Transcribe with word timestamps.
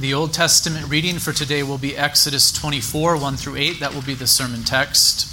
The 0.00 0.14
Old 0.14 0.32
Testament 0.32 0.88
reading 0.88 1.18
for 1.18 1.34
today 1.34 1.62
will 1.62 1.76
be 1.76 1.94
Exodus 1.94 2.50
24, 2.52 3.18
1 3.18 3.36
through 3.36 3.56
8. 3.56 3.80
That 3.80 3.92
will 3.92 4.00
be 4.00 4.14
the 4.14 4.26
sermon 4.26 4.62
text. 4.62 5.28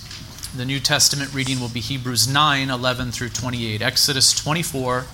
The 0.58 0.66
New 0.66 0.82
Testament 0.82 1.34
reading 1.34 1.62
will 1.62 1.70
be 1.70 1.80
Hebrews 1.80 2.28
9, 2.28 2.70
11 2.70 3.14
through 3.14 3.30
28. 3.30 3.82
Exodus 3.82 4.34
24 4.34 5.06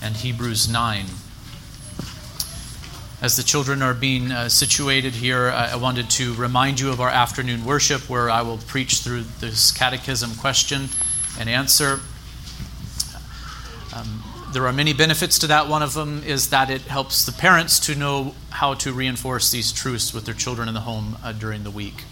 and 0.00 0.14
Hebrews 0.14 0.68
9. 0.68 1.06
As 3.20 3.34
the 3.34 3.42
children 3.42 3.82
are 3.82 3.94
being 3.94 4.30
uh, 4.30 4.48
situated 4.48 5.14
here, 5.14 5.48
I, 5.48 5.72
I 5.72 5.76
wanted 5.76 6.08
to 6.10 6.34
remind 6.34 6.78
you 6.78 6.90
of 6.90 7.00
our 7.00 7.10
afternoon 7.10 7.64
worship 7.64 8.08
where 8.08 8.30
I 8.30 8.42
will 8.42 8.58
preach 8.58 8.98
through 8.98 9.22
this 9.40 9.72
catechism 9.72 10.36
question 10.36 10.88
and 11.36 11.48
answer. 11.48 11.98
Um, 13.92 14.22
there 14.52 14.66
are 14.66 14.72
many 14.72 14.92
benefits 14.92 15.38
to 15.40 15.46
that. 15.48 15.68
One 15.68 15.82
of 15.82 15.94
them 15.94 16.22
is 16.24 16.50
that 16.50 16.70
it 16.70 16.82
helps 16.82 17.26
the 17.26 17.32
parents 17.32 17.78
to 17.80 17.94
know 17.94 18.34
how 18.50 18.74
to 18.74 18.92
reinforce 18.92 19.50
these 19.50 19.72
truths 19.72 20.14
with 20.14 20.24
their 20.24 20.34
children 20.34 20.68
in 20.68 20.74
the 20.74 20.80
home 20.80 21.18
uh, 21.22 21.32
during 21.32 21.64
the 21.64 21.70
week. 21.70 22.04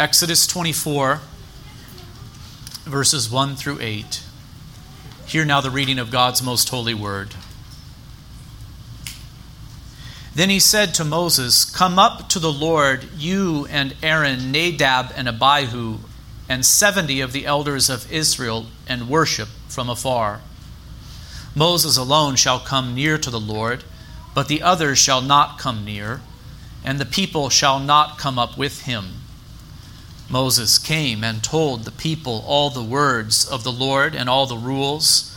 Exodus 0.00 0.46
24, 0.48 1.20
verses 2.84 3.30
1 3.30 3.54
through 3.54 3.78
8. 3.80 4.22
Hear 5.26 5.44
now 5.44 5.60
the 5.60 5.70
reading 5.70 6.00
of 6.00 6.10
God's 6.10 6.42
most 6.42 6.68
holy 6.70 6.94
word. 6.94 7.34
Then 10.34 10.50
he 10.50 10.58
said 10.58 10.94
to 10.94 11.04
Moses, 11.04 11.64
Come 11.64 11.98
up 11.98 12.28
to 12.30 12.40
the 12.40 12.52
Lord, 12.52 13.06
you 13.16 13.66
and 13.70 13.94
Aaron, 14.02 14.50
Nadab 14.50 15.12
and 15.14 15.28
Abihu 15.28 15.98
and 16.52 16.66
seventy 16.66 17.22
of 17.22 17.32
the 17.32 17.46
elders 17.46 17.88
of 17.88 18.12
Israel, 18.12 18.66
and 18.86 19.08
worship 19.08 19.48
from 19.68 19.88
afar. 19.88 20.42
Moses 21.54 21.96
alone 21.96 22.36
shall 22.36 22.60
come 22.60 22.94
near 22.94 23.16
to 23.16 23.30
the 23.30 23.40
Lord, 23.40 23.84
but 24.34 24.48
the 24.48 24.60
others 24.60 24.98
shall 24.98 25.22
not 25.22 25.58
come 25.58 25.82
near, 25.82 26.20
and 26.84 26.98
the 26.98 27.06
people 27.06 27.48
shall 27.48 27.80
not 27.80 28.18
come 28.18 28.38
up 28.38 28.58
with 28.58 28.82
him. 28.82 29.22
Moses 30.28 30.76
came 30.78 31.24
and 31.24 31.42
told 31.42 31.84
the 31.84 31.90
people 31.90 32.44
all 32.46 32.68
the 32.68 32.82
words 32.82 33.48
of 33.48 33.64
the 33.64 33.72
Lord 33.72 34.14
and 34.14 34.28
all 34.28 34.44
the 34.44 34.54
rules. 34.54 35.34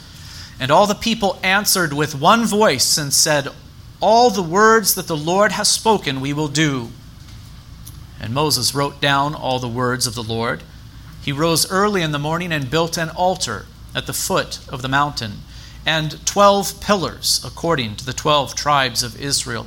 And 0.59 0.69
all 0.69 0.85
the 0.85 0.95
people 0.95 1.39
answered 1.41 1.93
with 1.93 2.13
one 2.13 2.43
voice 2.43 2.97
and 2.97 3.13
said, 3.13 3.47
All 4.01 4.31
the 4.31 4.43
words 4.43 4.95
that 4.95 5.07
the 5.07 5.15
Lord 5.15 5.53
has 5.53 5.71
spoken 5.71 6.19
we 6.19 6.33
will 6.33 6.49
do. 6.49 6.89
And 8.19 8.33
Moses 8.33 8.75
wrote 8.75 8.99
down 8.99 9.33
all 9.33 9.59
the 9.59 9.69
words 9.69 10.05
of 10.07 10.13
the 10.13 10.21
Lord 10.21 10.61
he 11.25 11.31
rose 11.31 11.69
early 11.71 12.03
in 12.03 12.11
the 12.11 12.19
morning 12.19 12.51
and 12.51 12.69
built 12.69 12.97
an 12.97 13.09
altar 13.09 13.65
at 13.95 14.05
the 14.05 14.13
foot 14.13 14.59
of 14.69 14.83
the 14.83 14.87
mountain, 14.87 15.39
and 15.83 16.23
twelve 16.23 16.79
pillars 16.79 17.41
according 17.43 17.95
to 17.95 18.05
the 18.05 18.13
twelve 18.13 18.53
tribes 18.53 19.01
of 19.01 19.19
Israel. 19.19 19.65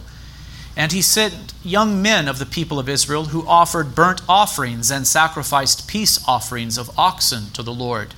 And 0.77 0.92
he 0.92 1.03
sent 1.03 1.53
young 1.65 2.00
men 2.00 2.28
of 2.28 2.39
the 2.39 2.47
people 2.47 2.78
of 2.78 2.89
Israel 2.89 3.27
who 3.27 3.45
offered 3.45 3.97
burnt 3.97 4.20
offerings 4.28 4.89
and 4.89 5.05
sacrificed 5.05 5.89
peace 5.89 6.23
offerings 6.28 6.78
of 6.78 6.97
oxen 6.97 7.50
to 7.55 7.65
the 7.65 7.75
Lord. 7.75 8.15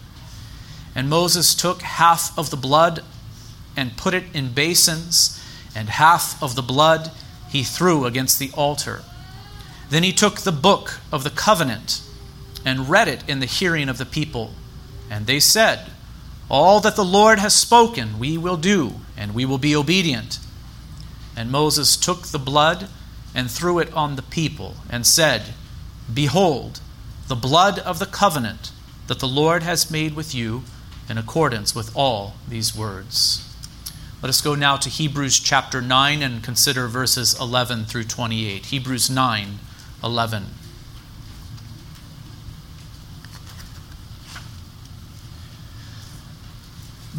And 0.95 1.09
Moses 1.09 1.55
took 1.55 1.81
half 1.81 2.37
of 2.37 2.51
the 2.51 2.59
blood 2.59 3.03
and 3.75 3.97
put 3.97 4.13
it 4.13 4.25
in 4.35 4.53
basins, 4.53 5.43
and 5.75 5.89
half 5.89 6.43
of 6.43 6.57
the 6.57 6.63
blood 6.63 7.11
he 7.49 7.63
threw 7.63 8.05
against 8.05 8.39
the 8.39 8.51
altar. 8.53 9.03
Then 9.89 10.03
he 10.03 10.13
took 10.13 10.41
the 10.41 10.53
book 10.53 11.01
of 11.11 11.25
the 11.25 11.31
covenant 11.31 12.03
and 12.65 12.89
read 12.89 13.09
it 13.09 13.29
in 13.29 13.41
the 13.41 13.47
hearing 13.47 13.89
of 13.89 13.99
the 13.99 14.07
people. 14.07 14.53
And 15.11 15.27
they 15.27 15.41
said, 15.41 15.91
All 16.49 16.81
that 16.81 16.97
the 16.97 17.05
Lord 17.05 17.39
has 17.39 17.55
spoken 17.55 18.19
we 18.19 18.37
will 18.39 18.57
do, 18.57 18.95
and 19.17 19.35
we 19.35 19.45
will 19.45 19.59
be 19.59 19.75
obedient. 19.75 20.39
And 21.37 21.51
Moses 21.51 21.97
took 21.97 22.29
the 22.29 22.39
blood 22.39 22.89
and 23.35 23.51
threw 23.51 23.79
it 23.79 23.93
on 23.95 24.17
the 24.17 24.23
people, 24.23 24.75
and 24.91 25.07
said, 25.07 25.55
Behold, 26.13 26.81
the 27.29 27.37
blood 27.37 27.79
of 27.79 27.99
the 28.01 28.07
covenant 28.07 28.73
that 29.07 29.21
the 29.21 29.29
Lord 29.29 29.63
has 29.63 29.91
made 29.91 30.15
with 30.15 30.35
you 30.35 30.65
in 31.09 31.17
accordance 31.17 31.75
with 31.75 31.95
all 31.97 32.35
these 32.49 32.77
words. 32.77 33.47
Let 34.23 34.29
us 34.29 34.41
go 34.41 34.55
now 34.55 34.77
to 34.77 34.91
Hebrews 34.91 35.41
chapter 35.41 35.81
9 35.81 36.23
and 36.23 36.43
consider 36.43 36.89
verses 36.89 37.39
11 37.41 37.87
through 37.87 38.05
28. 38.05 38.67
Hebrews 38.67 39.09
9 39.09 39.59
11. 40.03 40.45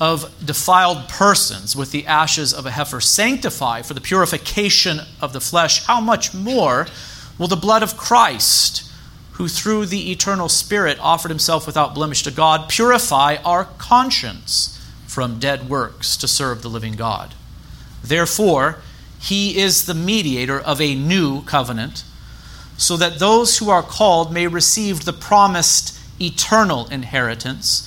of 0.00 0.34
defiled 0.44 1.08
persons 1.08 1.76
with 1.76 1.92
the 1.92 2.06
ashes 2.06 2.54
of 2.54 2.64
a 2.64 2.70
heifer 2.70 3.00
sanctify 3.00 3.82
for 3.82 3.92
the 3.92 4.00
purification 4.00 5.00
of 5.20 5.34
the 5.34 5.40
flesh, 5.40 5.84
how 5.84 6.00
much 6.00 6.32
more 6.32 6.86
will 7.38 7.48
the 7.48 7.56
blood 7.56 7.82
of 7.82 7.98
Christ, 7.98 8.90
who 9.32 9.46
through 9.46 9.86
the 9.86 10.10
eternal 10.10 10.48
Spirit 10.48 10.98
offered 11.00 11.30
himself 11.30 11.66
without 11.66 11.94
blemish 11.94 12.22
to 12.22 12.30
God, 12.30 12.68
purify 12.68 13.36
our 13.44 13.64
conscience 13.64 14.78
from 15.06 15.38
dead 15.38 15.68
works 15.68 16.16
to 16.16 16.26
serve 16.26 16.62
the 16.62 16.70
living 16.70 16.94
God? 16.94 17.34
Therefore, 18.02 18.78
he 19.20 19.58
is 19.58 19.84
the 19.84 19.94
mediator 19.94 20.58
of 20.58 20.80
a 20.80 20.94
new 20.94 21.42
covenant, 21.42 22.04
so 22.78 22.96
that 22.96 23.18
those 23.18 23.58
who 23.58 23.68
are 23.68 23.82
called 23.82 24.32
may 24.32 24.46
receive 24.46 25.04
the 25.04 25.12
promised 25.12 25.98
eternal 26.18 26.86
inheritance 26.88 27.86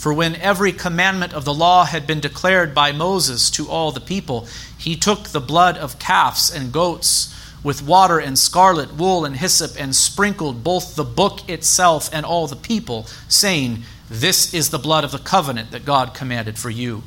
For 0.00 0.14
when 0.14 0.36
every 0.36 0.72
commandment 0.72 1.34
of 1.34 1.44
the 1.44 1.52
law 1.52 1.84
had 1.84 2.06
been 2.06 2.20
declared 2.20 2.74
by 2.74 2.90
Moses 2.90 3.50
to 3.50 3.68
all 3.68 3.92
the 3.92 4.00
people, 4.00 4.48
he 4.78 4.96
took 4.96 5.24
the 5.24 5.42
blood 5.42 5.76
of 5.76 5.98
calves 5.98 6.50
and 6.50 6.72
goats 6.72 7.34
with 7.62 7.82
water 7.82 8.18
and 8.18 8.38
scarlet 8.38 8.94
wool 8.94 9.26
and 9.26 9.36
hyssop 9.36 9.72
and 9.78 9.94
sprinkled 9.94 10.64
both 10.64 10.96
the 10.96 11.04
book 11.04 11.46
itself 11.50 12.08
and 12.14 12.24
all 12.24 12.46
the 12.46 12.56
people, 12.56 13.08
saying, 13.28 13.82
This 14.08 14.54
is 14.54 14.70
the 14.70 14.78
blood 14.78 15.04
of 15.04 15.12
the 15.12 15.18
covenant 15.18 15.70
that 15.72 15.84
God 15.84 16.14
commanded 16.14 16.58
for 16.58 16.70
you. 16.70 17.02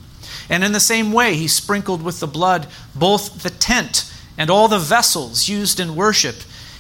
And 0.48 0.64
in 0.64 0.72
the 0.72 0.80
same 0.80 1.12
way, 1.12 1.34
he 1.34 1.48
sprinkled 1.48 2.04
with 2.04 2.20
the 2.20 2.28
blood 2.28 2.68
both 2.94 3.42
the 3.42 3.50
tent 3.50 4.14
and 4.38 4.52
all 4.52 4.68
the 4.68 4.78
vessels 4.78 5.50
used 5.50 5.80
in 5.80 5.96
worship. 5.96 6.36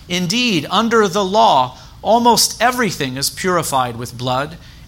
Indeed, 0.07 0.67
under 0.69 1.07
the 1.07 1.25
law, 1.25 1.79
almost 2.03 2.61
everything 2.61 3.17
is 3.17 3.31
purified 3.31 3.95
with 3.95 4.15
blood 4.15 4.59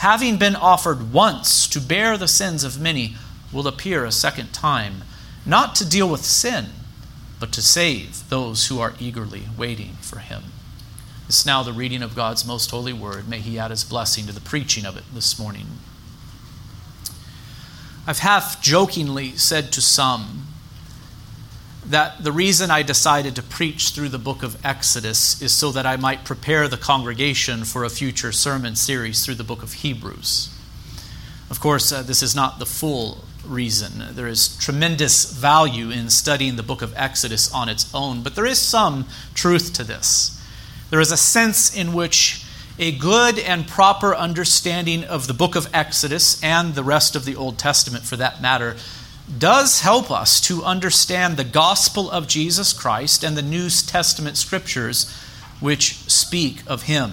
having 0.00 0.36
been 0.36 0.56
offered 0.56 1.12
once 1.12 1.66
to 1.68 1.80
bear 1.80 2.18
the 2.18 2.28
sins 2.28 2.64
of 2.64 2.80
many, 2.80 3.14
will 3.52 3.66
appear 3.66 4.04
a 4.04 4.12
second 4.12 4.52
time, 4.52 5.02
not 5.46 5.74
to 5.74 5.88
deal 5.88 6.08
with 6.08 6.24
sin 6.24 6.66
but 7.40 7.50
to 7.52 7.62
save 7.62 8.28
those 8.28 8.66
who 8.66 8.78
are 8.78 8.94
eagerly 9.00 9.44
waiting 9.56 9.94
for 10.02 10.18
him. 10.18 10.44
Is 11.26 11.46
now 11.46 11.62
the 11.62 11.72
reading 11.72 12.02
of 12.02 12.14
God's 12.14 12.46
most 12.46 12.70
holy 12.70 12.92
word. 12.92 13.28
May 13.28 13.38
he 13.38 13.58
add 13.58 13.70
his 13.70 13.82
blessing 13.82 14.26
to 14.26 14.32
the 14.32 14.40
preaching 14.40 14.84
of 14.84 14.96
it 14.96 15.04
this 15.14 15.38
morning. 15.38 15.66
I've 18.06 18.18
half 18.18 18.60
jokingly 18.60 19.36
said 19.36 19.72
to 19.72 19.80
some 19.80 20.48
that 21.86 22.22
the 22.22 22.32
reason 22.32 22.70
I 22.70 22.82
decided 22.82 23.34
to 23.36 23.42
preach 23.42 23.90
through 23.90 24.10
the 24.10 24.18
book 24.18 24.42
of 24.42 24.64
Exodus 24.64 25.40
is 25.40 25.52
so 25.52 25.72
that 25.72 25.86
I 25.86 25.96
might 25.96 26.24
prepare 26.24 26.68
the 26.68 26.76
congregation 26.76 27.64
for 27.64 27.84
a 27.84 27.90
future 27.90 28.32
sermon 28.32 28.76
series 28.76 29.24
through 29.24 29.36
the 29.36 29.44
book 29.44 29.62
of 29.62 29.72
Hebrews. 29.74 30.54
Of 31.50 31.58
course, 31.58 31.90
uh, 31.90 32.02
this 32.02 32.22
is 32.22 32.34
not 32.36 32.58
the 32.58 32.66
full 32.66 33.24
reason. 33.44 34.14
There 34.14 34.28
is 34.28 34.56
tremendous 34.58 35.32
value 35.32 35.90
in 35.90 36.10
studying 36.10 36.56
the 36.56 36.62
book 36.62 36.82
of 36.82 36.92
Exodus 36.96 37.52
on 37.52 37.68
its 37.68 37.92
own, 37.94 38.22
but 38.22 38.34
there 38.34 38.46
is 38.46 38.58
some 38.58 39.06
truth 39.34 39.72
to 39.74 39.84
this. 39.84 40.40
There 40.90 41.00
is 41.00 41.10
a 41.10 41.16
sense 41.16 41.74
in 41.74 41.92
which 41.92 42.44
a 42.78 42.96
good 42.96 43.38
and 43.38 43.66
proper 43.66 44.14
understanding 44.14 45.04
of 45.04 45.26
the 45.26 45.34
book 45.34 45.54
of 45.54 45.68
Exodus 45.74 46.42
and 46.42 46.74
the 46.74 46.84
rest 46.84 47.14
of 47.14 47.24
the 47.24 47.36
Old 47.36 47.58
Testament, 47.58 48.04
for 48.04 48.16
that 48.16 48.40
matter, 48.40 48.76
does 49.38 49.80
help 49.80 50.10
us 50.10 50.40
to 50.42 50.64
understand 50.64 51.36
the 51.36 51.44
gospel 51.44 52.10
of 52.10 52.26
Jesus 52.26 52.72
Christ 52.72 53.22
and 53.22 53.36
the 53.36 53.42
New 53.42 53.68
Testament 53.68 54.36
scriptures 54.36 55.10
which 55.60 55.94
speak 56.10 56.62
of 56.66 56.82
him. 56.82 57.12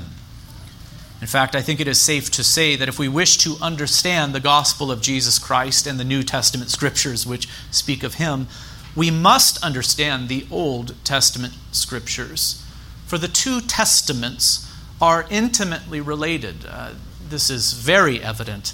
In 1.19 1.27
fact, 1.27 1.55
I 1.55 1.61
think 1.61 1.79
it 1.79 1.87
is 1.87 1.99
safe 1.99 2.29
to 2.31 2.43
say 2.43 2.75
that 2.75 2.87
if 2.87 2.99
we 2.99 3.07
wish 3.07 3.37
to 3.37 3.57
understand 3.61 4.33
the 4.33 4.39
gospel 4.39 4.91
of 4.91 5.01
Jesus 5.01 5.39
Christ 5.39 5.87
and 5.87 5.99
the 5.99 6.03
New 6.03 6.23
Testament 6.23 6.69
scriptures 6.69 7.25
which 7.25 7.49
speak 7.71 8.03
of 8.03 8.15
him, 8.15 8.47
we 8.95 9.11
must 9.11 9.63
understand 9.63 10.29
the 10.29 10.45
Old 10.51 10.95
Testament 11.03 11.53
scriptures. 11.71 12.63
For 13.05 13.17
the 13.17 13.27
two 13.27 13.61
testaments 13.61 14.71
are 15.01 15.25
intimately 15.29 16.01
related. 16.01 16.65
Uh, 16.67 16.91
this 17.29 17.49
is 17.49 17.73
very 17.73 18.21
evident 18.21 18.73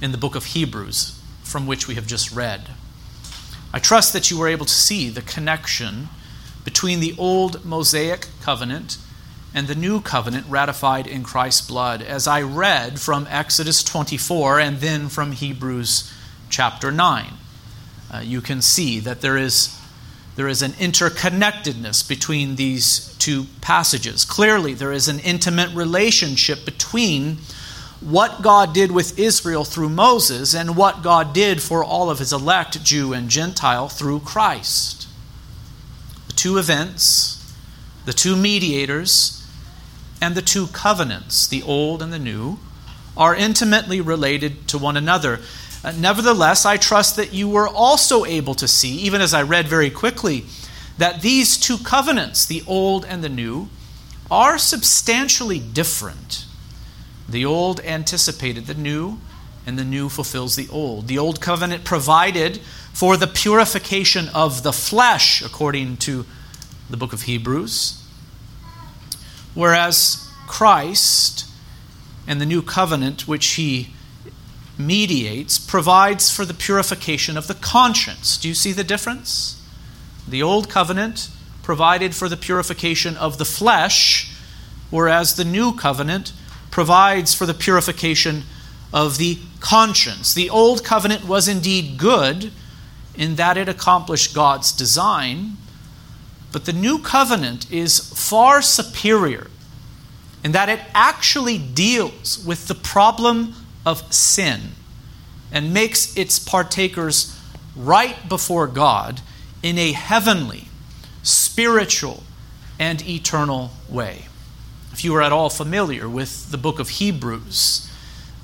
in 0.00 0.12
the 0.12 0.18
book 0.18 0.34
of 0.34 0.46
Hebrews, 0.46 1.20
from 1.42 1.66
which 1.66 1.88
we 1.88 1.94
have 1.94 2.06
just 2.06 2.32
read. 2.32 2.70
I 3.74 3.80
trust 3.80 4.12
that 4.12 4.30
you 4.30 4.38
were 4.38 4.46
able 4.46 4.66
to 4.66 4.72
see 4.72 5.08
the 5.08 5.20
connection 5.20 6.06
between 6.64 7.00
the 7.00 7.12
old 7.18 7.64
Mosaic 7.64 8.28
covenant 8.40 8.98
and 9.52 9.66
the 9.66 9.74
new 9.74 10.00
covenant 10.00 10.46
ratified 10.48 11.08
in 11.08 11.24
Christ's 11.24 11.66
blood, 11.66 12.00
as 12.00 12.28
I 12.28 12.40
read 12.40 13.00
from 13.00 13.26
Exodus 13.28 13.82
24 13.82 14.60
and 14.60 14.78
then 14.78 15.08
from 15.08 15.32
Hebrews 15.32 16.08
chapter 16.48 16.92
9. 16.92 17.32
Uh, 18.12 18.20
you 18.20 18.40
can 18.40 18.62
see 18.62 19.00
that 19.00 19.22
there 19.22 19.36
is, 19.36 19.76
there 20.36 20.46
is 20.46 20.62
an 20.62 20.70
interconnectedness 20.74 22.08
between 22.08 22.54
these 22.54 23.12
two 23.18 23.46
passages. 23.60 24.24
Clearly, 24.24 24.74
there 24.74 24.92
is 24.92 25.08
an 25.08 25.18
intimate 25.18 25.74
relationship 25.74 26.64
between 26.64 27.38
what 28.04 28.42
God 28.42 28.74
did 28.74 28.92
with 28.92 29.18
Israel 29.18 29.64
through 29.64 29.88
Moses 29.88 30.54
and 30.54 30.76
what 30.76 31.02
God 31.02 31.32
did 31.32 31.62
for 31.62 31.82
all 31.82 32.10
of 32.10 32.18
his 32.18 32.32
elect, 32.32 32.84
Jew 32.84 33.14
and 33.14 33.30
Gentile, 33.30 33.88
through 33.88 34.20
Christ. 34.20 35.08
The 36.26 36.34
two 36.34 36.58
events, 36.58 37.54
the 38.04 38.12
two 38.12 38.36
mediators, 38.36 39.46
and 40.20 40.34
the 40.34 40.42
two 40.42 40.66
covenants, 40.66 41.46
the 41.46 41.62
old 41.62 42.02
and 42.02 42.12
the 42.12 42.18
new, 42.18 42.58
are 43.16 43.34
intimately 43.34 44.00
related 44.00 44.68
to 44.68 44.78
one 44.78 44.96
another. 44.96 45.40
Uh, 45.82 45.92
nevertheless, 45.92 46.66
I 46.66 46.76
trust 46.76 47.16
that 47.16 47.32
you 47.32 47.48
were 47.48 47.68
also 47.68 48.24
able 48.24 48.54
to 48.54 48.68
see, 48.68 48.96
even 48.98 49.20
as 49.20 49.32
I 49.32 49.42
read 49.42 49.66
very 49.66 49.90
quickly, 49.90 50.44
that 50.98 51.22
these 51.22 51.58
two 51.58 51.78
covenants, 51.78 52.44
the 52.44 52.62
old 52.66 53.04
and 53.04 53.24
the 53.24 53.28
new, 53.28 53.68
are 54.30 54.58
substantially 54.58 55.58
different. 55.58 56.44
The 57.28 57.44
old 57.44 57.80
anticipated 57.80 58.66
the 58.66 58.74
new, 58.74 59.18
and 59.66 59.78
the 59.78 59.84
new 59.84 60.08
fulfills 60.08 60.56
the 60.56 60.68
old. 60.68 61.08
The 61.08 61.18
old 61.18 61.40
covenant 61.40 61.84
provided 61.84 62.60
for 62.92 63.16
the 63.16 63.26
purification 63.26 64.28
of 64.34 64.62
the 64.62 64.72
flesh, 64.72 65.42
according 65.42 65.96
to 65.98 66.26
the 66.90 66.96
book 66.96 67.12
of 67.12 67.22
Hebrews. 67.22 68.02
Whereas 69.54 70.28
Christ 70.46 71.46
and 72.26 72.40
the 72.40 72.46
new 72.46 72.62
covenant 72.62 73.26
which 73.26 73.46
he 73.52 73.94
mediates 74.76 75.58
provides 75.58 76.30
for 76.30 76.44
the 76.44 76.54
purification 76.54 77.36
of 77.36 77.46
the 77.46 77.54
conscience. 77.54 78.36
Do 78.36 78.48
you 78.48 78.54
see 78.54 78.72
the 78.72 78.84
difference? 78.84 79.60
The 80.26 80.42
old 80.42 80.68
covenant 80.68 81.30
provided 81.62 82.14
for 82.14 82.28
the 82.28 82.36
purification 82.36 83.16
of 83.16 83.38
the 83.38 83.44
flesh, 83.44 84.32
whereas 84.90 85.36
the 85.36 85.44
new 85.44 85.72
covenant 85.72 86.32
provides 86.74 87.32
for 87.32 87.46
the 87.46 87.54
purification 87.54 88.42
of 88.92 89.16
the 89.16 89.38
conscience. 89.60 90.34
The 90.34 90.50
old 90.50 90.82
covenant 90.82 91.24
was 91.24 91.46
indeed 91.46 91.96
good 91.96 92.50
in 93.14 93.36
that 93.36 93.56
it 93.56 93.68
accomplished 93.68 94.34
God's 94.34 94.72
design, 94.72 95.56
but 96.50 96.64
the 96.64 96.72
new 96.72 96.98
covenant 96.98 97.70
is 97.70 98.00
far 98.00 98.60
superior 98.60 99.46
in 100.42 100.50
that 100.50 100.68
it 100.68 100.80
actually 100.96 101.58
deals 101.58 102.44
with 102.44 102.66
the 102.66 102.74
problem 102.74 103.54
of 103.86 104.12
sin 104.12 104.72
and 105.52 105.72
makes 105.72 106.16
its 106.16 106.40
partakers 106.40 107.38
right 107.76 108.28
before 108.28 108.66
God 108.66 109.20
in 109.62 109.78
a 109.78 109.92
heavenly, 109.92 110.64
spiritual, 111.22 112.24
and 112.80 113.00
eternal 113.08 113.70
way. 113.88 114.24
If 114.94 115.02
you 115.02 115.12
are 115.16 115.22
at 115.22 115.32
all 115.32 115.50
familiar 115.50 116.08
with 116.08 116.52
the 116.52 116.56
book 116.56 116.78
of 116.78 116.88
Hebrews, 116.88 117.90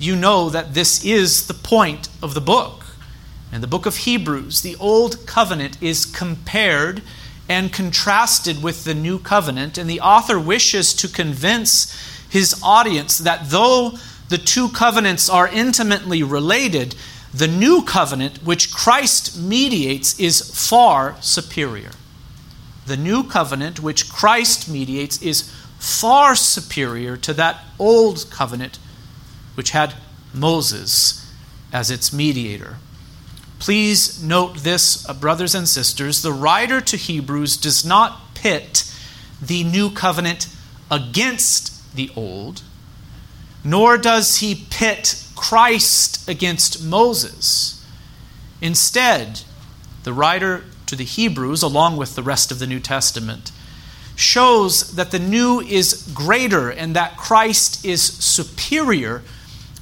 you 0.01 0.17
know 0.17 0.51
that 0.51 0.75
this 0.75 1.05
is 1.05 1.47
the 1.47 1.55
point 1.55 2.09
of 2.21 2.35
the 2.35 2.41
book. 2.41 2.87
In 3.53 3.61
the 3.61 3.69
book 3.69 3.87
of 3.87 3.99
Hebrews, 3.99 4.63
the 4.63 4.75
Old 4.81 5.29
Covenant 5.29 5.81
is 5.81 6.05
compared 6.05 7.03
and 7.49 7.73
contrasted 7.73 8.65
with 8.65 8.83
the 8.83 8.95
new 8.95 9.21
covenant, 9.21 9.79
and 9.79 9.89
the 9.89 10.01
author 10.01 10.41
wishes 10.41 10.93
to 10.95 11.07
convince 11.07 11.97
his 12.29 12.61
audience 12.65 13.19
that 13.19 13.51
though 13.51 13.93
the 14.29 14.37
two 14.37 14.71
covenants 14.71 15.31
are 15.31 15.47
intimately 15.47 16.25
related, 16.25 16.97
the 17.33 17.47
new 17.47 17.85
covenant 17.85 18.43
which 18.43 18.75
Christ 18.75 19.39
mediates 19.39 20.19
is 20.19 20.41
far 20.69 21.15
superior. 21.21 21.93
The 22.87 22.97
new 22.97 23.23
covenant 23.23 23.79
which 23.79 24.11
Christ 24.11 24.69
mediates 24.69 25.23
is 25.23 25.49
far 25.81 26.37
superior 26.37 27.17
to 27.17 27.33
that 27.35 27.65
old 27.79 28.31
covenant 28.31 28.79
which 29.55 29.71
had 29.71 29.95
Moses 30.33 31.27
as 31.73 31.91
its 31.91 32.13
mediator. 32.13 32.77
Please 33.59 34.23
note 34.23 34.59
this, 34.59 35.09
uh, 35.09 35.15
brothers 35.15 35.55
and 35.55 35.69
sisters. 35.69 36.23
The 36.23 36.33
writer 36.33 36.81
to 36.81 36.97
Hebrews 36.97 37.57
does 37.57 37.85
not 37.85 38.35
pit 38.35 38.91
the 39.41 39.65
new 39.65 39.91
covenant 39.91 40.49
against 40.91 41.95
the 41.95 42.11
old, 42.15 42.63
nor 43.65 43.99
does 43.99 44.39
he 44.39 44.67
pit 44.71 45.27
Christ 45.35 46.29
against 46.29 46.83
Moses. 46.83 47.85
Instead, 48.61 49.43
the 50.05 50.13
writer 50.13 50.65
to 50.87 50.97
the 50.97 51.05
Hebrews, 51.05 51.63
along 51.63 51.97
with 51.97 52.15
the 52.15 52.23
rest 52.23 52.51
of 52.51 52.59
the 52.59 52.67
New 52.67 52.81
Testament, 52.81 53.53
shows 54.21 54.93
that 54.97 55.11
the 55.11 55.19
new 55.19 55.61
is 55.61 56.11
greater 56.15 56.71
and 56.71 56.95
that 56.95 57.17
Christ 57.17 57.85
is 57.85 58.03
superior 58.03 59.23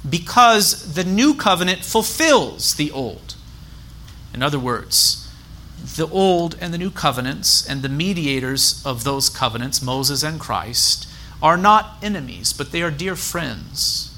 because 0.07 0.93
the 0.93 1.03
new 1.03 1.35
covenant 1.35 1.83
fulfills 1.83 2.75
the 2.75 2.91
old. 2.91 3.35
In 4.33 4.41
other 4.41 4.59
words, 4.59 5.29
the 5.95 6.07
old 6.07 6.57
and 6.61 6.73
the 6.73 6.77
new 6.77 6.91
covenants 6.91 7.67
and 7.67 7.81
the 7.81 7.89
mediators 7.89 8.81
of 8.85 9.03
those 9.03 9.29
covenants, 9.29 9.81
Moses 9.81 10.23
and 10.23 10.39
Christ, 10.39 11.07
are 11.41 11.57
not 11.57 11.97
enemies, 12.01 12.53
but 12.53 12.71
they 12.71 12.81
are 12.81 12.91
dear 12.91 13.15
friends. 13.15 14.17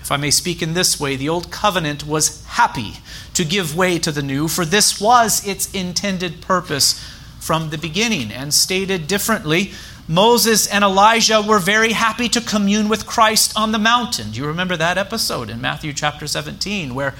If 0.00 0.12
I 0.12 0.16
may 0.16 0.30
speak 0.30 0.62
in 0.62 0.74
this 0.74 1.00
way, 1.00 1.16
the 1.16 1.28
old 1.28 1.50
covenant 1.50 2.06
was 2.06 2.44
happy 2.44 2.94
to 3.34 3.44
give 3.44 3.76
way 3.76 3.98
to 3.98 4.12
the 4.12 4.22
new, 4.22 4.48
for 4.48 4.64
this 4.64 5.00
was 5.00 5.46
its 5.46 5.72
intended 5.74 6.40
purpose 6.40 7.02
from 7.46 7.70
the 7.70 7.78
beginning. 7.78 8.32
And 8.32 8.52
stated 8.52 9.06
differently, 9.06 9.70
Moses 10.08 10.66
and 10.66 10.82
Elijah 10.82 11.40
were 11.40 11.60
very 11.60 11.92
happy 11.92 12.28
to 12.30 12.40
commune 12.40 12.88
with 12.88 13.06
Christ 13.06 13.52
on 13.56 13.70
the 13.70 13.78
mountain. 13.78 14.32
Do 14.32 14.40
you 14.40 14.46
remember 14.46 14.76
that 14.76 14.98
episode 14.98 15.48
in 15.48 15.60
Matthew 15.60 15.92
chapter 15.92 16.26
17 16.26 16.92
where 16.92 17.14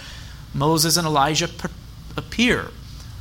Moses 0.53 0.97
and 0.97 1.07
Elijah 1.07 1.49
appear 2.17 2.71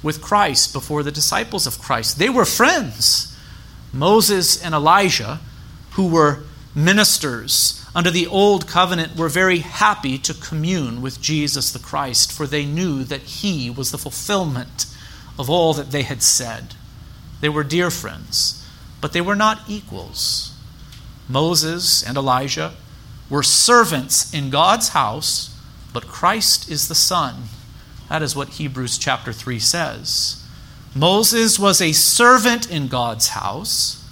with 0.01 0.21
Christ 0.21 0.73
before 0.73 1.03
the 1.03 1.11
disciples 1.11 1.67
of 1.67 1.79
Christ? 1.79 2.17
They 2.17 2.29
were 2.29 2.45
friends. 2.45 3.37
Moses 3.93 4.61
and 4.61 4.73
Elijah, 4.73 5.39
who 5.91 6.07
were 6.07 6.43
ministers 6.73 7.85
under 7.95 8.11
the 8.11 8.27
old 8.27 8.67
covenant, 8.67 9.15
were 9.15 9.29
very 9.29 9.59
happy 9.59 10.17
to 10.17 10.33
commune 10.33 11.01
with 11.03 11.21
Jesus 11.21 11.71
the 11.71 11.79
Christ, 11.79 12.31
for 12.31 12.47
they 12.47 12.65
knew 12.65 13.03
that 13.03 13.21
he 13.21 13.69
was 13.69 13.91
the 13.91 13.97
fulfillment 13.97 14.87
of 15.37 15.49
all 15.49 15.73
that 15.73 15.91
they 15.91 16.03
had 16.03 16.23
said. 16.23 16.75
They 17.41 17.49
were 17.49 17.63
dear 17.63 17.89
friends 17.91 18.65
but 19.05 19.13
they 19.13 19.21
were 19.21 19.35
not 19.35 19.61
equals. 19.67 20.51
Moses 21.29 22.01
and 22.01 22.17
Elijah 22.17 22.73
were 23.29 23.43
servants 23.43 24.33
in 24.33 24.49
God's 24.49 24.89
house, 24.89 25.55
but 25.93 26.07
Christ 26.07 26.71
is 26.71 26.87
the 26.87 26.95
Son. 26.95 27.43
That 28.09 28.23
is 28.23 28.35
what 28.35 28.49
Hebrews 28.49 28.97
chapter 28.97 29.31
3 29.31 29.59
says. 29.59 30.43
Moses 30.95 31.59
was 31.59 31.81
a 31.81 31.91
servant 31.91 32.71
in 32.71 32.87
God's 32.87 33.27
house, 33.27 34.03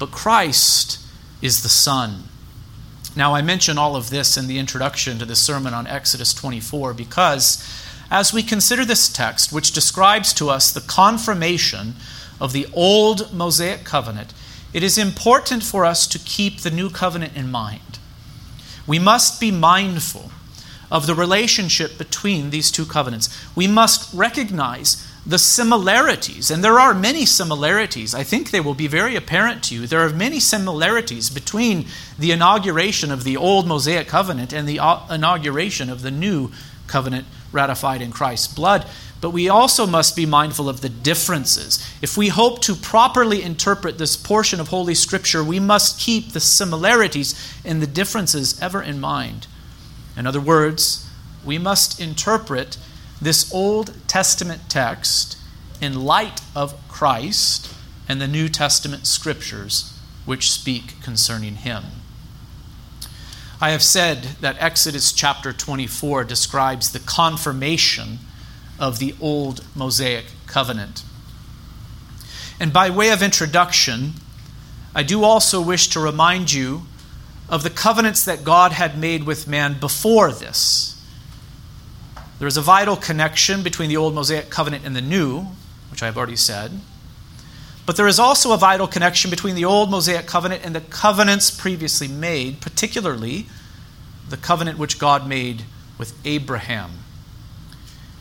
but 0.00 0.10
Christ 0.10 0.98
is 1.40 1.62
the 1.62 1.68
Son. 1.68 2.24
Now, 3.14 3.36
I 3.36 3.40
mention 3.40 3.78
all 3.78 3.94
of 3.94 4.10
this 4.10 4.36
in 4.36 4.48
the 4.48 4.58
introduction 4.58 5.20
to 5.20 5.24
the 5.24 5.36
sermon 5.36 5.74
on 5.74 5.86
Exodus 5.86 6.34
24 6.34 6.92
because 6.94 7.64
as 8.10 8.32
we 8.32 8.42
consider 8.42 8.84
this 8.84 9.08
text, 9.08 9.52
which 9.52 9.70
describes 9.70 10.32
to 10.34 10.50
us 10.50 10.72
the 10.72 10.80
confirmation 10.80 11.94
of 12.40 12.52
the 12.52 12.66
old 12.72 13.32
Mosaic 13.32 13.84
covenant, 13.84 14.32
it 14.72 14.82
is 14.82 14.98
important 14.98 15.62
for 15.62 15.84
us 15.84 16.06
to 16.08 16.18
keep 16.18 16.60
the 16.60 16.70
new 16.70 16.90
covenant 16.90 17.36
in 17.36 17.50
mind. 17.50 17.98
We 18.86 18.98
must 18.98 19.40
be 19.40 19.50
mindful 19.50 20.30
of 20.90 21.06
the 21.06 21.14
relationship 21.14 21.96
between 21.96 22.50
these 22.50 22.70
two 22.70 22.84
covenants. 22.84 23.28
We 23.56 23.66
must 23.66 24.12
recognize 24.14 25.06
the 25.26 25.38
similarities, 25.38 26.50
and 26.50 26.62
there 26.62 26.78
are 26.78 26.92
many 26.92 27.24
similarities. 27.24 28.14
I 28.14 28.24
think 28.24 28.50
they 28.50 28.60
will 28.60 28.74
be 28.74 28.86
very 28.86 29.16
apparent 29.16 29.62
to 29.64 29.74
you. 29.74 29.86
There 29.86 30.04
are 30.04 30.10
many 30.10 30.38
similarities 30.38 31.30
between 31.30 31.86
the 32.18 32.30
inauguration 32.30 33.10
of 33.10 33.24
the 33.24 33.36
old 33.36 33.66
Mosaic 33.66 34.06
covenant 34.06 34.52
and 34.52 34.68
the 34.68 34.80
inauguration 35.10 35.88
of 35.88 36.02
the 36.02 36.10
new 36.10 36.50
covenant 36.86 37.26
ratified 37.52 38.02
in 38.02 38.10
Christ's 38.10 38.52
blood 38.52 38.86
but 39.24 39.30
we 39.30 39.48
also 39.48 39.86
must 39.86 40.14
be 40.14 40.26
mindful 40.26 40.68
of 40.68 40.82
the 40.82 40.88
differences. 40.90 41.82
If 42.02 42.14
we 42.14 42.28
hope 42.28 42.60
to 42.60 42.74
properly 42.74 43.42
interpret 43.42 43.96
this 43.96 44.18
portion 44.18 44.60
of 44.60 44.68
Holy 44.68 44.94
Scripture, 44.94 45.42
we 45.42 45.58
must 45.58 45.98
keep 45.98 46.32
the 46.32 46.40
similarities 46.40 47.34
and 47.64 47.80
the 47.80 47.86
differences 47.86 48.60
ever 48.60 48.82
in 48.82 49.00
mind. 49.00 49.46
In 50.14 50.26
other 50.26 50.42
words, 50.42 51.08
we 51.42 51.56
must 51.56 51.98
interpret 51.98 52.76
this 53.18 53.50
Old 53.50 53.94
Testament 54.06 54.68
text 54.68 55.38
in 55.80 56.04
light 56.04 56.42
of 56.54 56.76
Christ 56.88 57.72
and 58.06 58.20
the 58.20 58.28
New 58.28 58.50
Testament 58.50 59.06
scriptures 59.06 59.98
which 60.26 60.52
speak 60.52 61.00
concerning 61.02 61.54
him. 61.54 61.84
I 63.58 63.70
have 63.70 63.82
said 63.82 64.36
that 64.42 64.60
Exodus 64.60 65.14
chapter 65.14 65.54
24 65.54 66.24
describes 66.24 66.92
the 66.92 67.00
confirmation 67.00 68.18
of 68.78 68.98
the 68.98 69.14
old 69.20 69.64
Mosaic 69.74 70.26
covenant. 70.46 71.02
And 72.60 72.72
by 72.72 72.90
way 72.90 73.10
of 73.10 73.22
introduction, 73.22 74.14
I 74.94 75.02
do 75.02 75.24
also 75.24 75.60
wish 75.60 75.88
to 75.88 76.00
remind 76.00 76.52
you 76.52 76.82
of 77.48 77.62
the 77.62 77.70
covenants 77.70 78.24
that 78.24 78.44
God 78.44 78.72
had 78.72 78.98
made 78.98 79.24
with 79.24 79.48
man 79.48 79.78
before 79.78 80.32
this. 80.32 80.90
There 82.38 82.48
is 82.48 82.56
a 82.56 82.62
vital 82.62 82.96
connection 82.96 83.62
between 83.62 83.88
the 83.88 83.96
old 83.96 84.14
Mosaic 84.14 84.50
covenant 84.50 84.84
and 84.84 84.94
the 84.94 85.00
new, 85.00 85.46
which 85.90 86.02
I 86.02 86.06
have 86.06 86.16
already 86.16 86.36
said. 86.36 86.72
But 87.86 87.96
there 87.96 88.08
is 88.08 88.18
also 88.18 88.52
a 88.52 88.58
vital 88.58 88.86
connection 88.86 89.30
between 89.30 89.54
the 89.54 89.64
old 89.64 89.90
Mosaic 89.90 90.26
covenant 90.26 90.64
and 90.64 90.74
the 90.74 90.80
covenants 90.80 91.50
previously 91.50 92.08
made, 92.08 92.60
particularly 92.60 93.46
the 94.28 94.36
covenant 94.36 94.78
which 94.78 94.98
God 94.98 95.28
made 95.28 95.64
with 95.98 96.14
Abraham. 96.24 97.03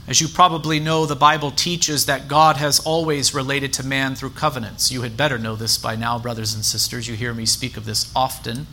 As 0.06 0.20
you 0.20 0.28
probably 0.28 0.80
know, 0.80 1.06
the 1.06 1.16
Bible 1.16 1.50
teaches 1.50 2.08
that 2.08 2.28
God 2.28 2.58
has 2.58 2.80
always 2.82 3.34
related 3.34 3.72
to 3.74 3.86
man 3.86 4.16
through 4.16 4.32
covenants. 4.32 4.92
You 4.92 5.04
had 5.04 5.16
better 5.16 5.38
know 5.38 5.56
this 5.56 5.78
by 5.78 5.96
now, 5.96 6.20
brothers 6.20 6.54
and 6.54 6.66
sisters. 6.66 7.08
You 7.08 7.16
hear 7.16 7.34
me 7.34 7.46
speak 7.46 7.78
of 7.78 7.86
this 7.86 8.12
often. 8.14 8.68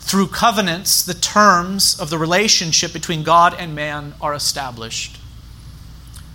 Through 0.00 0.28
covenants, 0.28 1.02
the 1.02 1.14
terms 1.14 1.98
of 1.98 2.10
the 2.10 2.18
relationship 2.18 2.92
between 2.92 3.22
God 3.22 3.54
and 3.58 3.74
man 3.74 4.12
are 4.20 4.34
established. 4.34 5.18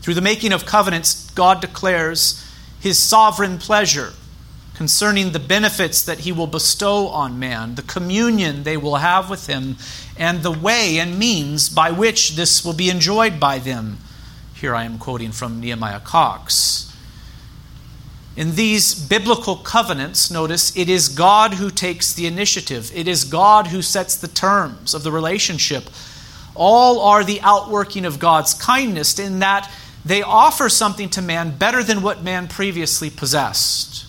Through 0.02 0.16
the 0.16 0.22
making 0.22 0.52
of 0.52 0.66
covenants, 0.66 1.30
God 1.32 1.62
declares 1.62 2.44
his 2.80 2.98
sovereign 2.98 3.60
pleasure 3.60 4.14
concerning 4.76 5.32
the 5.32 5.40
benefits 5.40 6.04
that 6.04 6.20
he 6.20 6.32
will 6.32 6.48
bestow 6.48 7.08
on 7.08 7.40
man, 7.40 7.76
the 7.76 7.82
communion 7.82 8.64
they 8.64 8.78
will 8.78 8.98
have 8.98 9.30
with 9.30 9.48
him, 9.48 9.78
and 10.18 10.44
the 10.44 10.52
way 10.52 11.00
and 11.00 11.18
means 11.18 11.70
by 11.70 11.92
which 11.92 12.36
this 12.36 12.64
will 12.64 12.74
be 12.74 12.90
enjoyed 12.90 13.40
by 13.40 13.58
them. 13.58 13.98
Here 14.54 14.76
I 14.76 14.84
am 14.84 14.98
quoting 14.98 15.32
from 15.32 15.60
Nehemiah 15.60 16.02
Cox. 16.02 16.94
In 18.36 18.56
these 18.56 18.94
biblical 18.94 19.56
covenants, 19.56 20.30
notice 20.30 20.76
it 20.76 20.90
is 20.90 21.08
God 21.08 21.54
who 21.54 21.70
takes 21.70 22.14
the 22.14 22.28
initiative, 22.28 22.92
it 22.94 23.08
is 23.08 23.24
God 23.24 23.68
who 23.68 23.82
sets 23.82 24.18
the 24.18 24.28
terms 24.28 24.94
of 24.94 25.04
the 25.04 25.12
relationship. 25.12 25.90
All 26.54 27.00
are 27.02 27.24
the 27.24 27.40
outworking 27.42 28.06
of 28.06 28.20
God's 28.20 28.54
kindness 28.54 29.20
in 29.20 29.40
that 29.40 29.72
they 30.04 30.22
offer 30.22 30.70
something 30.70 31.10
to 31.12 31.22
man 31.22 31.58
better 31.58 31.82
than 31.82 32.02
what 32.02 32.24
man 32.24 32.48
previously 32.48 33.10
possessed. 33.10 34.06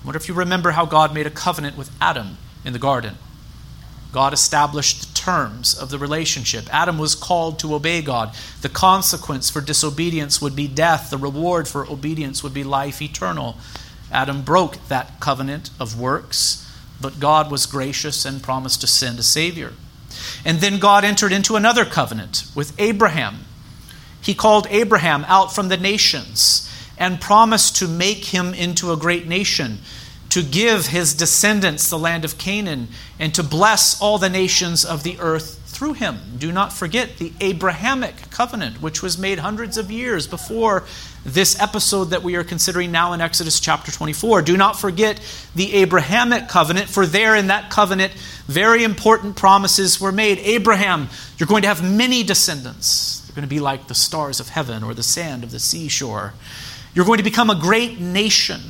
I 0.00 0.06
wonder 0.06 0.16
if 0.16 0.28
you 0.28 0.34
remember 0.34 0.70
how 0.70 0.86
God 0.86 1.12
made 1.12 1.26
a 1.26 1.30
covenant 1.30 1.76
with 1.76 1.90
Adam 2.00 2.38
in 2.64 2.72
the 2.72 2.78
garden. 2.78 3.16
God 4.12 4.32
established 4.32 5.00
the 5.00 5.14
terms 5.14 5.74
of 5.74 5.90
the 5.90 5.98
relationship. 5.98 6.72
Adam 6.72 6.98
was 6.98 7.14
called 7.14 7.58
to 7.60 7.74
obey 7.74 8.02
God. 8.02 8.34
The 8.62 8.68
consequence 8.68 9.50
for 9.50 9.60
disobedience 9.60 10.40
would 10.40 10.56
be 10.56 10.66
death, 10.66 11.10
the 11.10 11.18
reward 11.18 11.68
for 11.68 11.88
obedience 11.88 12.42
would 12.42 12.54
be 12.54 12.64
life 12.64 13.00
eternal. 13.02 13.56
Adam 14.10 14.42
broke 14.42 14.88
that 14.88 15.20
covenant 15.20 15.70
of 15.78 16.00
works, 16.00 16.66
but 17.00 17.20
God 17.20 17.50
was 17.50 17.66
gracious 17.66 18.24
and 18.24 18.42
promised 18.42 18.80
to 18.80 18.86
send 18.86 19.18
a 19.18 19.22
Savior. 19.22 19.74
And 20.44 20.58
then 20.58 20.80
God 20.80 21.04
entered 21.04 21.32
into 21.32 21.54
another 21.56 21.84
covenant 21.84 22.44
with 22.54 22.74
Abraham. 22.80 23.44
He 24.20 24.34
called 24.34 24.66
Abraham 24.70 25.24
out 25.28 25.54
from 25.54 25.68
the 25.68 25.76
nations 25.76 26.69
and 27.00 27.20
promised 27.20 27.76
to 27.76 27.88
make 27.88 28.26
him 28.26 28.54
into 28.54 28.92
a 28.92 28.96
great 28.96 29.26
nation, 29.26 29.78
to 30.28 30.42
give 30.42 30.86
his 30.86 31.14
descendants 31.14 31.90
the 31.90 31.98
land 31.98 32.24
of 32.24 32.38
Canaan, 32.38 32.86
and 33.18 33.34
to 33.34 33.42
bless 33.42 34.00
all 34.00 34.18
the 34.18 34.28
nations 34.28 34.84
of 34.84 35.02
the 35.02 35.18
earth 35.18 35.56
through 35.64 35.94
him. 35.94 36.18
Do 36.36 36.52
not 36.52 36.74
forget 36.74 37.16
the 37.16 37.32
Abrahamic 37.40 38.30
covenant, 38.30 38.82
which 38.82 39.02
was 39.02 39.16
made 39.16 39.38
hundreds 39.38 39.78
of 39.78 39.90
years 39.90 40.26
before 40.26 40.84
this 41.24 41.58
episode 41.58 42.06
that 42.06 42.22
we 42.22 42.36
are 42.36 42.44
considering 42.44 42.92
now 42.92 43.14
in 43.14 43.22
Exodus 43.22 43.58
chapter 43.60 43.90
24. 43.90 44.42
Do 44.42 44.58
not 44.58 44.78
forget 44.78 45.20
the 45.54 45.72
Abrahamic 45.74 46.48
covenant, 46.48 46.90
for 46.90 47.06
there 47.06 47.34
in 47.34 47.46
that 47.46 47.70
covenant, 47.70 48.12
very 48.46 48.84
important 48.84 49.36
promises 49.36 49.98
were 49.98 50.12
made. 50.12 50.38
Abraham, 50.40 51.08
you're 51.38 51.46
going 51.46 51.62
to 51.62 51.68
have 51.68 51.82
many 51.82 52.22
descendants. 52.24 53.20
They're 53.20 53.34
going 53.34 53.48
to 53.48 53.54
be 53.54 53.60
like 53.60 53.86
the 53.86 53.94
stars 53.94 54.38
of 54.38 54.50
heaven 54.50 54.82
or 54.84 54.92
the 54.92 55.02
sand 55.02 55.44
of 55.44 55.50
the 55.50 55.60
seashore. 55.60 56.34
You're 56.94 57.04
going 57.04 57.18
to 57.18 57.24
become 57.24 57.50
a 57.50 57.54
great 57.54 58.00
nation. 58.00 58.60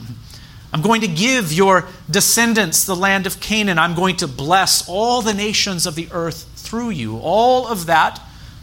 I'm 0.73 0.83
going 0.83 1.01
to 1.01 1.09
give 1.09 1.53
your 1.53 1.89
descendants 2.09 2.85
the 2.85 2.95
land 2.95 3.27
of 3.27 3.41
Canaan. 3.41 3.79
I'm 3.79 3.95
going 3.95 4.17
to 4.17 4.29
bless 4.29 4.89
all 4.89 5.21
the 5.23 5.35
nations 5.35 5.87
of 5.87 5.95
the 5.95 6.09
earth 6.13 6.47
through 6.55 6.91
you. 6.91 7.19
All 7.19 7.67
of 7.67 7.87
that 7.87 8.21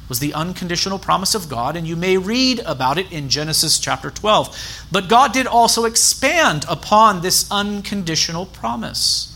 was 0.08 0.20
the 0.20 0.34
unconditional 0.34 1.00
promise 1.00 1.36
of 1.36 1.50
God, 1.50 1.76
and 1.76 1.86
you 1.86 1.98
may 1.98 2.18
read 2.18 2.60
about 2.66 2.98
it 2.98 3.12
in 3.12 3.28
Genesis 3.28 3.78
chapter 3.78 4.10
12. 4.10 4.88
But 4.92 5.10
God 5.10 5.34
did 5.34 5.48
also 5.48 5.84
expand 5.84 6.66
upon 6.70 7.22
this 7.22 7.50
unconditional 7.52 8.46
promise 8.46 9.36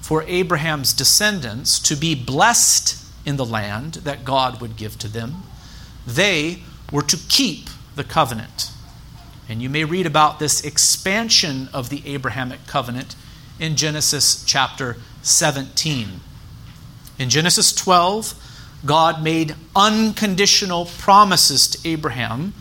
for 0.00 0.22
Abraham's 0.24 0.92
descendants 0.92 1.80
to 1.80 1.96
be 1.96 2.14
blessed 2.14 2.96
in 3.26 3.36
the 3.36 3.44
land 3.44 3.94
that 3.94 4.24
God 4.24 4.60
would 4.60 4.76
give 4.76 4.98
to 5.00 5.08
them. 5.08 5.42
They 6.06 6.62
were 6.92 7.02
to 7.02 7.16
keep 7.28 7.68
the 7.96 8.04
covenant. 8.04 8.70
And 9.50 9.60
you 9.60 9.68
may 9.68 9.82
read 9.82 10.06
about 10.06 10.38
this 10.38 10.60
expansion 10.60 11.68
of 11.72 11.88
the 11.88 12.02
Abrahamic 12.06 12.68
covenant 12.68 13.16
in 13.58 13.74
Genesis 13.74 14.44
chapter 14.44 14.96
17. 15.22 16.20
In 17.18 17.28
Genesis 17.28 17.72
12, 17.72 18.34
God 18.86 19.24
made 19.24 19.56
unconditional 19.74 20.84
promises 20.84 21.66
to 21.66 21.88
Abraham 21.88 22.54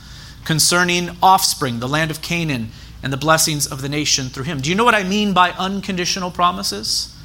concerning 0.45 1.11
offspring, 1.21 1.79
the 1.79 1.87
land 1.87 2.09
of 2.09 2.23
Canaan, 2.23 2.71
and 3.03 3.13
the 3.13 3.17
blessings 3.17 3.67
of 3.67 3.83
the 3.83 3.89
nation 3.89 4.29
through 4.29 4.45
him. 4.45 4.59
Do 4.59 4.71
you 4.71 4.75
know 4.75 4.83
what 4.83 4.95
I 4.95 5.03
mean 5.03 5.31
by 5.31 5.51
unconditional 5.51 6.31
promises? 6.31 7.15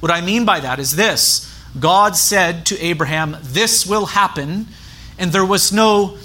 What 0.00 0.12
I 0.12 0.20
mean 0.20 0.44
by 0.44 0.60
that 0.60 0.78
is 0.78 0.96
this 0.96 1.50
God 1.80 2.14
said 2.14 2.66
to 2.66 2.78
Abraham, 2.78 3.38
This 3.40 3.86
will 3.86 4.04
happen, 4.04 4.66
and 5.18 5.32
there 5.32 5.46
was 5.46 5.72
no 5.72 6.18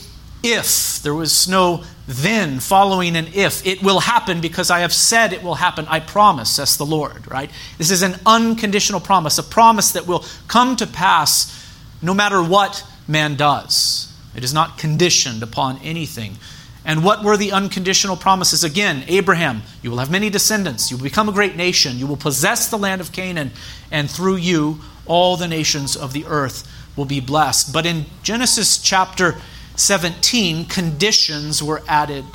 if, 0.43 1.01
there 1.01 1.15
was 1.15 1.47
no 1.47 1.83
then 2.09 2.59
following 2.59 3.15
an 3.15 3.27
if. 3.35 3.67
It 3.67 3.83
will 3.83 3.99
happen 3.99 4.41
because 4.41 4.71
I 4.71 4.79
have 4.79 4.91
said 4.91 5.31
it 5.31 5.43
will 5.43 5.53
happen. 5.53 5.85
I 5.87 5.99
promise, 5.99 6.49
says 6.49 6.75
the 6.75 6.85
Lord, 6.85 7.29
right? 7.29 7.51
This 7.77 7.91
is 7.91 8.01
an 8.01 8.15
unconditional 8.25 8.99
promise, 8.99 9.37
a 9.37 9.43
promise 9.43 9.91
that 9.91 10.07
will 10.07 10.25
come 10.47 10.75
to 10.77 10.87
pass 10.87 11.55
no 12.01 12.15
matter 12.15 12.41
what 12.41 12.83
man 13.07 13.35
does. 13.35 14.11
It 14.35 14.43
is 14.43 14.55
not 14.55 14.79
conditioned 14.79 15.43
upon 15.43 15.77
anything. 15.83 16.37
And 16.83 17.03
what 17.03 17.23
were 17.23 17.37
the 17.37 17.51
unconditional 17.51 18.17
promises? 18.17 18.63
Again, 18.63 19.03
Abraham, 19.07 19.61
you 19.83 19.91
will 19.91 19.99
have 19.99 20.09
many 20.09 20.31
descendants. 20.31 20.89
You 20.89 20.97
will 20.97 21.03
become 21.03 21.29
a 21.29 21.33
great 21.33 21.55
nation. 21.55 21.99
You 21.99 22.07
will 22.07 22.17
possess 22.17 22.69
the 22.69 22.77
land 22.79 23.01
of 23.01 23.11
Canaan. 23.11 23.51
And 23.91 24.09
through 24.09 24.37
you, 24.37 24.79
all 25.05 25.37
the 25.37 25.47
nations 25.47 25.95
of 25.95 26.13
the 26.13 26.25
earth 26.25 26.67
will 26.95 27.05
be 27.05 27.19
blessed. 27.19 27.71
But 27.71 27.85
in 27.85 28.07
Genesis 28.23 28.79
chapter 28.79 29.35
17, 29.79 30.65
conditions 30.65 31.63
were 31.63 31.81
added. 31.87 32.25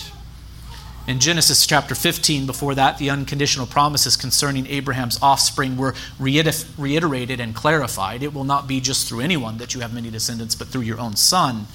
In 1.07 1.21
Genesis 1.21 1.67
chapter 1.67 1.95
15, 1.95 2.47
before 2.47 2.75
that, 2.75 2.97
the 2.97 3.11
unconditional 3.11 3.67
promises 3.67 4.17
concerning 4.17 4.67
Abraham's 4.67 5.19
offspring 5.21 5.77
were 5.77 5.95
reiterated 6.19 7.41
and 7.41 7.55
clarified. 7.55 8.23
It 8.23 8.33
will 8.33 8.45
not 8.45 8.67
be 8.67 8.81
just 8.81 9.07
through 9.07 9.21
anyone 9.21 9.59
that 9.59 9.75
you 9.75 9.83
have 9.83 9.93
many 9.93 10.11
descendants, 10.11 10.55
but 10.55 10.69
through 10.69 10.83
your 10.83 10.99
own 10.99 11.17
son. 11.17 11.67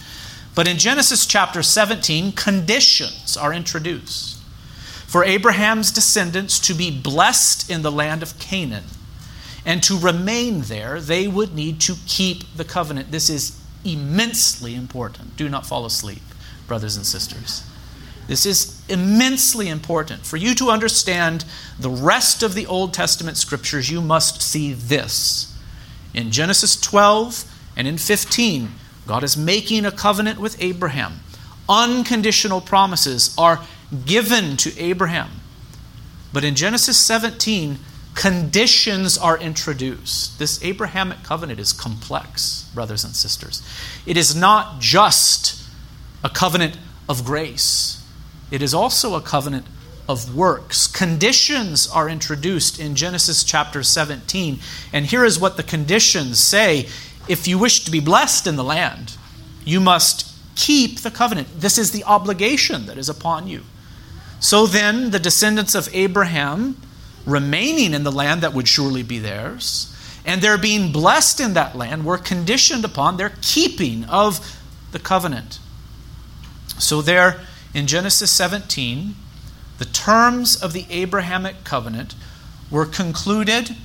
But 0.56 0.68
in 0.68 0.80
Genesis 0.80 1.28
chapter 1.28 1.62
17, 1.62 2.32
conditions 2.32 3.38
are 3.38 3.54
introduced 3.54 4.38
for 5.06 5.24
Abraham's 5.24 5.92
descendants 5.92 6.60
to 6.60 6.74
be 6.74 6.90
blessed 6.90 7.70
in 7.70 7.84
the 7.84 7.92
land 7.92 8.24
of 8.24 8.40
Canaan. 8.40 8.86
And 9.66 9.84
to 9.84 9.98
remain 9.98 10.62
there, 10.62 11.00
they 11.00 11.28
would 11.28 11.54
need 11.54 11.80
to 11.82 11.96
keep 12.08 12.44
the 12.56 12.64
covenant. 12.64 13.12
This 13.12 13.30
is 13.30 13.59
immensely 13.84 14.76
important. 14.76 15.36
Do 15.38 15.50
not 15.50 15.66
fall 15.66 15.86
asleep, 15.86 16.22
brothers 16.68 16.96
and 16.96 17.06
sisters. 17.06 17.64
This 18.28 18.46
is 18.46 18.80
immensely 18.88 19.70
important. 19.70 20.26
For 20.26 20.38
you 20.38 20.54
to 20.56 20.70
understand 20.70 21.46
the 21.80 21.90
rest 21.90 22.44
of 22.44 22.54
the 22.54 22.68
Old 22.68 22.94
Testament 22.94 23.38
scriptures, 23.38 23.90
you 23.90 24.02
must 24.02 24.42
see 24.42 24.74
this. 24.74 25.58
In 26.14 26.30
Genesis 26.30 26.80
12 26.80 27.46
and 27.76 27.88
in 27.88 27.98
15, 27.98 28.70
God 29.08 29.24
is 29.24 29.36
making 29.36 29.84
a 29.84 29.92
covenant 29.92 30.40
with 30.40 30.62
Abraham. 30.62 31.22
Unconditional 31.68 32.62
promises 32.62 33.34
are 33.36 33.66
given 34.06 34.58
to 34.58 34.78
Abraham. 34.78 35.30
But 36.32 36.44
in 36.44 36.54
Genesis 36.54 36.98
17, 36.98 37.80
conditions 38.16 39.18
are 39.18 39.38
introduced. 39.38 40.40
This 40.40 40.64
Abrahamic 40.64 41.24
covenant 41.24 41.60
is 41.60 41.74
complex, 41.74 42.70
brothers 42.74 43.04
and 43.04 43.16
sisters. 43.16 43.62
It 44.06 44.18
is 44.18 44.36
not 44.36 44.80
just 44.80 45.64
a 46.24 46.30
covenant 46.30 46.78
of 47.08 47.26
grace, 47.26 48.04
it 48.52 48.62
is 48.62 48.74
also 48.74 49.16
a 49.16 49.22
covenant 49.22 49.66
of 50.10 50.36
works. 50.36 50.88
Conditions 50.88 51.88
are 51.88 52.10
introduced 52.10 52.80
in 52.80 52.96
Genesis 52.96 53.44
chapter 53.44 53.84
17. 53.84 54.60
And 54.92 55.06
here 55.06 55.24
is 55.24 55.40
what 55.40 55.56
the 55.56 55.62
conditions 55.62 56.40
say 56.40 56.88
if 57.28 57.48
you 57.48 57.60
wish 57.60 57.86
to 57.86 57.92
be 57.92 58.00
blessed 58.00 58.48
in 58.48 58.56
the 58.56 58.64
land, 58.64 59.16
you 59.64 59.80
must 59.80 60.36
keep 60.56 61.02
the 61.02 61.12
covenant. 61.12 61.48
This 61.62 61.78
is 61.78 61.92
the 61.92 62.04
obligation 62.06 62.88
that 62.88 62.98
is 62.98 63.08
upon 63.08 63.48
you. 63.48 63.62
So 64.40 64.66
then, 64.66 65.12
the 65.12 65.20
descendants 65.20 65.76
of 65.76 65.94
Abraham 65.94 66.76
remaining 67.30 67.94
in 67.94 68.04
the 68.04 68.12
land 68.12 68.42
that 68.42 68.54
would 68.54 68.68
surely 68.68 69.04
be 69.04 69.20
theirs, 69.20 69.96
and 70.26 70.42
their 70.42 70.58
being 70.58 70.92
blessed 70.92 71.40
in 71.40 71.54
that 71.54 71.76
land 71.76 72.06
were 72.06 72.18
conditioned 72.18 72.84
upon 72.84 73.18
their 73.18 73.34
keeping 73.42 74.04
of 74.06 74.58
the 74.92 75.00
covenant. 75.00 75.60
So, 76.78 77.02
there 77.02 77.42
in 77.74 77.88
Genesis 77.88 78.32
17, 78.32 79.16
the 79.78 79.86
terms 79.86 80.62
of 80.62 80.74
the 80.74 80.86
Abrahamic 80.90 81.64
covenant 81.64 82.16
were 82.72 82.86
concluded 82.86 83.76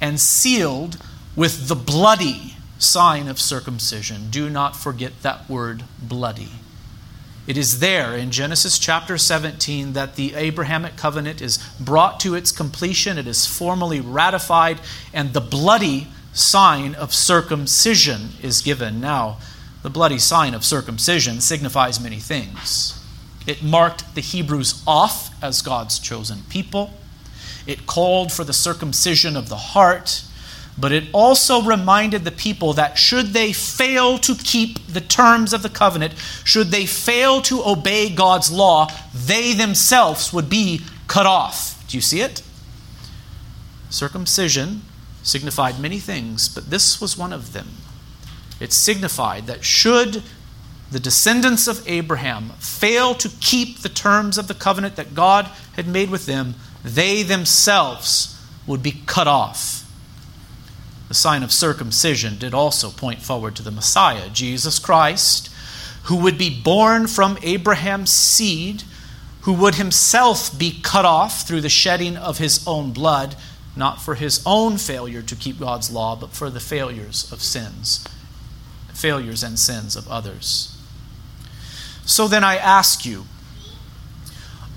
and 0.00 0.18
sealed 0.18 0.96
with 1.36 1.68
the 1.68 1.74
bloody 1.74 2.56
sign 2.78 3.28
of 3.28 3.40
circumcision. 3.40 4.28
Do 4.30 4.50
not 4.50 4.76
forget 4.76 5.22
that 5.22 5.48
word 5.48 5.84
bloody. 6.00 6.50
It 7.44 7.56
is 7.56 7.80
there 7.80 8.16
in 8.16 8.30
Genesis 8.30 8.78
chapter 8.78 9.18
17 9.18 9.94
that 9.94 10.14
the 10.14 10.34
Abrahamic 10.34 10.96
covenant 10.96 11.42
is 11.42 11.58
brought 11.80 12.20
to 12.20 12.36
its 12.36 12.52
completion. 12.52 13.18
It 13.18 13.26
is 13.26 13.46
formally 13.46 14.00
ratified, 14.00 14.80
and 15.12 15.32
the 15.32 15.40
bloody 15.40 16.06
sign 16.32 16.94
of 16.94 17.12
circumcision 17.12 18.30
is 18.42 18.62
given. 18.62 19.00
Now, 19.00 19.38
the 19.82 19.90
bloody 19.90 20.18
sign 20.18 20.54
of 20.54 20.64
circumcision 20.64 21.40
signifies 21.40 22.00
many 22.00 22.20
things. 22.20 22.98
It 23.44 23.60
marked 23.60 24.14
the 24.14 24.20
Hebrews 24.20 24.80
off 24.86 25.30
as 25.42 25.62
God's 25.62 25.98
chosen 25.98 26.42
people. 26.48 26.92
It 27.66 27.86
called 27.86 28.30
for 28.30 28.44
the 28.44 28.52
circumcision 28.52 29.36
of 29.36 29.48
the 29.48 29.56
heart. 29.56 30.22
But 30.78 30.92
it 30.92 31.04
also 31.12 31.62
reminded 31.62 32.24
the 32.24 32.30
people 32.30 32.72
that 32.74 32.96
should 32.96 33.28
they 33.28 33.52
fail 33.52 34.18
to 34.18 34.34
keep 34.34 34.86
the 34.86 35.00
terms 35.00 35.52
of 35.52 35.62
the 35.62 35.68
covenant, 35.68 36.14
should 36.44 36.68
they 36.68 36.86
fail 36.86 37.42
to 37.42 37.64
obey 37.64 38.08
God's 38.08 38.50
law, 38.50 38.88
they 39.14 39.52
themselves 39.52 40.32
would 40.32 40.48
be 40.48 40.80
cut 41.08 41.26
off. 41.26 41.84
Do 41.88 41.96
you 41.96 42.00
see 42.00 42.20
it? 42.20 42.42
Circumcision 43.90 44.82
signified 45.22 45.78
many 45.78 45.98
things, 45.98 46.48
but 46.48 46.70
this 46.70 47.00
was 47.00 47.18
one 47.18 47.32
of 47.32 47.52
them. 47.52 47.68
It 48.58 48.72
signified 48.72 49.46
that 49.46 49.64
should 49.64 50.22
the 50.90 51.00
descendants 51.00 51.66
of 51.66 51.88
Abraham 51.88 52.50
fail 52.58 53.14
to 53.14 53.28
keep 53.40 53.78
the 53.78 53.88
terms 53.88 54.36
of 54.36 54.46
the 54.46 54.54
covenant 54.54 54.96
that 54.96 55.14
God 55.14 55.46
had 55.74 55.88
made 55.88 56.10
with 56.10 56.26
them, 56.26 56.54
they 56.84 57.22
themselves 57.22 58.38
would 58.66 58.82
be 58.82 59.02
cut 59.06 59.26
off. 59.26 59.81
The 61.12 61.18
sign 61.18 61.42
of 61.42 61.52
circumcision 61.52 62.38
did 62.38 62.54
also 62.54 62.88
point 62.88 63.20
forward 63.20 63.54
to 63.56 63.62
the 63.62 63.70
Messiah, 63.70 64.30
Jesus 64.30 64.78
Christ, 64.78 65.50
who 66.04 66.16
would 66.16 66.38
be 66.38 66.48
born 66.48 67.06
from 67.06 67.36
Abraham's 67.42 68.10
seed, 68.10 68.84
who 69.42 69.52
would 69.52 69.74
himself 69.74 70.58
be 70.58 70.80
cut 70.80 71.04
off 71.04 71.46
through 71.46 71.60
the 71.60 71.68
shedding 71.68 72.16
of 72.16 72.38
his 72.38 72.66
own 72.66 72.92
blood, 72.92 73.36
not 73.76 74.00
for 74.00 74.14
his 74.14 74.42
own 74.46 74.78
failure 74.78 75.20
to 75.20 75.36
keep 75.36 75.58
God's 75.58 75.90
law, 75.90 76.16
but 76.16 76.30
for 76.30 76.48
the 76.48 76.60
failures 76.60 77.30
of 77.30 77.42
sins, 77.42 78.02
failures 78.94 79.42
and 79.42 79.58
sins 79.58 79.96
of 79.96 80.08
others. 80.08 80.74
So 82.06 82.26
then 82.26 82.42
I 82.42 82.56
ask 82.56 83.04
you, 83.04 83.26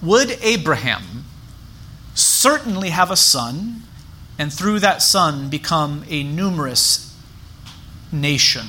would 0.02 0.38
Abraham 0.42 1.24
certainly 2.14 2.90
have 2.90 3.10
a 3.10 3.16
son 3.16 3.84
and 4.38 4.52
through 4.52 4.80
that 4.80 5.02
son 5.02 5.50
become 5.50 6.04
a 6.10 6.24
numerous 6.24 7.16
nation, 8.12 8.66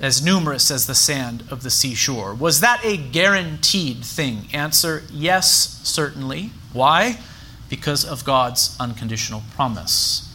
as 0.00 0.24
numerous 0.24 0.70
as 0.70 0.86
the 0.86 0.94
sand 0.94 1.44
of 1.50 1.62
the 1.62 1.70
seashore. 1.70 2.34
Was 2.34 2.60
that 2.60 2.84
a 2.84 2.96
guaranteed 2.96 4.04
thing? 4.04 4.48
Answer 4.52 5.02
yes, 5.10 5.80
certainly. 5.84 6.50
Why? 6.72 7.18
Because 7.68 8.04
of 8.04 8.24
God's 8.24 8.76
unconditional 8.80 9.42
promise. 9.54 10.28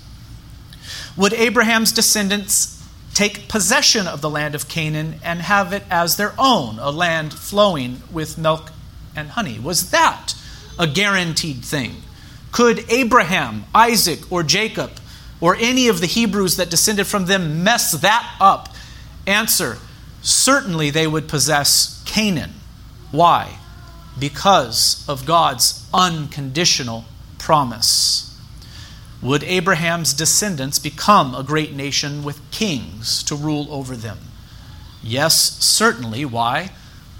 Would 1.15 1.33
Abraham's 1.33 1.91
descendants 1.91 2.83
take 3.13 3.47
possession 3.47 4.05
of 4.05 4.21
the 4.21 4.29
land 4.29 4.53
of 4.53 4.69
Canaan 4.69 5.19
and 5.23 5.41
have 5.41 5.73
it 5.73 5.83
as 5.89 6.17
their 6.17 6.33
own, 6.37 6.77
a 6.77 6.91
land 6.91 7.33
flowing 7.33 8.03
with 8.11 8.37
milk 8.37 8.71
and 9.15 9.29
honey? 9.31 9.59
Was 9.59 9.89
that 9.89 10.35
a 10.77 10.85
guaranteed 10.85 11.65
thing? 11.65 12.03
Could 12.57 12.91
Abraham, 12.91 13.65
Isaac, 13.75 14.31
or 14.31 14.41
Jacob, 14.41 14.89
or 15.39 15.55
any 15.57 15.89
of 15.89 16.01
the 16.01 16.07
Hebrews 16.07 16.57
that 16.57 16.71
descended 16.71 17.05
from 17.05 17.27
them 17.27 17.63
mess 17.63 17.91
that 17.91 18.35
up? 18.39 18.69
Answer 19.27 19.77
Certainly 20.23 20.89
they 20.89 21.05
would 21.05 21.27
possess 21.27 22.01
Canaan. 22.07 22.53
Why? 23.11 23.59
Because 24.17 25.07
of 25.07 25.27
God's 25.27 25.87
unconditional 25.93 27.05
promise. 27.37 28.35
Would 29.21 29.43
Abraham's 29.43 30.15
descendants 30.15 30.79
become 30.79 31.35
a 31.35 31.43
great 31.43 31.73
nation 31.73 32.23
with 32.23 32.41
kings 32.49 33.21
to 33.25 33.35
rule 33.35 33.67
over 33.69 33.95
them? 33.95 34.17
Yes, 35.03 35.63
certainly. 35.63 36.25
Why? 36.25 36.71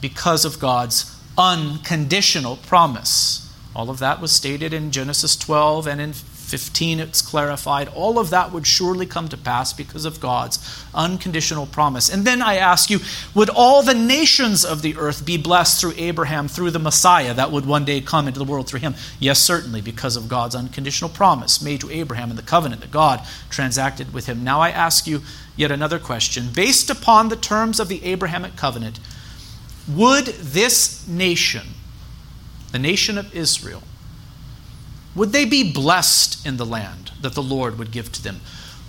Because 0.02 0.46
of 0.46 0.58
God's 0.58 1.16
unconditional 1.38 2.56
promise. 2.56 3.47
All 3.78 3.92
of 3.92 4.00
that 4.00 4.20
was 4.20 4.32
stated 4.32 4.74
in 4.74 4.90
Genesis 4.90 5.36
12 5.36 5.86
and 5.86 6.02
in 6.02 6.12
15 6.12 7.00
it's 7.00 7.22
clarified. 7.22 7.88
All 7.90 8.18
of 8.18 8.32
that 8.32 8.52
would 8.52 8.66
surely 8.66 9.06
come 9.06 9.28
to 9.28 9.38
pass 9.38 9.72
because 9.72 10.04
of 10.04 10.20
God's 10.20 10.58
unconditional 10.96 11.68
promise. 11.68 12.10
And 12.10 12.26
then 12.26 12.42
I 12.42 12.56
ask 12.56 12.90
you, 12.90 13.02
would 13.36 13.52
all 13.52 13.84
the 13.84 13.94
nations 13.94 14.66
of 14.66 14.82
the 14.82 14.98
earth 14.98 15.28
be 15.28 15.38
blessed 15.38 15.80
through 15.80 15.94
Abraham, 15.96 16.48
through 16.48 16.72
the 16.72 16.80
Messiah 16.80 17.36
that 17.36 17.52
would 17.52 17.68
one 17.68 17.86
day 17.86 18.02
come 18.02 18.28
into 18.28 18.40
the 18.40 18.52
world 18.52 18.68
through 18.68 18.80
him? 18.80 18.96
Yes, 19.20 19.38
certainly, 19.38 19.82
because 19.82 20.16
of 20.16 20.28
God's 20.28 20.56
unconditional 20.56 21.12
promise 21.12 21.62
made 21.62 21.82
to 21.82 21.92
Abraham 21.92 22.32
and 22.32 22.40
the 22.40 22.44
covenant 22.44 22.82
that 22.82 22.90
God 22.90 23.22
transacted 23.52 24.12
with 24.12 24.26
him. 24.26 24.44
Now 24.44 24.60
I 24.60 24.72
ask 24.72 25.06
you 25.06 25.22
yet 25.56 25.70
another 25.70 26.00
question. 26.00 26.50
Based 26.52 26.90
upon 26.90 27.30
the 27.30 27.36
terms 27.36 27.80
of 27.80 27.90
the 27.90 28.04
Abrahamic 28.04 28.56
covenant, 28.56 29.00
would 29.88 30.26
this 30.26 31.08
nation, 31.08 31.68
the 32.72 32.80
nation 32.80 33.18
of 33.18 33.34
Israel, 33.36 33.84
would 35.16 35.32
they 35.32 35.46
be 35.46 35.72
blessed 35.72 36.46
in 36.46 36.58
the 36.58 36.66
land 36.66 37.12
that 37.22 37.34
the 37.34 37.44
Lord 37.44 37.78
would 37.80 37.92
give 37.92 38.12
to 38.14 38.24
them? 38.24 38.42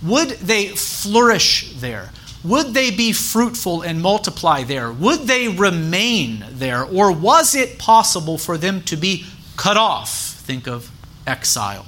Would 0.03 0.29
they 0.29 0.67
flourish 0.67 1.73
there? 1.73 2.11
Would 2.43 2.73
they 2.73 2.91
be 2.91 3.11
fruitful 3.11 3.81
and 3.81 4.01
multiply 4.01 4.63
there? 4.63 4.91
Would 4.91 5.21
they 5.21 5.47
remain 5.47 6.45
there? 6.51 6.83
Or 6.83 7.11
was 7.11 7.55
it 7.55 7.79
possible 7.79 8.37
for 8.37 8.57
them 8.57 8.81
to 8.83 8.95
be 8.95 9.25
cut 9.57 9.75
off? 9.75 10.11
Think 10.11 10.67
of 10.67 10.91
exile. 11.27 11.87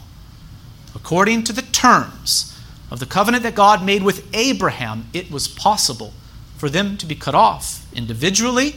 According 0.94 1.46
to 1.46 1.54
the 1.54 1.62
terms 1.62 2.60
of 2.90 3.00
the 3.00 3.06
covenant 3.06 3.44
that 3.44 3.56
God 3.56 3.86
made 3.86 4.04
with 4.04 4.28
Abraham, 4.34 5.08
it 5.14 5.32
was 5.32 5.48
possible 5.48 6.14
for 6.58 6.70
them 6.70 6.98
to 6.98 7.06
be 7.06 7.16
cut 7.16 7.34
off 7.34 7.86
individually 7.94 8.76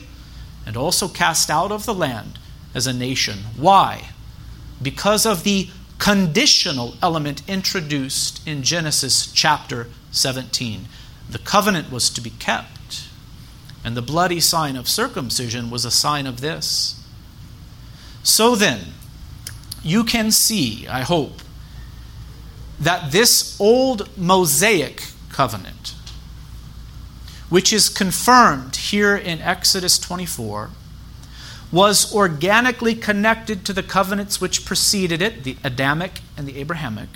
and 0.64 0.77
also 0.77 1.09
cast 1.09 1.50
out 1.50 1.72
of 1.72 1.87
the 1.87 1.94
land 1.94 2.38
as 2.75 2.87
a 2.87 2.93
nation. 2.93 3.39
Why? 3.57 4.11
because 4.83 5.25
of 5.27 5.45
the 5.45 5.69
conditional 5.99 6.95
element 7.03 7.43
introduced 7.49 8.47
in 8.47 8.63
Genesis 8.63 9.33
chapter 9.33 9.89
17. 10.11 10.87
The 11.31 11.39
covenant 11.39 11.91
was 11.91 12.11
to 12.11 12.21
be 12.21 12.31
kept, 12.31 13.09
and 13.85 13.97
the 13.97 14.03
bloody 14.03 14.41
sign 14.41 14.77
of 14.77 14.89
circumcision 14.89 15.71
was 15.71 15.85
a 15.85 15.91
sign 15.91 16.27
of 16.27 16.41
this. 16.41 17.01
So 18.23 18.55
then, 18.55 18.81
you 19.83 20.05
can 20.05 20.31
see, 20.31 20.87
I 20.89 21.01
hope, 21.01 21.41
that 22.79 23.13
this 23.13 23.59
old 23.61 24.17
Mosaic 24.17 25.05
covenant, 25.31 25.95
which 27.49 27.73
is 27.73 27.89
confirmed 27.89 28.77
here 28.77 29.17
in 29.17 29.41
Exodus 29.41 29.99
24, 29.99 30.71
was 31.75 32.15
organically 32.15 32.95
connected 32.95 33.65
to 33.65 33.73
the 33.73 33.83
covenants 33.83 34.41
which 34.41 34.65
preceded 34.65 35.21
it, 35.21 35.43
the 35.43 35.57
Adamic 35.65 36.21
and 36.37 36.47
the 36.47 36.57
Abrahamic. 36.59 37.09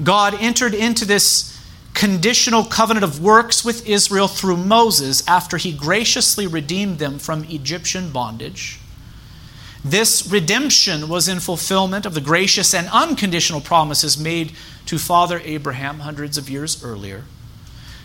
God 0.00 0.34
entered 0.38 0.72
into 0.72 1.04
this 1.04 1.58
conditional 1.92 2.64
covenant 2.64 3.02
of 3.02 3.20
works 3.20 3.64
with 3.64 3.88
Israel 3.88 4.28
through 4.28 4.56
Moses 4.56 5.26
after 5.26 5.56
he 5.56 5.72
graciously 5.72 6.46
redeemed 6.46 7.00
them 7.00 7.18
from 7.18 7.42
Egyptian 7.44 8.10
bondage. 8.10 8.78
This 9.84 10.30
redemption 10.30 11.08
was 11.08 11.26
in 11.26 11.40
fulfillment 11.40 12.06
of 12.06 12.14
the 12.14 12.20
gracious 12.20 12.72
and 12.72 12.88
unconditional 12.92 13.60
promises 13.60 14.16
made 14.16 14.52
to 14.86 14.96
Father 14.96 15.40
Abraham 15.44 16.00
hundreds 16.00 16.38
of 16.38 16.48
years 16.48 16.84
earlier. 16.84 17.24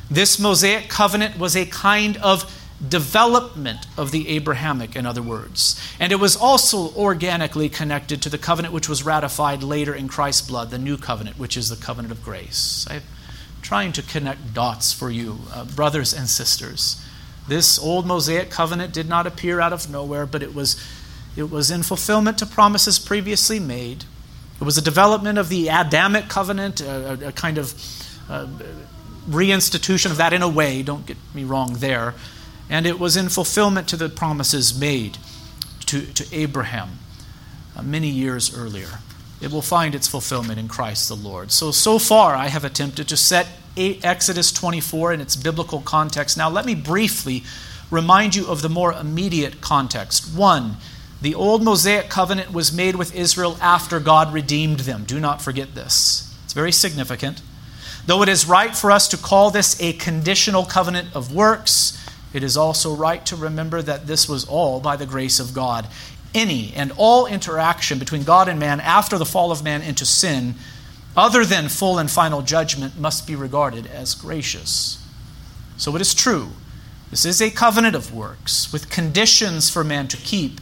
This 0.10 0.39
Mosaic 0.39 0.89
covenant 0.89 1.38
was 1.38 1.55
a 1.55 1.67
kind 1.67 2.17
of 2.17 2.51
development 2.89 3.88
of 3.97 4.11
the 4.11 4.27
Abrahamic, 4.29 4.95
in 4.95 5.05
other 5.05 5.21
words. 5.21 5.79
And 5.99 6.11
it 6.11 6.17
was 6.17 6.35
also 6.35 6.93
organically 6.93 7.69
connected 7.69 8.21
to 8.23 8.29
the 8.29 8.38
covenant 8.38 8.73
which 8.73 8.89
was 8.89 9.03
ratified 9.03 9.63
later 9.63 9.93
in 9.93 10.07
Christ's 10.07 10.47
blood, 10.47 10.71
the 10.71 10.77
new 10.77 10.97
covenant, 10.97 11.39
which 11.39 11.55
is 11.55 11.69
the 11.69 11.77
covenant 11.77 12.11
of 12.11 12.23
grace. 12.23 12.85
I'm 12.89 13.01
trying 13.61 13.93
to 13.93 14.01
connect 14.01 14.53
dots 14.53 14.91
for 14.91 15.09
you, 15.09 15.39
uh, 15.53 15.63
brothers 15.63 16.13
and 16.13 16.27
sisters. 16.27 17.01
This 17.47 17.79
old 17.79 18.05
Mosaic 18.05 18.49
covenant 18.49 18.93
did 18.93 19.07
not 19.07 19.25
appear 19.25 19.61
out 19.61 19.71
of 19.71 19.89
nowhere, 19.89 20.25
but 20.25 20.43
it 20.43 20.53
was, 20.53 20.75
it 21.38 21.49
was 21.49 21.71
in 21.71 21.81
fulfillment 21.81 22.39
to 22.39 22.45
promises 22.45 22.99
previously 22.99 23.59
made. 23.59 24.03
It 24.59 24.63
was 24.65 24.77
a 24.77 24.81
development 24.81 25.38
of 25.38 25.47
the 25.47 25.69
Adamic 25.69 26.27
covenant, 26.27 26.81
a, 26.81 27.29
a 27.29 27.31
kind 27.31 27.57
of 27.57 27.73
uh, 28.29 28.47
reinstitution 29.29 30.11
of 30.11 30.17
that 30.17 30.33
in 30.33 30.41
a 30.41 30.49
way, 30.49 30.83
don't 30.83 31.05
get 31.05 31.17
me 31.33 31.45
wrong 31.45 31.75
there 31.75 32.15
and 32.69 32.86
it 32.86 32.99
was 32.99 33.15
in 33.15 33.30
fulfillment 33.30 33.88
to 33.89 33.97
the 33.97 34.10
promises 34.10 34.78
made 34.78 35.17
to, 35.86 36.06
to 36.13 36.25
Abraham 36.36 36.99
uh, 37.75 37.82
many 37.82 38.08
years 38.08 38.56
earlier. 38.56 38.99
It 39.41 39.51
will 39.51 39.62
find 39.62 39.93
its 39.93 40.08
fulfillment 40.08 40.60
in 40.60 40.67
Christ 40.67 41.08
the 41.08 41.15
Lord. 41.15 41.51
So, 41.51 41.71
so 41.71 41.99
far, 41.99 42.36
I 42.36 42.47
have 42.47 42.63
attempted 42.63 43.08
to 43.10 43.17
set 43.17 43.47
Exodus 43.78 44.51
24 44.51 45.13
in 45.13 45.21
its 45.21 45.36
biblical 45.36 45.82
context. 45.82 46.38
Now, 46.38 46.49
let 46.49 46.65
me 46.65 46.75
briefly 46.75 47.43
remind 47.91 48.36
you 48.36 48.47
of 48.47 48.62
the 48.62 48.69
more 48.69 48.93
immediate 48.93 49.62
context. 49.62 50.36
One, 50.36 50.78
the 51.21 51.36
old 51.36 51.63
Mosaic 51.63 52.10
covenant 52.10 52.54
was 52.54 52.71
made 52.71 52.95
with 52.95 53.15
Israel 53.15 53.58
after 53.62 53.99
God 53.99 54.34
redeemed 54.34 54.82
them. 54.82 55.04
Do 55.04 55.19
not 55.19 55.41
forget 55.41 55.75
this. 55.75 56.34
It's 56.45 56.54
very 56.54 56.71
significant. 56.71 57.41
Though 58.06 58.21
it 58.21 58.30
is 58.30 58.47
right 58.47 58.75
for 58.75 58.91
us 58.91 59.08
to 59.10 59.17
call 59.17 59.51
this 59.51 59.82
a 59.82 59.93
conditional 59.93 60.65
covenant 60.65 61.15
of 61.15 61.34
works, 61.34 61.97
it 62.33 62.43
is 62.43 62.57
also 62.57 62.95
right 62.95 63.25
to 63.27 63.35
remember 63.35 63.81
that 63.81 64.07
this 64.07 64.27
was 64.27 64.45
all 64.45 64.79
by 64.79 64.95
the 64.95 65.05
grace 65.05 65.39
of 65.39 65.53
God. 65.53 65.88
Any 66.33 66.73
and 66.75 66.91
all 66.97 67.25
interaction 67.25 67.97
between 67.97 68.23
God 68.23 68.49
and 68.49 68.59
man 68.59 68.79
after 68.81 69.17
the 69.17 69.25
fall 69.25 69.51
of 69.51 69.63
man 69.63 69.81
into 69.81 70.05
sin, 70.05 70.55
other 71.15 71.45
than 71.45 71.69
full 71.69 71.97
and 71.97 72.11
final 72.11 72.41
judgment, 72.41 72.99
must 72.99 73.25
be 73.25 73.35
regarded 73.35 73.88
as 73.88 74.15
gracious. 74.15 75.01
So 75.77 75.95
it 75.95 76.01
is 76.01 76.13
true. 76.13 76.49
This 77.09 77.25
is 77.25 77.41
a 77.41 77.49
covenant 77.49 77.95
of 77.95 78.13
works 78.13 78.73
with 78.73 78.89
conditions 78.89 79.69
for 79.69 79.83
man 79.83 80.07
to 80.09 80.17
keep, 80.17 80.59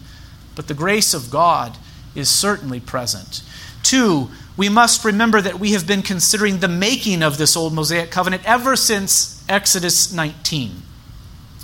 but 0.55 0.67
the 0.67 0.73
grace 0.75 1.13
of 1.13 1.31
God 1.31 1.77
is 2.13 2.29
certainly 2.29 2.79
present. 2.79 3.41
Two, 3.81 4.29
we 4.55 4.69
must 4.69 5.03
remember 5.03 5.41
that 5.41 5.59
we 5.59 5.71
have 5.71 5.87
been 5.87 6.03
considering 6.03 6.59
the 6.59 6.67
making 6.67 7.23
of 7.23 7.37
this 7.37 7.57
old 7.57 7.73
Mosaic 7.73 8.11
covenant 8.11 8.43
ever 8.45 8.75
since 8.75 9.43
Exodus 9.49 10.13
19. 10.13 10.83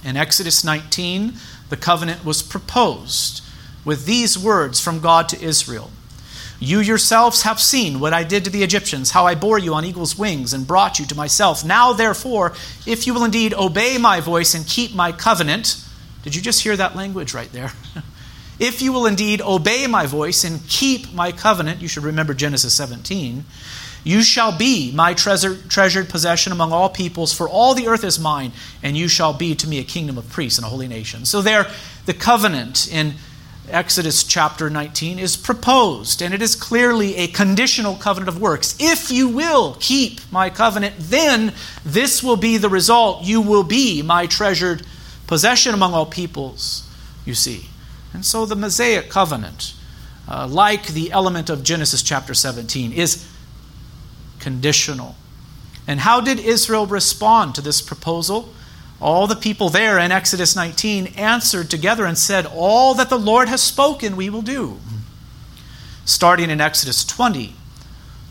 In 0.04 0.16
Exodus 0.16 0.64
19, 0.64 1.34
the 1.70 1.78
covenant 1.78 2.26
was 2.26 2.42
proposed 2.42 3.44
with 3.86 4.06
these 4.06 4.38
words 4.38 4.80
from 4.80 5.00
God 5.00 5.30
to 5.30 5.42
Israel 5.42 5.92
You 6.60 6.80
yourselves 6.80 7.44
have 7.44 7.60
seen 7.60 8.00
what 8.00 8.14
I 8.14 8.24
did 8.24 8.44
to 8.46 8.50
the 8.50 8.64
Egyptians, 8.64 9.12
how 9.12 9.26
I 9.26 9.36
bore 9.36 9.58
you 9.58 9.74
on 9.74 9.86
eagle's 9.86 10.18
wings 10.18 10.54
and 10.54 10.68
brought 10.68 11.00
you 11.00 11.06
to 11.06 11.16
myself. 11.16 11.64
Now, 11.64 11.94
therefore, 11.94 12.54
if 12.86 13.08
you 13.08 13.14
will 13.14 13.24
indeed 13.24 13.54
obey 13.54 13.98
my 13.98 14.20
voice 14.20 14.54
and 14.54 14.68
keep 14.68 14.94
my 14.94 15.12
covenant, 15.12 15.84
did 16.24 16.36
you 16.36 16.42
just 16.42 16.64
hear 16.64 16.76
that 16.76 16.96
language 16.96 17.34
right 17.34 17.52
there? 17.52 17.72
if 18.60 18.82
you 18.82 18.92
will 18.92 19.06
indeed 19.06 19.42
obey 19.42 19.88
my 19.88 20.06
voice 20.06 20.44
and 20.44 20.68
keep 20.68 21.14
my 21.14 21.32
covenant, 21.32 21.82
you 21.82 21.88
should 21.88 22.04
remember 22.04 22.34
Genesis 22.34 22.74
17 22.74 23.46
you 24.04 24.24
shall 24.24 24.58
be 24.58 24.92
my 24.92 25.14
treasure, 25.14 25.56
treasured 25.68 26.10
possession 26.10 26.52
among 26.52 26.72
all 26.72 26.90
peoples, 26.90 27.34
for 27.34 27.50
all 27.50 27.76
the 27.76 27.88
earth 27.88 28.04
is 28.04 28.20
mine, 28.20 28.52
and 28.82 28.96
you 28.98 29.08
shall 29.08 29.34
be 29.34 29.56
to 29.56 29.68
me 29.68 29.80
a 29.80 29.84
kingdom 29.84 30.18
of 30.18 30.30
priests 30.30 30.58
and 30.58 30.66
a 30.66 30.70
holy 30.70 30.88
nation. 30.88 31.26
So, 31.26 31.42
there, 31.42 31.68
the 32.06 32.14
covenant 32.14 32.92
in 32.92 33.16
Exodus 33.70 34.24
chapter 34.24 34.70
19 34.70 35.20
is 35.20 35.38
proposed, 35.38 36.22
and 36.22 36.34
it 36.34 36.42
is 36.42 36.56
clearly 36.56 37.16
a 37.18 37.28
conditional 37.28 37.96
covenant 37.96 38.30
of 38.30 38.42
works. 38.42 38.76
If 38.80 39.12
you 39.12 39.28
will 39.28 39.76
keep 39.80 40.20
my 40.32 40.50
covenant, 40.50 40.96
then 40.98 41.54
this 41.86 42.24
will 42.24 42.38
be 42.38 42.58
the 42.58 42.70
result. 42.70 43.24
You 43.24 43.42
will 43.42 43.64
be 43.64 44.02
my 44.02 44.26
treasured 44.26 44.86
possession 45.28 45.74
among 45.74 45.94
all 45.94 46.06
peoples, 46.06 46.88
you 47.26 47.36
see. 47.36 47.68
And 48.14 48.26
so, 48.26 48.46
the 48.46 48.56
Mosaic 48.56 49.10
covenant, 49.10 49.74
uh, 50.28 50.48
like 50.48 50.88
the 50.88 51.12
element 51.12 51.50
of 51.50 51.64
Genesis 51.64 52.02
chapter 52.02 52.34
17, 52.34 52.92
is 52.94 53.28
conditional. 54.40 55.16
And 55.88 56.02
how 56.02 56.22
did 56.22 56.40
Israel 56.40 56.86
respond 56.86 57.56
to 57.56 57.62
this 57.62 57.82
proposal? 57.82 58.54
All 59.02 59.28
the 59.28 59.36
people 59.36 59.70
there 59.70 59.98
in 59.98 60.12
Exodus 60.12 60.56
19 60.56 61.08
answered 61.16 61.70
together 61.70 62.06
and 62.06 62.18
said, 62.18 62.46
All 62.46 62.94
that 62.96 63.10
the 63.10 63.18
Lord 63.18 63.48
has 63.48 63.64
spoken, 63.64 64.16
we 64.16 64.30
will 64.30 64.42
do. 64.42 64.78
Starting 66.06 66.50
in 66.50 66.60
Exodus 66.60 67.06
20, 67.06 67.56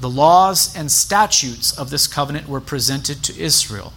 the 0.01 0.11
laws 0.11 0.75
and 0.77 0.90
statutes 0.90 1.77
of 1.77 1.90
this 1.90 2.07
covenant 2.07 2.49
were 2.49 2.61
presented 2.61 3.23
to 3.25 3.38
Israel. 3.38 3.92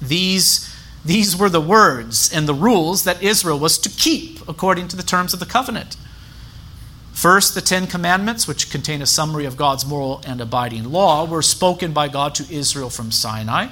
These, 0.00 0.72
these 1.04 1.36
were 1.36 1.48
the 1.48 1.60
words 1.60 2.32
and 2.32 2.48
the 2.48 2.54
rules 2.54 3.04
that 3.04 3.22
Israel 3.22 3.58
was 3.58 3.78
to 3.78 3.88
keep 3.88 4.46
according 4.48 4.88
to 4.88 4.96
the 4.96 5.02
terms 5.02 5.34
of 5.34 5.40
the 5.40 5.46
covenant. 5.46 5.96
First, 7.14 7.54
the 7.54 7.60
Ten 7.60 7.86
Commandments, 7.86 8.48
which 8.48 8.70
contain 8.70 9.00
a 9.00 9.06
summary 9.06 9.44
of 9.44 9.56
God's 9.56 9.86
moral 9.86 10.20
and 10.26 10.40
abiding 10.40 10.90
law, 10.90 11.24
were 11.24 11.42
spoken 11.42 11.92
by 11.92 12.08
God 12.08 12.34
to 12.34 12.54
Israel 12.54 12.90
from 12.90 13.12
Sinai. 13.12 13.68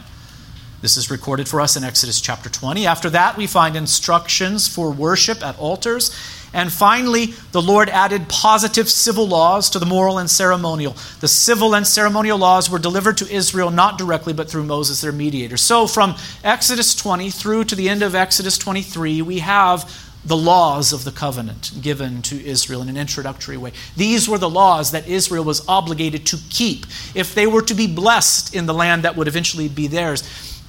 This 0.81 0.97
is 0.97 1.11
recorded 1.11 1.49
for 1.49 1.61
us 1.61 1.77
in 1.77 1.83
Exodus 1.85 2.21
chapter 2.21 2.49
20. 2.49 2.87
After 2.87 3.11
that, 3.11 3.37
we 3.37 3.49
find 3.49 3.77
instructions 3.77 4.69
for 4.69 4.91
worship 4.91 5.45
at 5.45 5.59
altars 5.59 6.17
And 6.55 6.71
finally, 6.71 7.35
the 7.53 7.63
Lord 7.63 7.89
added 7.89 8.29
positive 8.29 8.89
civil 8.89 9.27
laws 9.27 9.71
to 9.71 9.79
the 9.79 9.87
moral 9.87 10.19
and 10.19 10.31
ceremonial. 10.31 10.97
The 11.21 11.29
civil 11.29 11.75
and 11.75 11.87
ceremonial 11.87 12.37
laws 12.39 12.69
were 12.69 12.79
delivered 12.79 13.17
to 13.19 13.31
Israel 13.33 13.71
not 13.71 13.97
directly, 13.97 14.35
but 14.35 14.51
through 14.51 14.65
Moses, 14.65 15.01
their 15.01 15.13
mediator. 15.13 15.57
So, 15.57 15.87
from 15.87 16.15
Exodus 16.45 16.95
20 16.95 17.31
through 17.31 17.65
to 17.65 17.75
the 17.75 17.89
end 17.89 18.03
of 18.03 18.15
Exodus 18.15 18.59
23, 18.59 19.23
we 19.23 19.39
have 19.39 20.12
the 20.25 20.37
laws 20.37 20.93
of 20.93 21.05
the 21.05 21.11
covenant 21.11 21.73
given 21.81 22.23
to 22.23 22.45
Israel 22.45 22.83
in 22.83 22.89
an 22.89 22.97
introductory 22.97 23.57
way. 23.57 23.73
These 23.97 24.29
were 24.29 24.39
the 24.39 24.51
laws 24.51 24.93
that 24.93 25.09
Israel 25.09 25.45
was 25.45 25.67
obligated 25.69 26.25
to 26.27 26.39
keep 26.49 26.87
if 27.15 27.35
they 27.35 27.47
were 27.47 27.63
to 27.63 27.75
be 27.75 27.87
blessed 27.87 28.55
in 28.55 28.67
the 28.67 28.75
land 28.75 29.03
that 29.03 29.17
would 29.17 29.27
eventually 29.27 29.69
be 29.69 29.89
theirs, 29.89 30.23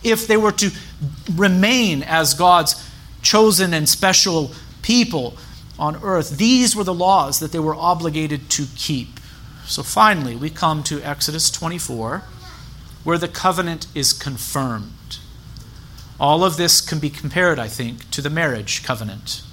if 0.04 0.28
they 0.28 0.38
were 0.38 0.52
to 0.54 0.72
remain 1.36 2.04
as 2.04 2.34
God's 2.34 2.89
chosen 3.22 3.74
and 3.74 3.88
special 3.88 4.52
people 4.82 5.38
on 5.78 6.02
earth. 6.04 6.38
These 6.38 6.76
were 6.76 6.84
the 6.84 6.94
laws 6.94 7.39
that 7.39 7.52
they 7.52 7.60
were 7.60 7.76
obligated 7.76 8.50
to 8.52 8.66
keep. 8.76 9.20
So 9.66 9.84
finally, 9.84 10.36
we 10.36 10.50
come 10.50 10.84
to 10.84 11.02
Exodus 11.02 11.50
24, 11.50 12.24
where 13.04 13.18
the 13.18 13.28
covenant 13.28 13.88
is 13.96 14.13
confirmed. 14.13 14.92
All 16.24 16.46
of 16.46 16.56
this 16.56 16.80
can 16.80 17.00
be 17.00 17.10
compared, 17.10 17.60
I 17.60 17.68
think, 17.68 18.10
to 18.12 18.22
the 18.22 18.30
marriage 18.30 18.82
covenant. 18.82 19.44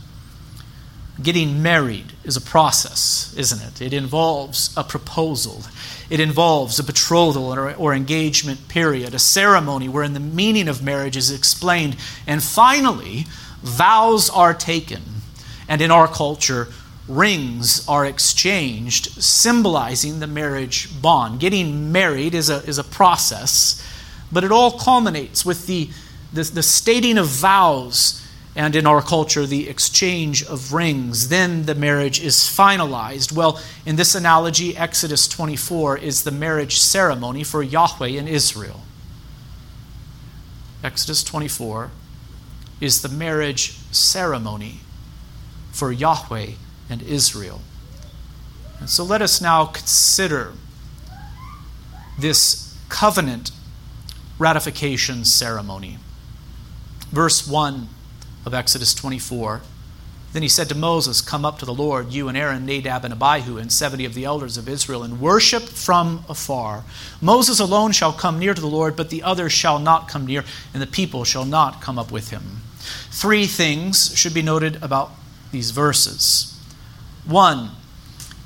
Getting 1.21 1.61
married 1.61 2.13
is 2.23 2.37
a 2.37 2.41
process, 2.41 3.35
isn't 3.37 3.61
it? 3.61 3.83
It 3.83 3.93
involves 3.93 4.73
a 4.77 4.85
proposal. 4.85 5.65
It 6.11 6.21
involves 6.21 6.79
a 6.79 6.85
betrothal 6.85 7.53
or, 7.53 7.75
or, 7.75 7.93
engagement 7.93 8.69
period, 8.69 9.15
a 9.15 9.19
ceremony 9.19 9.89
wherein 9.89 10.13
the 10.13 10.21
meaning 10.21 10.69
of 10.69 10.81
marriage 10.81 11.17
is 11.17 11.33
explained. 11.33 11.97
And 12.25 12.41
finally, 12.41 13.27
vows 13.63 14.31
are 14.31 14.55
taken 14.55 15.03
and 15.69 15.83
in 15.83 15.91
our 15.91 16.07
culture, 16.07 16.69
rings 17.09 17.85
are 17.89 18.07
exchanged, 18.07 19.21
symbolizing 19.21 20.21
the 20.21 20.29
marriage 20.29 21.03
bond. 21.03 21.41
Getting 21.41 21.91
married 21.91 22.33
is 22.33 22.49
a, 22.49 22.59
is 22.59 22.79
a 22.79 22.85
process, 22.85 23.85
but 24.31 24.45
it 24.45 24.53
all 24.53 24.79
culminates 24.79 25.45
with 25.45 25.67
the, 25.67 25.91
the, 26.33 26.45
the 26.45 26.62
stating 26.62 27.19
of 27.19 27.27
vows 27.27 28.21
and 28.57 28.75
in 28.75 28.87
our 28.87 29.01
culture, 29.01 29.47
the 29.47 29.69
exchange 29.69 30.45
of 30.45 30.73
rings. 30.73 31.29
Then 31.29 31.66
the 31.66 31.75
marriage 31.75 32.21
is 32.21 32.37
finalized. 32.37 33.33
Well, 33.33 33.61
in 33.87 33.97
this 33.97 34.14
analogy, 34.14 34.77
Exodus 34.77 35.29
24 35.29 35.99
is 35.99 36.25
the 36.25 36.31
marriage 36.31 36.79
ceremony 36.79 37.45
for 37.45 37.62
Yahweh 37.62 38.09
in 38.09 38.27
Israel. 38.27 38.83
Exodus 40.83 41.23
24 41.23 41.90
is 42.81 43.03
the 43.03 43.09
marriage 43.09 43.73
ceremony 43.93 44.81
for 45.71 45.93
Yahweh 45.93 46.53
and 46.88 47.03
Israel. 47.03 47.61
And 48.81 48.88
so 48.88 49.05
let 49.05 49.23
us 49.23 49.40
now 49.40 49.66
consider 49.66 50.55
this 52.19 52.77
covenant 52.88 53.53
ratification 54.38 55.25
ceremony. 55.25 55.99
Verse 57.11 57.46
1 57.46 57.88
of 58.46 58.55
Exodus 58.55 58.94
24. 58.94 59.62
Then 60.33 60.42
he 60.42 60.49
said 60.49 60.68
to 60.68 60.77
Moses, 60.77 61.20
Come 61.20 61.44
up 61.44 61.59
to 61.59 61.64
the 61.64 61.75
Lord, 61.75 62.12
you 62.12 62.29
and 62.29 62.38
Aaron, 62.38 62.64
Nadab 62.64 63.05
and 63.05 63.12
Abihu, 63.12 63.59
and 63.59 63.73
seventy 63.73 64.05
of 64.05 64.14
the 64.14 64.25
elders 64.25 64.57
of 64.57 64.68
Israel, 64.68 65.03
and 65.03 65.20
worship 65.20 65.64
from 65.64 66.25
afar. 66.29 66.85
Moses 67.20 67.59
alone 67.59 67.90
shall 67.90 68.12
come 68.12 68.38
near 68.38 68.55
to 68.55 68.61
the 68.61 68.68
Lord, 68.68 68.94
but 68.94 69.11
the 69.11 69.25
others 69.25 69.53
shall 69.53 69.81
not 69.81 70.09
come 70.09 70.27
near, 70.27 70.44
and 70.73 70.81
the 70.81 70.87
people 70.87 71.25
shall 71.25 71.44
not 71.44 71.81
come 71.81 71.99
up 71.99 72.12
with 72.12 72.31
him. 72.31 72.61
Three 73.11 73.46
things 73.46 74.16
should 74.16 74.33
be 74.33 74.42
noted 74.42 74.81
about 74.81 75.11
these 75.51 75.73
verses. 75.73 76.57
One, 77.25 77.70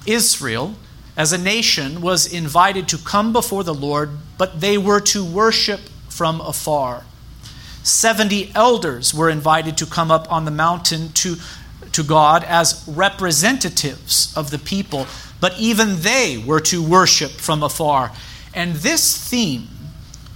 Israel, 0.06 0.76
as 1.18 1.32
a 1.32 1.38
nation, 1.38 2.00
was 2.00 2.26
invited 2.26 2.88
to 2.88 2.98
come 2.98 3.32
before 3.32 3.62
the 3.62 3.74
Lord, 3.74 4.10
but 4.38 4.62
they 4.62 4.78
were 4.78 5.00
to 5.00 5.22
worship 5.22 5.80
from 6.08 6.40
afar. 6.40 7.04
70 7.84 8.50
elders 8.54 9.12
were 9.12 9.28
invited 9.28 9.76
to 9.76 9.86
come 9.86 10.10
up 10.10 10.30
on 10.32 10.46
the 10.46 10.50
mountain 10.50 11.10
to, 11.10 11.36
to 11.92 12.02
God 12.02 12.42
as 12.42 12.82
representatives 12.88 14.34
of 14.34 14.50
the 14.50 14.58
people, 14.58 15.06
but 15.38 15.58
even 15.58 16.00
they 16.00 16.38
were 16.38 16.60
to 16.60 16.82
worship 16.82 17.30
from 17.30 17.62
afar. 17.62 18.10
And 18.54 18.76
this 18.76 19.16
theme 19.28 19.68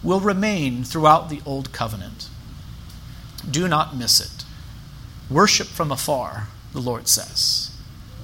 will 0.03 0.21
remain 0.21 0.85
throughout 0.85 1.31
the 1.31 1.41
Old 1.47 1.73
Covenant. 1.73 2.29
Do 3.51 3.67
not 3.67 3.97
miss 3.97 4.21
it. 4.21 4.45
Worship 5.31 5.69
from 5.69 5.91
afar 5.91 6.49
the 6.75 6.81
Lord 6.81 7.09
says. 7.09 7.75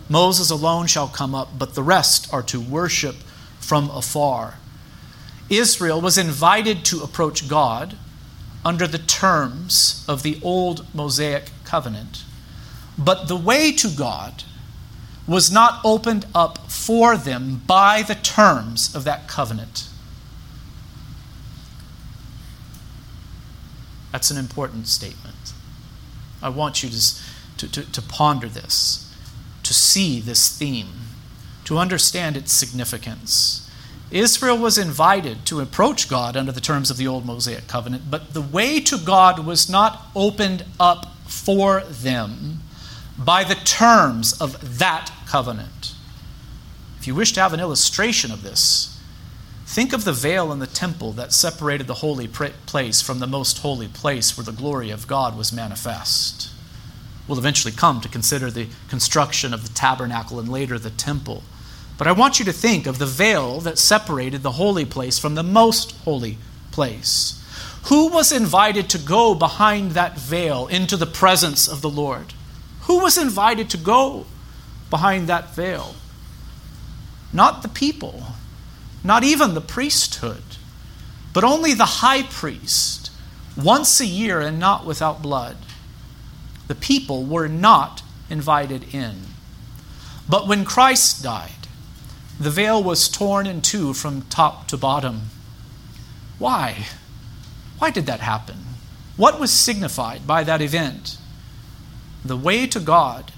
Moses 0.06 0.50
alone 0.50 0.86
shall 0.86 1.08
come 1.08 1.34
up, 1.34 1.58
but 1.58 1.74
the 1.74 1.82
rest 1.82 2.30
are 2.30 2.42
to 2.42 2.60
worship 2.60 3.16
from 3.58 3.88
afar. 3.88 4.58
Israel 5.48 6.02
was 6.02 6.18
invited 6.18 6.84
to 6.84 7.02
approach 7.02 7.48
God 7.48 7.96
under 8.64 8.86
the 8.86 8.98
terms 8.98 10.04
of 10.08 10.22
the 10.22 10.38
old 10.42 10.86
Mosaic 10.94 11.50
covenant, 11.64 12.24
but 12.96 13.28
the 13.28 13.36
way 13.36 13.72
to 13.72 13.88
God 13.88 14.44
was 15.26 15.50
not 15.50 15.80
opened 15.84 16.26
up 16.34 16.70
for 16.70 17.16
them 17.16 17.62
by 17.66 18.02
the 18.02 18.14
terms 18.14 18.94
of 18.94 19.04
that 19.04 19.26
covenant. 19.26 19.88
That's 24.12 24.30
an 24.30 24.38
important 24.38 24.86
statement. 24.86 25.52
I 26.42 26.48
want 26.50 26.82
you 26.82 26.90
to 26.90 27.00
to, 27.58 27.68
to, 27.68 27.92
to 27.92 28.02
ponder 28.02 28.48
this, 28.48 29.12
to 29.62 29.74
see 29.74 30.20
this 30.20 30.56
theme, 30.56 30.88
to 31.64 31.78
understand 31.78 32.36
its 32.36 32.52
significance. 32.52 33.70
Israel 34.14 34.56
was 34.56 34.78
invited 34.78 35.44
to 35.46 35.58
approach 35.58 36.08
God 36.08 36.36
under 36.36 36.52
the 36.52 36.60
terms 36.60 36.88
of 36.88 36.96
the 36.96 37.08
old 37.08 37.26
Mosaic 37.26 37.66
covenant, 37.66 38.04
but 38.08 38.32
the 38.32 38.40
way 38.40 38.78
to 38.78 38.96
God 38.96 39.44
was 39.44 39.68
not 39.68 40.06
opened 40.14 40.64
up 40.78 41.16
for 41.26 41.80
them 41.80 42.60
by 43.18 43.42
the 43.42 43.56
terms 43.56 44.32
of 44.40 44.78
that 44.78 45.10
covenant. 45.26 45.94
If 47.00 47.08
you 47.08 47.14
wish 47.16 47.32
to 47.32 47.40
have 47.40 47.52
an 47.52 47.58
illustration 47.58 48.30
of 48.30 48.44
this, 48.44 49.02
think 49.66 49.92
of 49.92 50.04
the 50.04 50.12
veil 50.12 50.52
in 50.52 50.60
the 50.60 50.68
temple 50.68 51.10
that 51.14 51.32
separated 51.32 51.88
the 51.88 51.94
holy 51.94 52.28
place 52.28 53.02
from 53.02 53.18
the 53.18 53.26
most 53.26 53.58
holy 53.58 53.88
place 53.88 54.36
where 54.36 54.44
the 54.44 54.52
glory 54.52 54.90
of 54.90 55.08
God 55.08 55.36
was 55.36 55.52
manifest. 55.52 56.50
We'll 57.26 57.38
eventually 57.38 57.74
come 57.74 58.00
to 58.00 58.08
consider 58.08 58.48
the 58.48 58.68
construction 58.88 59.52
of 59.52 59.66
the 59.66 59.74
tabernacle 59.74 60.38
and 60.38 60.48
later 60.48 60.78
the 60.78 60.90
temple. 60.90 61.42
But 61.96 62.06
I 62.06 62.12
want 62.12 62.38
you 62.38 62.44
to 62.46 62.52
think 62.52 62.86
of 62.86 62.98
the 62.98 63.06
veil 63.06 63.60
that 63.60 63.78
separated 63.78 64.42
the 64.42 64.52
holy 64.52 64.84
place 64.84 65.18
from 65.18 65.34
the 65.34 65.42
most 65.42 65.92
holy 65.98 66.38
place. 66.72 67.40
Who 67.84 68.08
was 68.08 68.32
invited 68.32 68.88
to 68.90 68.98
go 68.98 69.34
behind 69.34 69.92
that 69.92 70.18
veil 70.18 70.66
into 70.66 70.96
the 70.96 71.06
presence 71.06 71.68
of 71.68 71.82
the 71.82 71.90
Lord? 71.90 72.32
Who 72.82 73.00
was 73.00 73.16
invited 73.16 73.70
to 73.70 73.76
go 73.76 74.26
behind 74.90 75.28
that 75.28 75.54
veil? 75.54 75.94
Not 77.32 77.62
the 77.62 77.68
people, 77.68 78.22
not 79.02 79.22
even 79.22 79.54
the 79.54 79.60
priesthood, 79.60 80.42
but 81.32 81.44
only 81.44 81.74
the 81.74 81.84
high 81.84 82.22
priest, 82.22 83.10
once 83.56 84.00
a 84.00 84.06
year 84.06 84.40
and 84.40 84.58
not 84.58 84.86
without 84.86 85.22
blood 85.22 85.56
the 86.66 86.74
people 86.74 87.24
were 87.24 87.48
not 87.48 88.02
invited 88.30 88.94
in. 88.94 89.14
But 90.28 90.48
when 90.48 90.64
Christ 90.64 91.22
died, 91.22 91.63
the 92.38 92.50
veil 92.50 92.82
was 92.82 93.08
torn 93.08 93.46
in 93.46 93.62
two 93.62 93.94
from 93.94 94.22
top 94.22 94.66
to 94.68 94.76
bottom. 94.76 95.30
Why? 96.38 96.86
Why 97.78 97.90
did 97.90 98.06
that 98.06 98.20
happen? 98.20 98.56
What 99.16 99.38
was 99.38 99.52
signified 99.52 100.26
by 100.26 100.42
that 100.44 100.60
event? 100.60 101.18
The 102.24 102.36
way 102.36 102.66
to 102.66 102.80
God 102.80 103.32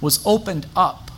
was 0.00 0.24
opened 0.24 0.66
up 0.76 1.10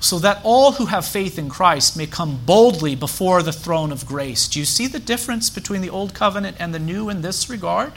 so 0.00 0.18
that 0.18 0.40
all 0.44 0.72
who 0.72 0.86
have 0.86 1.06
faith 1.06 1.38
in 1.38 1.48
Christ 1.48 1.96
may 1.96 2.06
come 2.06 2.40
boldly 2.44 2.94
before 2.94 3.42
the 3.42 3.52
throne 3.52 3.90
of 3.90 4.06
grace. 4.06 4.48
Do 4.48 4.58
you 4.58 4.66
see 4.66 4.86
the 4.86 4.98
difference 4.98 5.48
between 5.48 5.80
the 5.80 5.90
old 5.90 6.12
covenant 6.14 6.58
and 6.60 6.74
the 6.74 6.78
new 6.78 7.08
in 7.08 7.22
this 7.22 7.48
regard? 7.48 7.92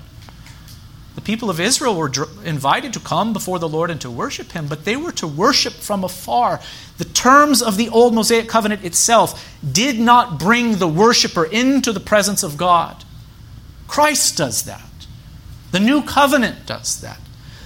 The 1.17 1.21
people 1.21 1.49
of 1.49 1.59
Israel 1.59 1.95
were 1.95 2.11
invited 2.45 2.93
to 2.93 2.99
come 2.99 3.33
before 3.33 3.57
the 3.57 3.67
Lord 3.67 3.89
and 3.89 3.99
to 4.01 4.11
worship 4.11 4.51
Him, 4.51 4.67
but 4.67 4.85
they 4.85 4.95
were 4.95 5.11
to 5.13 5.25
worship 5.25 5.73
from 5.73 6.03
afar. 6.03 6.61
The 6.99 7.05
terms 7.05 7.63
of 7.63 7.75
the 7.75 7.89
old 7.89 8.13
Mosaic 8.13 8.47
covenant 8.47 8.85
itself 8.85 9.43
did 9.69 9.99
not 9.99 10.37
bring 10.37 10.75
the 10.75 10.87
worshiper 10.87 11.43
into 11.43 11.91
the 11.91 11.99
presence 11.99 12.43
of 12.43 12.55
God. 12.55 13.03
Christ 13.87 14.37
does 14.37 14.61
that. 14.65 15.07
The 15.71 15.79
new 15.79 16.03
covenant 16.03 16.67
does 16.67 17.01
that. 17.01 17.19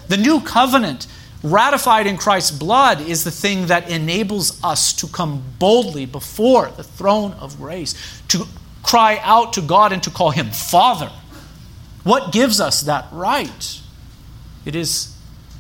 The 0.08 0.16
new 0.16 0.40
covenant, 0.40 1.08
ratified 1.44 2.08
in 2.08 2.16
Christ's 2.16 2.58
blood, 2.58 3.02
is 3.02 3.26
the 3.26 3.32
thing 3.32 3.66
that 3.66 3.90
enables 3.90 4.64
us 4.64 4.94
to 4.94 5.08
come 5.08 5.44
boldly 5.60 6.06
before 6.06 6.70
the 6.70 6.84
throne 6.84 7.34
of 7.34 7.58
grace, 7.58 7.96
to 8.30 8.46
cry 8.82 9.20
out 9.22 9.52
to 9.54 9.62
God 9.62 9.92
and 9.92 10.02
to 10.04 10.10
call 10.10 10.32
Him 10.32 10.52
Father 10.52 11.12
what 12.04 12.32
gives 12.32 12.60
us 12.60 12.82
that 12.82 13.08
right? 13.12 13.80
It 14.66 14.76
is 14.76 15.16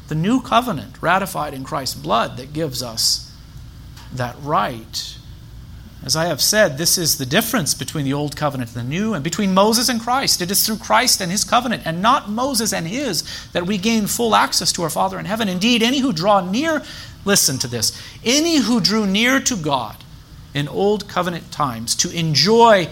the 0.07 0.15
new 0.15 0.41
covenant 0.41 1.01
ratified 1.01 1.53
in 1.53 1.63
Christ's 1.63 1.95
blood 1.95 2.37
that 2.37 2.53
gives 2.53 2.83
us 2.83 3.33
that 4.13 4.35
right. 4.41 5.17
As 6.03 6.15
I 6.15 6.25
have 6.25 6.41
said, 6.41 6.77
this 6.77 6.97
is 6.97 7.17
the 7.17 7.27
difference 7.27 7.75
between 7.75 8.05
the 8.05 8.13
old 8.13 8.35
covenant 8.35 8.75
and 8.75 8.85
the 8.85 8.89
new, 8.89 9.13
and 9.13 9.23
between 9.23 9.53
Moses 9.53 9.87
and 9.87 10.01
Christ. 10.01 10.41
It 10.41 10.49
is 10.49 10.65
through 10.65 10.77
Christ 10.77 11.21
and 11.21 11.31
his 11.31 11.43
covenant, 11.43 11.83
and 11.85 12.01
not 12.01 12.29
Moses 12.29 12.73
and 12.73 12.87
his, 12.87 13.23
that 13.53 13.67
we 13.67 13.77
gain 13.77 14.07
full 14.07 14.33
access 14.33 14.71
to 14.73 14.83
our 14.83 14.89
Father 14.89 15.19
in 15.19 15.25
heaven. 15.25 15.47
Indeed, 15.47 15.83
any 15.83 15.99
who 15.99 16.11
draw 16.11 16.41
near, 16.41 16.81
listen 17.23 17.59
to 17.59 17.67
this, 17.67 17.95
any 18.25 18.57
who 18.57 18.81
drew 18.81 19.05
near 19.05 19.39
to 19.41 19.55
God 19.55 19.95
in 20.55 20.67
old 20.67 21.07
covenant 21.07 21.51
times 21.51 21.95
to 21.97 22.09
enjoy 22.09 22.89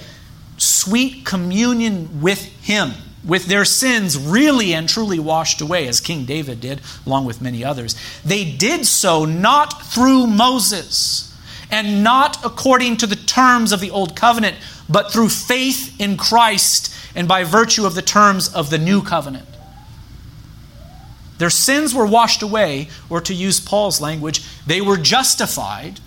sweet 0.57 1.25
communion 1.25 2.21
with 2.21 2.43
him, 2.62 2.91
with 3.23 3.45
their 3.45 3.65
sins 3.65 4.17
really 4.17 4.73
and 4.73 4.88
truly 4.88 5.19
washed 5.19 5.62
away, 5.62 5.88
as 5.88 5.99
King 5.99 6.25
David 6.25 6.62
did, 6.62 6.82
along 7.05 7.25
with 7.25 7.41
many 7.41 7.63
others, 7.63 7.95
they 8.23 8.49
did 8.49 8.86
so 8.86 9.25
not 9.25 9.84
through 9.86 10.27
Moses 10.27 11.25
and 11.71 12.03
not 12.03 12.43
according 12.43 12.97
to 12.97 13.08
the 13.08 13.15
terms 13.15 13.71
of 13.71 13.79
the 13.79 13.91
old 13.91 14.15
covenant, 14.15 14.58
but 14.89 15.12
through 15.12 15.29
faith 15.29 15.99
in 15.99 16.17
Christ 16.17 16.93
and 17.15 17.27
by 17.27 17.43
virtue 17.43 17.86
of 17.86 17.95
the 17.95 18.01
terms 18.01 18.53
of 18.53 18.69
the 18.69 18.77
new 18.77 19.01
covenant. 19.01 19.45
Their 21.38 21.49
sins 21.49 21.93
were 21.93 22.05
washed 22.05 22.41
away, 22.41 22.89
or 23.10 23.21
to 23.21 23.34
use 23.34 23.60
Paul's 23.60 24.01
language, 24.01 24.43
they 24.67 24.82
were 24.82 24.97
justified, 24.97 25.99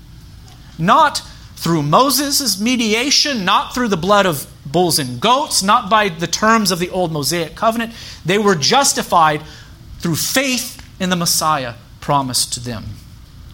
not 0.79 1.23
through 1.57 1.83
Moses' 1.83 2.61
mediation, 2.61 3.45
not 3.45 3.75
through 3.75 3.89
the 3.89 3.97
blood 3.97 4.27
of 4.27 4.47
bulls 4.73 4.99
and 4.99 5.21
goats, 5.21 5.63
not 5.63 5.91
by 5.91 6.09
the 6.09 6.27
terms 6.27 6.71
of 6.71 6.79
the 6.79 6.91
old 6.91 7.13
Mosaic 7.13 7.55
covenant. 7.55 7.93
They 8.25 8.39
were 8.39 8.55
justified 8.55 9.43
through 9.99 10.17
faith 10.17 10.85
in 10.99 11.11
the 11.11 11.17
Messiah 11.17 11.75
promised 12.01 12.53
to 12.55 12.61
them. 12.61 12.85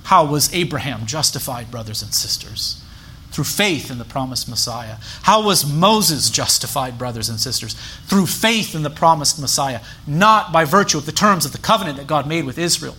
How 0.04 0.24
was 0.24 0.52
Abraham 0.54 1.04
justified, 1.04 1.70
brothers 1.70 2.02
and 2.02 2.14
sisters? 2.14 2.82
Through 3.30 3.44
faith 3.44 3.90
in 3.90 3.98
the 3.98 4.06
promised 4.06 4.48
Messiah. 4.48 4.96
How 5.22 5.44
was 5.44 5.70
Moses 5.70 6.30
justified, 6.30 6.96
brothers 6.96 7.28
and 7.28 7.38
sisters? 7.38 7.74
Through 8.06 8.26
faith 8.26 8.74
in 8.74 8.82
the 8.82 8.90
promised 8.90 9.38
Messiah, 9.38 9.80
not 10.06 10.50
by 10.50 10.64
virtue 10.64 10.96
of 10.96 11.04
the 11.04 11.12
terms 11.12 11.44
of 11.44 11.52
the 11.52 11.58
covenant 11.58 11.98
that 11.98 12.06
God 12.06 12.26
made 12.26 12.46
with 12.46 12.58
Israel 12.58 12.96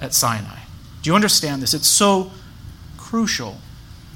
at 0.00 0.12
Sinai. 0.12 0.58
Do 1.02 1.10
you 1.10 1.14
understand 1.14 1.62
this? 1.62 1.72
It's 1.72 1.88
so 1.88 2.32
crucial. 2.98 3.56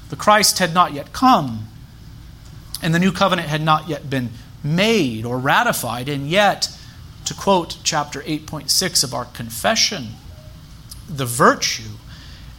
The 0.09 0.15
Christ 0.15 0.59
had 0.59 0.73
not 0.73 0.93
yet 0.93 1.11
come, 1.11 1.67
and 2.81 2.93
the 2.93 2.99
new 2.99 3.11
covenant 3.11 3.47
had 3.47 3.61
not 3.61 3.87
yet 3.87 4.09
been 4.09 4.29
made 4.63 5.25
or 5.25 5.37
ratified, 5.37 6.09
and 6.09 6.29
yet, 6.29 6.69
to 7.25 7.33
quote 7.33 7.77
chapter 7.83 8.21
8.6 8.21 9.03
of 9.03 9.13
our 9.13 9.25
confession, 9.25 10.09
the 11.07 11.25
virtue, 11.25 11.97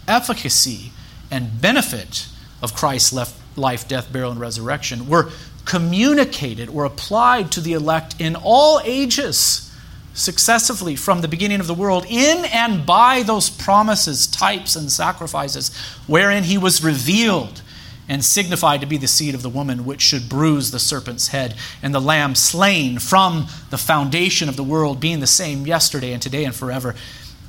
efficacy, 0.06 0.92
and 1.30 1.60
benefit 1.60 2.28
of 2.62 2.74
Christ's 2.74 3.12
life, 3.56 3.88
death, 3.88 4.12
burial, 4.12 4.32
and 4.32 4.40
resurrection 4.40 5.08
were 5.08 5.30
communicated 5.64 6.68
or 6.68 6.84
applied 6.84 7.52
to 7.52 7.60
the 7.60 7.72
elect 7.72 8.20
in 8.20 8.36
all 8.36 8.80
ages 8.84 9.66
successively 10.14 10.96
from 10.96 11.20
the 11.20 11.28
beginning 11.28 11.60
of 11.60 11.66
the 11.66 11.74
world 11.74 12.04
in 12.08 12.44
and 12.46 12.84
by 12.84 13.22
those 13.22 13.48
promises, 13.48 14.26
types, 14.26 14.74
and 14.74 14.90
sacrifices 14.90 15.74
wherein 16.06 16.42
he 16.42 16.58
was 16.58 16.82
revealed 16.82 17.62
and 18.10 18.24
signified 18.24 18.80
to 18.80 18.88
be 18.88 18.96
the 18.96 19.06
seed 19.06 19.36
of 19.36 19.42
the 19.42 19.48
woman 19.48 19.84
which 19.84 20.02
should 20.02 20.28
bruise 20.28 20.72
the 20.72 20.80
serpent's 20.80 21.28
head, 21.28 21.54
and 21.80 21.94
the 21.94 22.00
lamb 22.00 22.34
slain 22.34 22.98
from 22.98 23.46
the 23.70 23.78
foundation 23.78 24.48
of 24.48 24.56
the 24.56 24.64
world, 24.64 24.98
being 24.98 25.20
the 25.20 25.28
same 25.28 25.64
yesterday 25.64 26.12
and 26.12 26.20
today 26.20 26.44
and 26.44 26.52
forever. 26.52 26.96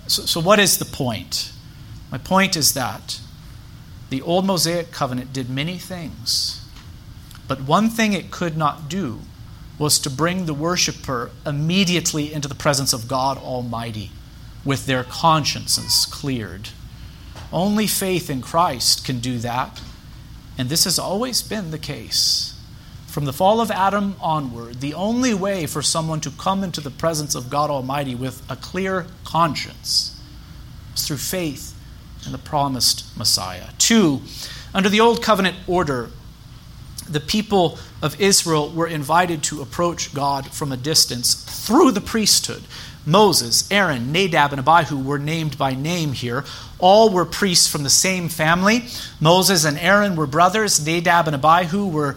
So, 0.05 0.21
so, 0.21 0.39
what 0.39 0.59
is 0.59 0.77
the 0.77 0.85
point? 0.85 1.51
My 2.11 2.19
point 2.19 2.55
is 2.55 2.75
that 2.75 3.19
the 4.11 4.21
old 4.21 4.45
Mosaic 4.45 4.91
covenant 4.91 5.33
did 5.33 5.49
many 5.49 5.79
things, 5.79 6.63
but 7.47 7.61
one 7.61 7.89
thing 7.89 8.13
it 8.13 8.29
could 8.29 8.55
not 8.55 8.87
do 8.87 9.21
was 9.79 9.97
to 9.97 10.11
bring 10.11 10.45
the 10.45 10.53
worshiper 10.53 11.31
immediately 11.43 12.31
into 12.31 12.47
the 12.47 12.53
presence 12.53 12.93
of 12.93 13.07
God 13.07 13.39
Almighty 13.39 14.11
with 14.63 14.85
their 14.85 15.03
consciences 15.03 16.05
cleared. 16.05 16.69
Only 17.51 17.87
faith 17.87 18.29
in 18.29 18.43
Christ 18.43 19.03
can 19.03 19.19
do 19.19 19.39
that, 19.39 19.81
and 20.57 20.69
this 20.69 20.83
has 20.83 20.99
always 20.99 21.41
been 21.41 21.71
the 21.71 21.79
case. 21.79 22.57
From 23.07 23.25
the 23.25 23.33
fall 23.33 23.59
of 23.59 23.71
Adam 23.71 24.15
onward, 24.21 24.79
the 24.79 24.93
only 24.93 25.33
way 25.33 25.65
for 25.65 25.81
someone 25.81 26.21
to 26.21 26.31
come 26.31 26.63
into 26.63 26.79
the 26.79 26.89
presence 26.89 27.35
of 27.35 27.49
God 27.49 27.69
Almighty 27.69 28.15
with 28.15 28.41
a 28.49 28.55
clear 28.55 29.05
conscience 29.25 30.17
is 30.95 31.07
through 31.07 31.17
faith 31.17 31.75
in 32.25 32.31
the 32.31 32.37
promised 32.37 33.17
Messiah. 33.17 33.67
Two, 33.77 34.21
under 34.73 34.87
the 34.87 35.01
Old 35.01 35.21
Covenant 35.21 35.57
order, 35.67 36.09
the 37.11 37.19
people 37.19 37.77
of 38.01 38.19
Israel 38.19 38.69
were 38.69 38.87
invited 38.87 39.43
to 39.43 39.61
approach 39.61 40.13
God 40.13 40.47
from 40.51 40.71
a 40.71 40.77
distance 40.77 41.33
through 41.33 41.91
the 41.91 42.01
priesthood. 42.01 42.63
Moses, 43.05 43.69
Aaron, 43.71 44.11
Nadab, 44.11 44.53
and 44.53 44.59
Abihu 44.59 44.97
were 44.97 45.17
named 45.17 45.57
by 45.57 45.73
name 45.73 46.13
here. 46.13 46.45
All 46.77 47.09
were 47.09 47.25
priests 47.25 47.67
from 47.67 47.83
the 47.83 47.89
same 47.89 48.29
family. 48.29 48.85
Moses 49.19 49.65
and 49.65 49.77
Aaron 49.79 50.15
were 50.15 50.27
brothers. 50.27 50.85
Nadab 50.85 51.27
and 51.27 51.35
Abihu 51.35 51.87
were 51.87 52.15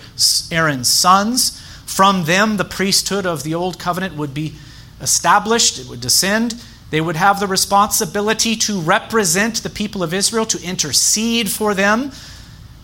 Aaron's 0.51 0.89
sons. 0.89 1.61
From 1.87 2.25
them, 2.25 2.57
the 2.57 2.65
priesthood 2.65 3.25
of 3.25 3.45
the 3.45 3.55
Old 3.55 3.79
Covenant 3.79 4.17
would 4.17 4.35
be 4.35 4.55
established, 5.01 5.79
it 5.79 5.89
would 5.89 6.01
descend. 6.01 6.63
They 6.91 7.01
would 7.01 7.17
have 7.17 7.41
the 7.41 7.47
responsibility 7.47 8.55
to 8.57 8.81
represent 8.81 9.63
the 9.63 9.71
people 9.71 10.03
of 10.03 10.15
Israel, 10.15 10.47
to 10.47 10.63
intercede 10.63 11.51
for 11.51 11.75
them 11.75 12.13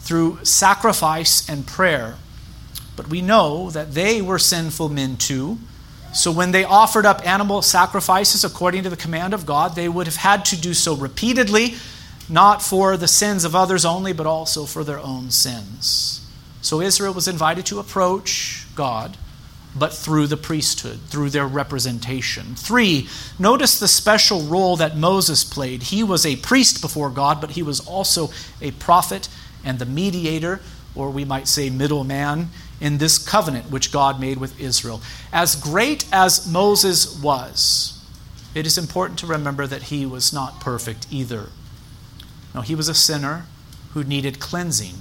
through 0.00 0.44
sacrifice 0.44 1.48
and 1.48 1.66
prayer. 1.66 2.16
But 2.96 3.08
we 3.08 3.22
know 3.22 3.70
that 3.70 3.94
they 3.94 4.20
were 4.20 4.38
sinful 4.38 4.88
men 4.88 5.16
too. 5.16 5.58
So 6.12 6.32
when 6.32 6.50
they 6.50 6.64
offered 6.64 7.06
up 7.06 7.26
animal 7.26 7.62
sacrifices 7.62 8.44
according 8.44 8.82
to 8.82 8.90
the 8.90 8.96
command 8.96 9.32
of 9.32 9.46
God, 9.46 9.76
they 9.76 9.88
would 9.88 10.06
have 10.06 10.16
had 10.16 10.44
to 10.46 10.60
do 10.60 10.74
so 10.74 10.96
repeatedly, 10.96 11.74
not 12.28 12.62
for 12.62 12.96
the 12.96 13.06
sins 13.06 13.44
of 13.44 13.54
others 13.54 13.84
only, 13.84 14.12
but 14.12 14.26
also 14.26 14.64
for 14.64 14.82
their 14.82 14.98
own 14.98 15.30
sins. 15.30 16.28
So 16.62 16.80
Israel 16.80 17.14
was 17.14 17.28
invited 17.28 17.64
to 17.66 17.78
approach 17.78 18.66
God, 18.74 19.16
but 19.78 19.94
through 19.94 20.26
the 20.26 20.36
priesthood, 20.36 20.98
through 21.06 21.30
their 21.30 21.46
representation. 21.46 22.56
Three, 22.56 23.08
notice 23.38 23.78
the 23.78 23.88
special 23.88 24.42
role 24.42 24.76
that 24.76 24.96
Moses 24.96 25.44
played. 25.44 25.84
He 25.84 26.02
was 26.02 26.26
a 26.26 26.36
priest 26.36 26.80
before 26.80 27.10
God, 27.10 27.40
but 27.40 27.52
he 27.52 27.62
was 27.62 27.80
also 27.86 28.30
a 28.60 28.72
prophet 28.72 29.28
and 29.64 29.78
the 29.78 29.86
mediator, 29.86 30.60
or 30.94 31.10
we 31.10 31.24
might 31.24 31.48
say 31.48 31.70
middleman 31.70 32.48
in 32.80 32.98
this 32.98 33.18
covenant 33.18 33.70
which 33.70 33.92
God 33.92 34.20
made 34.20 34.38
with 34.38 34.58
Israel. 34.60 35.00
As 35.32 35.54
great 35.54 36.06
as 36.12 36.50
Moses 36.50 37.20
was, 37.20 38.02
it 38.54 38.66
is 38.66 38.78
important 38.78 39.18
to 39.20 39.26
remember 39.26 39.66
that 39.66 39.84
he 39.84 40.04
was 40.06 40.32
not 40.32 40.60
perfect 40.60 41.06
either. 41.10 41.50
No, 42.54 42.62
he 42.62 42.74
was 42.74 42.88
a 42.88 42.94
sinner 42.94 43.44
who 43.92 44.02
needed 44.02 44.40
cleansing. 44.40 44.94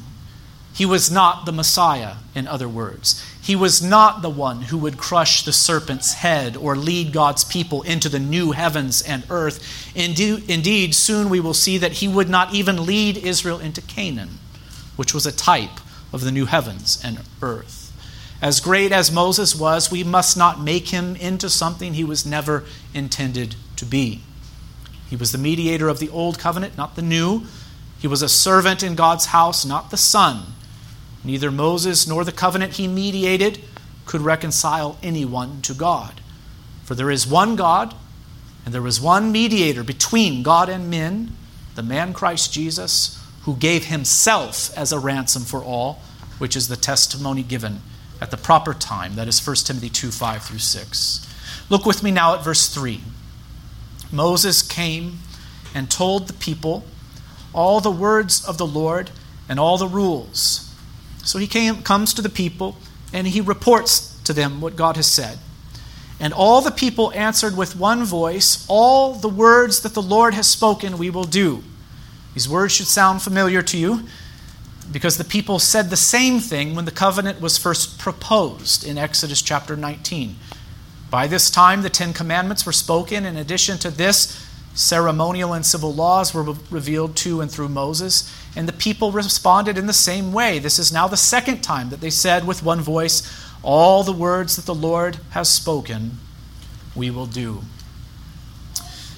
He 0.71 0.85
was 0.85 1.09
not 1.09 1.45
the 1.45 1.51
Messiah, 1.51 2.17
in 2.35 2.47
other 2.47 2.69
words. 2.69 3.25
He 3.41 3.55
was 3.55 3.81
not 3.81 4.21
the 4.21 4.29
one 4.29 4.63
who 4.63 4.77
would 4.77 4.97
crush 4.97 5.43
the 5.43 5.51
serpent's 5.51 6.13
head 6.13 6.55
or 6.55 6.75
lead 6.75 7.11
God's 7.11 7.43
people 7.43 7.81
into 7.81 8.07
the 8.07 8.19
new 8.19 8.51
heavens 8.51 9.01
and 9.01 9.23
earth. 9.29 9.95
Indeed, 9.95 10.93
soon 10.93 11.29
we 11.29 11.39
will 11.39 11.55
see 11.55 11.79
that 11.79 11.93
he 11.93 12.07
would 12.07 12.29
not 12.29 12.53
even 12.53 12.85
lead 12.85 13.17
Israel 13.17 13.59
into 13.59 13.81
Canaan, 13.81 14.37
which 14.99 15.13
was 15.13 15.25
a 15.25 15.31
type 15.31 15.79
of 16.11 16.25
the 16.25 16.31
new 16.31 16.45
heavens 16.45 17.01
and 17.05 17.21
earth. 17.41 17.93
As 18.41 18.59
great 18.59 18.91
as 18.91 19.09
Moses 19.09 19.55
was, 19.55 19.89
we 19.89 20.03
must 20.03 20.35
not 20.35 20.59
make 20.59 20.89
him 20.89 21.15
into 21.15 21.49
something 21.49 21.93
he 21.93 22.03
was 22.03 22.25
never 22.25 22.65
intended 22.93 23.55
to 23.77 23.85
be. 23.85 24.23
He 25.09 25.15
was 25.15 25.31
the 25.31 25.37
mediator 25.37 25.87
of 25.87 25.99
the 25.99 26.09
old 26.09 26.37
covenant, 26.37 26.77
not 26.77 26.97
the 26.97 27.01
new. 27.01 27.43
He 27.97 28.07
was 28.07 28.21
a 28.21 28.27
servant 28.27 28.83
in 28.83 28.95
God's 28.95 29.27
house, 29.27 29.63
not 29.63 29.89
the 29.89 29.95
son. 29.95 30.47
Neither 31.23 31.49
Moses 31.49 32.05
nor 32.05 32.25
the 32.25 32.33
covenant 32.33 32.73
he 32.73 32.85
mediated 32.85 33.61
could 34.05 34.19
reconcile 34.19 34.97
anyone 35.01 35.61
to 35.61 35.73
God. 35.73 36.19
For 36.83 36.93
there 36.93 37.09
is 37.09 37.25
one 37.25 37.55
God, 37.55 37.95
and 38.65 38.73
there 38.73 38.85
is 38.85 38.99
one 38.99 39.31
mediator 39.31 39.85
between 39.85 40.43
God 40.43 40.67
and 40.67 40.89
men, 40.89 41.37
the 41.75 41.83
man 41.83 42.11
Christ 42.11 42.51
Jesus, 42.51 43.15
who 43.43 43.55
gave 43.55 43.85
himself 43.85 44.75
as 44.77 44.91
a 44.91 44.99
ransom 44.99 45.43
for 45.43 45.63
all, 45.63 46.01
which 46.37 46.55
is 46.55 46.67
the 46.67 46.75
testimony 46.75 47.43
given 47.43 47.81
at 48.21 48.31
the 48.31 48.37
proper 48.37 48.73
time. 48.73 49.15
That 49.15 49.27
is 49.27 49.45
1 49.45 49.55
Timothy 49.57 49.89
2 49.89 50.11
5 50.11 50.43
through 50.43 50.59
6. 50.59 51.65
Look 51.69 51.85
with 51.85 52.03
me 52.03 52.11
now 52.11 52.35
at 52.35 52.43
verse 52.43 52.67
3. 52.67 53.01
Moses 54.11 54.61
came 54.61 55.19
and 55.73 55.89
told 55.89 56.27
the 56.27 56.33
people 56.33 56.83
all 57.53 57.79
the 57.79 57.91
words 57.91 58.45
of 58.45 58.57
the 58.57 58.65
Lord 58.65 59.11
and 59.47 59.59
all 59.59 59.77
the 59.77 59.87
rules. 59.87 60.73
So 61.23 61.39
he 61.39 61.47
came, 61.47 61.81
comes 61.83 62.13
to 62.15 62.21
the 62.21 62.29
people 62.29 62.77
and 63.13 63.27
he 63.27 63.41
reports 63.41 64.19
to 64.23 64.33
them 64.33 64.61
what 64.61 64.75
God 64.75 64.95
has 64.95 65.07
said. 65.07 65.39
And 66.19 66.33
all 66.33 66.61
the 66.61 66.71
people 66.71 67.13
answered 67.13 67.55
with 67.55 67.75
one 67.75 68.03
voice, 68.03 68.65
All 68.67 69.13
the 69.13 69.29
words 69.29 69.81
that 69.81 69.93
the 69.93 70.01
Lord 70.01 70.33
has 70.33 70.47
spoken 70.47 70.97
we 70.97 71.09
will 71.09 71.23
do. 71.23 71.63
These 72.33 72.49
words 72.49 72.73
should 72.73 72.87
sound 72.87 73.21
familiar 73.21 73.61
to 73.61 73.77
you 73.77 74.03
because 74.91 75.17
the 75.17 75.23
people 75.23 75.59
said 75.59 75.89
the 75.89 75.97
same 75.97 76.39
thing 76.39 76.75
when 76.75 76.85
the 76.85 76.91
covenant 76.91 77.41
was 77.41 77.57
first 77.57 77.99
proposed 77.99 78.85
in 78.85 78.97
Exodus 78.97 79.41
chapter 79.41 79.75
19. 79.75 80.35
By 81.09 81.27
this 81.27 81.49
time, 81.49 81.81
the 81.81 81.89
Ten 81.89 82.13
Commandments 82.13 82.65
were 82.65 82.71
spoken. 82.71 83.25
In 83.25 83.35
addition 83.35 83.77
to 83.79 83.89
this, 83.89 84.45
ceremonial 84.73 85.53
and 85.53 85.65
civil 85.65 85.93
laws 85.93 86.33
were 86.33 86.55
revealed 86.69 87.15
to 87.17 87.41
and 87.41 87.51
through 87.51 87.69
Moses, 87.69 88.31
and 88.55 88.67
the 88.67 88.73
people 88.73 89.11
responded 89.11 89.77
in 89.77 89.87
the 89.87 89.93
same 89.93 90.31
way. 90.31 90.59
This 90.59 90.79
is 90.79 90.91
now 90.91 91.07
the 91.07 91.17
second 91.17 91.61
time 91.61 91.89
that 91.89 92.01
they 92.01 92.09
said 92.09 92.45
with 92.45 92.63
one 92.63 92.81
voice, 92.81 93.23
All 93.63 94.03
the 94.03 94.13
words 94.13 94.55
that 94.55 94.65
the 94.65 94.75
Lord 94.75 95.17
has 95.31 95.49
spoken, 95.49 96.19
we 96.95 97.09
will 97.09 97.25
do. 97.25 97.63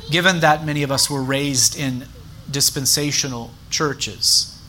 Given 0.09 0.39
that 0.39 0.65
many 0.65 0.83
of 0.83 0.91
us 0.91 1.09
were 1.09 1.23
raised 1.23 1.77
in 1.77 2.05
dispensational 2.51 3.51
churches, 3.69 4.59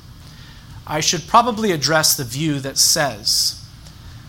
I 0.86 1.00
should 1.00 1.26
probably 1.26 1.72
address 1.72 2.16
the 2.16 2.24
view 2.24 2.58
that 2.60 2.78
says 2.78 3.64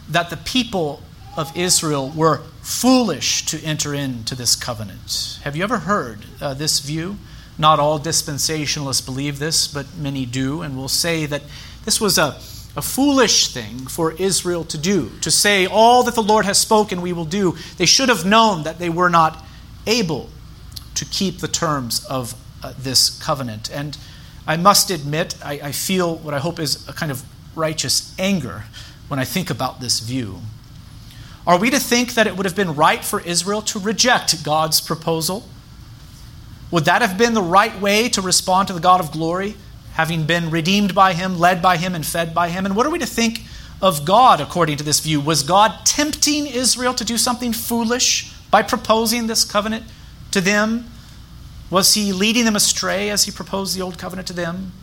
that 0.09 0.29
the 0.29 0.37
people 0.37 1.01
of 1.35 1.55
Israel 1.57 2.09
were 2.15 2.41
foolish 2.61 3.45
to 3.47 3.61
enter 3.63 3.93
into 3.93 4.35
this 4.35 4.55
covenant. 4.55 5.39
Have 5.43 5.55
you 5.55 5.63
ever 5.63 5.79
heard 5.79 6.25
uh, 6.39 6.53
this 6.53 6.79
view? 6.79 7.17
Not 7.57 7.79
all 7.79 7.99
dispensationalists 7.99 9.05
believe 9.05 9.39
this, 9.39 9.67
but 9.67 9.95
many 9.97 10.25
do, 10.25 10.61
and 10.61 10.77
will 10.77 10.87
say 10.87 11.25
that 11.25 11.43
this 11.85 11.99
was 11.99 12.17
a, 12.17 12.39
a 12.75 12.81
foolish 12.81 13.47
thing 13.47 13.87
for 13.87 14.13
Israel 14.13 14.63
to 14.65 14.77
do, 14.77 15.11
to 15.21 15.29
say, 15.29 15.65
All 15.65 16.03
that 16.03 16.15
the 16.15 16.23
Lord 16.23 16.45
has 16.45 16.57
spoken, 16.57 17.01
we 17.01 17.13
will 17.13 17.25
do. 17.25 17.55
They 17.77 17.85
should 17.85 18.09
have 18.09 18.25
known 18.25 18.63
that 18.63 18.79
they 18.79 18.89
were 18.89 19.09
not 19.09 19.43
able 19.85 20.29
to 20.95 21.05
keep 21.05 21.39
the 21.39 21.47
terms 21.47 22.05
of 22.05 22.35
uh, 22.63 22.73
this 22.77 23.09
covenant. 23.21 23.69
And 23.71 23.97
I 24.47 24.57
must 24.57 24.89
admit, 24.89 25.35
I, 25.43 25.53
I 25.63 25.71
feel 25.71 26.15
what 26.17 26.33
I 26.33 26.39
hope 26.39 26.59
is 26.59 26.87
a 26.87 26.93
kind 26.93 27.11
of 27.11 27.23
righteous 27.55 28.13
anger 28.17 28.63
when 29.07 29.19
I 29.19 29.25
think 29.25 29.49
about 29.49 29.79
this 29.79 29.99
view. 29.99 30.39
Are 31.45 31.59
we 31.59 31.69
to 31.69 31.79
think 31.79 32.13
that 32.13 32.25
it 32.25 32.37
would 32.37 32.45
have 32.45 32.55
been 32.55 32.75
right 32.75 33.03
for 33.03 33.19
Israel 33.21 33.61
to 33.63 33.79
reject 33.79 34.43
God's 34.43 34.79
proposal? 34.79 35.43
Would 36.71 36.85
that 36.85 37.01
have 37.01 37.17
been 37.17 37.33
the 37.33 37.41
right 37.41 37.79
way 37.79 38.09
to 38.09 38.21
respond 38.21 38.67
to 38.69 38.73
the 38.73 38.79
God 38.79 38.99
of 38.99 39.11
glory, 39.11 39.55
having 39.93 40.25
been 40.25 40.49
redeemed 40.49 40.95
by 40.95 41.13
Him, 41.13 41.37
led 41.37 41.61
by 41.61 41.77
Him, 41.77 41.95
and 41.95 42.05
fed 42.05 42.33
by 42.33 42.49
Him? 42.49 42.65
And 42.65 42.75
what 42.75 42.85
are 42.85 42.89
we 42.89 42.99
to 42.99 43.05
think 43.05 43.41
of 43.81 44.05
God 44.05 44.39
according 44.39 44.77
to 44.77 44.83
this 44.83 45.01
view? 45.01 45.19
Was 45.19 45.43
God 45.43 45.85
tempting 45.85 46.47
Israel 46.47 46.93
to 46.93 47.03
do 47.03 47.17
something 47.17 47.51
foolish 47.51 48.33
by 48.49 48.63
proposing 48.63 49.27
this 49.27 49.43
covenant 49.43 49.85
to 50.31 50.39
them? 50.41 50.89
Was 51.73 51.95
He 51.95 52.13
leading 52.13 52.45
them 52.45 52.55
astray 52.55 53.09
as 53.09 53.23
He 53.23 53.31
proposed 53.31 53.75
the 53.75 53.81
old 53.81 53.97
covenant 53.97 54.27
to 54.27 54.33
them? 54.33 54.73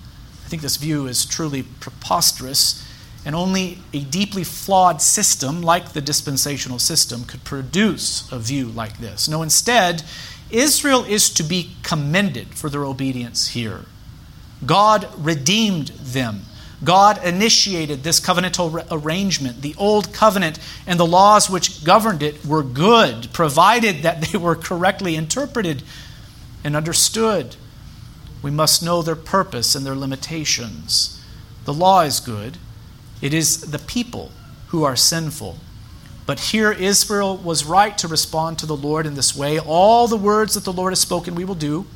I 0.44 0.48
think 0.48 0.60
this 0.60 0.76
view 0.76 1.06
is 1.06 1.24
truly 1.24 1.62
preposterous 1.62 2.84
and 3.24 3.32
only 3.32 3.78
a 3.92 4.00
deeply 4.00 4.42
flawed 4.42 5.00
system 5.00 5.62
like 5.62 5.92
the 5.92 6.00
dispensational 6.00 6.80
system 6.80 7.22
could 7.22 7.44
produce 7.44 8.30
a 8.32 8.40
view 8.40 8.66
like 8.66 8.98
this. 8.98 9.28
No, 9.28 9.40
instead, 9.40 10.02
Israel 10.50 11.04
is 11.04 11.30
to 11.30 11.44
be 11.44 11.76
commended 11.84 12.56
for 12.56 12.68
their 12.68 12.84
obedience 12.84 13.50
here. 13.50 13.84
God 14.66 15.08
redeemed 15.16 15.88
them. 15.88 16.40
God 16.82 17.24
initiated 17.24 18.02
this 18.02 18.18
covenantal 18.18 18.84
arrangement. 18.90 19.62
The 19.62 19.76
old 19.78 20.12
covenant 20.12 20.58
and 20.88 20.98
the 20.98 21.06
laws 21.06 21.48
which 21.48 21.84
governed 21.84 22.24
it 22.24 22.44
were 22.44 22.64
good, 22.64 23.32
provided 23.32 24.02
that 24.02 24.22
they 24.22 24.36
were 24.36 24.56
correctly 24.56 25.14
interpreted 25.14 25.84
and 26.64 26.76
understood. 26.76 27.56
We 28.42 28.50
must 28.50 28.82
know 28.82 29.02
their 29.02 29.16
purpose 29.16 29.74
and 29.74 29.84
their 29.84 29.94
limitations. 29.94 31.22
The 31.64 31.74
law 31.74 32.02
is 32.02 32.20
good, 32.20 32.58
it 33.20 33.34
is 33.34 33.70
the 33.70 33.78
people 33.78 34.32
who 34.68 34.84
are 34.84 34.96
sinful. 34.96 35.58
But 36.26 36.40
here 36.40 36.70
Israel 36.70 37.36
was 37.36 37.64
right 37.64 37.98
to 37.98 38.08
respond 38.08 38.58
to 38.58 38.66
the 38.66 38.76
Lord 38.76 39.04
in 39.04 39.14
this 39.14 39.36
way. 39.36 39.58
All 39.58 40.06
the 40.06 40.16
words 40.16 40.54
that 40.54 40.64
the 40.64 40.72
Lord 40.72 40.92
has 40.92 41.00
spoken, 41.00 41.34
we 41.34 41.44
will 41.44 41.54
do. 41.56 41.86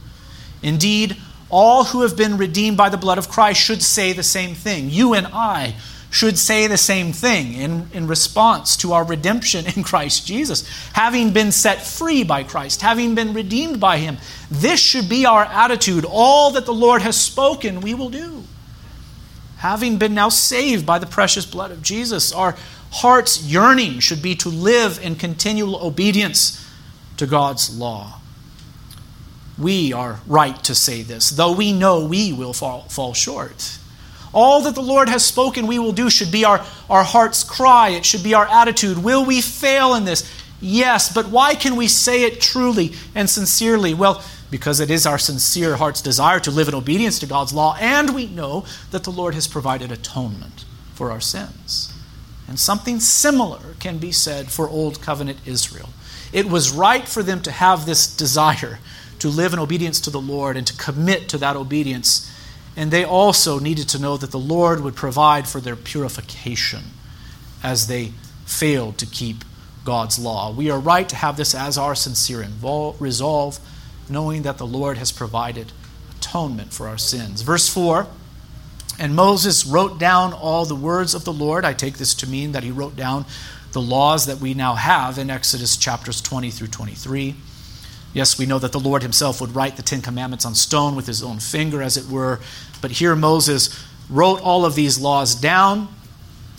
Indeed, 0.62 1.16
all 1.50 1.84
who 1.84 2.02
have 2.02 2.16
been 2.16 2.36
redeemed 2.36 2.76
by 2.76 2.88
the 2.88 2.96
blood 2.96 3.18
of 3.18 3.28
Christ 3.28 3.60
should 3.60 3.82
say 3.82 4.12
the 4.12 4.22
same 4.22 4.54
thing. 4.54 4.90
You 4.90 5.14
and 5.14 5.28
I 5.28 5.76
should 6.14 6.38
say 6.38 6.66
the 6.66 6.76
same 6.76 7.12
thing 7.12 7.54
in, 7.54 7.88
in 7.92 8.06
response 8.06 8.76
to 8.78 8.92
our 8.92 9.04
redemption 9.04 9.66
in 9.66 9.82
Christ 9.82 10.26
Jesus. 10.26 10.66
Having 10.92 11.32
been 11.32 11.52
set 11.52 11.82
free 11.82 12.22
by 12.22 12.44
Christ, 12.44 12.82
having 12.82 13.14
been 13.14 13.34
redeemed 13.34 13.80
by 13.80 13.98
Him, 13.98 14.18
this 14.50 14.80
should 14.80 15.08
be 15.08 15.26
our 15.26 15.44
attitude. 15.44 16.04
All 16.08 16.52
that 16.52 16.66
the 16.66 16.74
Lord 16.74 17.02
has 17.02 17.20
spoken, 17.20 17.80
we 17.80 17.94
will 17.94 18.10
do 18.10 18.44
having 19.64 19.96
been 19.96 20.12
now 20.12 20.28
saved 20.28 20.84
by 20.84 20.98
the 20.98 21.06
precious 21.06 21.46
blood 21.46 21.70
of 21.70 21.82
Jesus, 21.82 22.34
our 22.34 22.54
heart's 22.92 23.42
yearning 23.44 23.98
should 23.98 24.20
be 24.20 24.34
to 24.34 24.50
live 24.50 25.02
in 25.02 25.16
continual 25.16 25.76
obedience 25.76 26.62
to 27.16 27.26
God's 27.26 27.74
law. 27.74 28.20
We 29.56 29.90
are 29.94 30.20
right 30.26 30.62
to 30.64 30.74
say 30.74 31.00
this, 31.00 31.30
though 31.30 31.52
we 31.52 31.72
know 31.72 32.04
we 32.04 32.30
will 32.30 32.52
fall, 32.52 32.82
fall 32.90 33.14
short. 33.14 33.78
All 34.34 34.62
that 34.62 34.74
the 34.74 34.82
Lord 34.82 35.08
has 35.08 35.24
spoken 35.24 35.66
we 35.66 35.78
will 35.78 35.92
do 35.92 36.10
should 36.10 36.32
be 36.32 36.44
our, 36.44 36.64
our 36.90 37.04
heart's 37.04 37.44
cry. 37.44 37.90
It 37.90 38.04
should 38.04 38.22
be 38.22 38.34
our 38.34 38.46
attitude. 38.46 38.98
Will 38.98 39.24
we 39.24 39.40
fail 39.40 39.94
in 39.94 40.04
this? 40.04 40.30
Yes, 40.60 41.12
but 41.12 41.28
why 41.28 41.54
can 41.54 41.76
we 41.76 41.88
say 41.88 42.24
it 42.24 42.40
truly 42.40 42.92
and 43.14 43.30
sincerely? 43.30 43.94
Well, 43.94 44.22
because 44.50 44.80
it 44.80 44.90
is 44.90 45.06
our 45.06 45.18
sincere 45.18 45.76
heart's 45.76 46.00
desire 46.00 46.40
to 46.40 46.50
live 46.50 46.68
in 46.68 46.74
obedience 46.74 47.18
to 47.18 47.26
God's 47.26 47.52
law, 47.52 47.76
and 47.80 48.14
we 48.14 48.26
know 48.26 48.64
that 48.90 49.04
the 49.04 49.10
Lord 49.10 49.34
has 49.34 49.48
provided 49.48 49.90
atonement 49.90 50.64
for 50.94 51.10
our 51.10 51.20
sins. 51.20 51.92
And 52.46 52.58
something 52.58 53.00
similar 53.00 53.74
can 53.80 53.98
be 53.98 54.12
said 54.12 54.50
for 54.50 54.68
Old 54.68 55.00
Covenant 55.00 55.38
Israel. 55.46 55.88
It 56.32 56.48
was 56.48 56.72
right 56.72 57.06
for 57.06 57.22
them 57.22 57.40
to 57.42 57.50
have 57.50 57.86
this 57.86 58.06
desire 58.06 58.78
to 59.18 59.28
live 59.28 59.52
in 59.52 59.58
obedience 59.58 60.00
to 60.00 60.10
the 60.10 60.20
Lord 60.20 60.56
and 60.56 60.66
to 60.66 60.76
commit 60.76 61.28
to 61.30 61.38
that 61.38 61.56
obedience. 61.56 62.30
And 62.76 62.90
they 62.90 63.04
also 63.04 63.58
needed 63.58 63.88
to 63.90 64.00
know 64.00 64.16
that 64.16 64.30
the 64.30 64.38
Lord 64.38 64.80
would 64.80 64.96
provide 64.96 65.46
for 65.46 65.60
their 65.60 65.76
purification 65.76 66.82
as 67.62 67.86
they 67.86 68.12
failed 68.44 68.98
to 68.98 69.06
keep 69.06 69.44
God's 69.84 70.18
law. 70.18 70.52
We 70.52 70.70
are 70.70 70.78
right 70.78 71.08
to 71.08 71.16
have 71.16 71.36
this 71.36 71.54
as 71.54 71.78
our 71.78 71.94
sincere 71.94 72.46
resolve 72.98 73.60
knowing 74.08 74.42
that 74.42 74.58
the 74.58 74.66
Lord 74.66 74.98
has 74.98 75.12
provided 75.12 75.72
atonement 76.16 76.72
for 76.72 76.88
our 76.88 76.98
sins. 76.98 77.42
Verse 77.42 77.68
4 77.68 78.06
And 78.98 79.14
Moses 79.14 79.66
wrote 79.66 79.98
down 79.98 80.32
all 80.32 80.64
the 80.64 80.74
words 80.74 81.14
of 81.14 81.24
the 81.24 81.32
Lord. 81.32 81.64
I 81.64 81.72
take 81.72 81.98
this 81.98 82.14
to 82.14 82.28
mean 82.28 82.52
that 82.52 82.64
he 82.64 82.70
wrote 82.70 82.96
down 82.96 83.26
the 83.72 83.82
laws 83.82 84.26
that 84.26 84.38
we 84.38 84.54
now 84.54 84.74
have 84.74 85.18
in 85.18 85.30
Exodus 85.30 85.76
chapters 85.76 86.20
20 86.20 86.50
through 86.50 86.68
23. 86.68 87.34
Yes, 88.14 88.38
we 88.38 88.46
know 88.46 88.60
that 88.60 88.70
the 88.70 88.80
Lord 88.80 89.02
himself 89.02 89.40
would 89.40 89.56
write 89.56 89.76
the 89.76 89.82
Ten 89.82 90.00
Commandments 90.00 90.46
on 90.46 90.54
stone 90.54 90.94
with 90.94 91.08
his 91.08 91.22
own 91.22 91.40
finger, 91.40 91.82
as 91.82 91.96
it 91.96 92.06
were. 92.06 92.38
But 92.80 92.92
here 92.92 93.16
Moses 93.16 93.84
wrote 94.08 94.40
all 94.40 94.64
of 94.64 94.76
these 94.76 95.00
laws 95.00 95.34
down, 95.34 95.88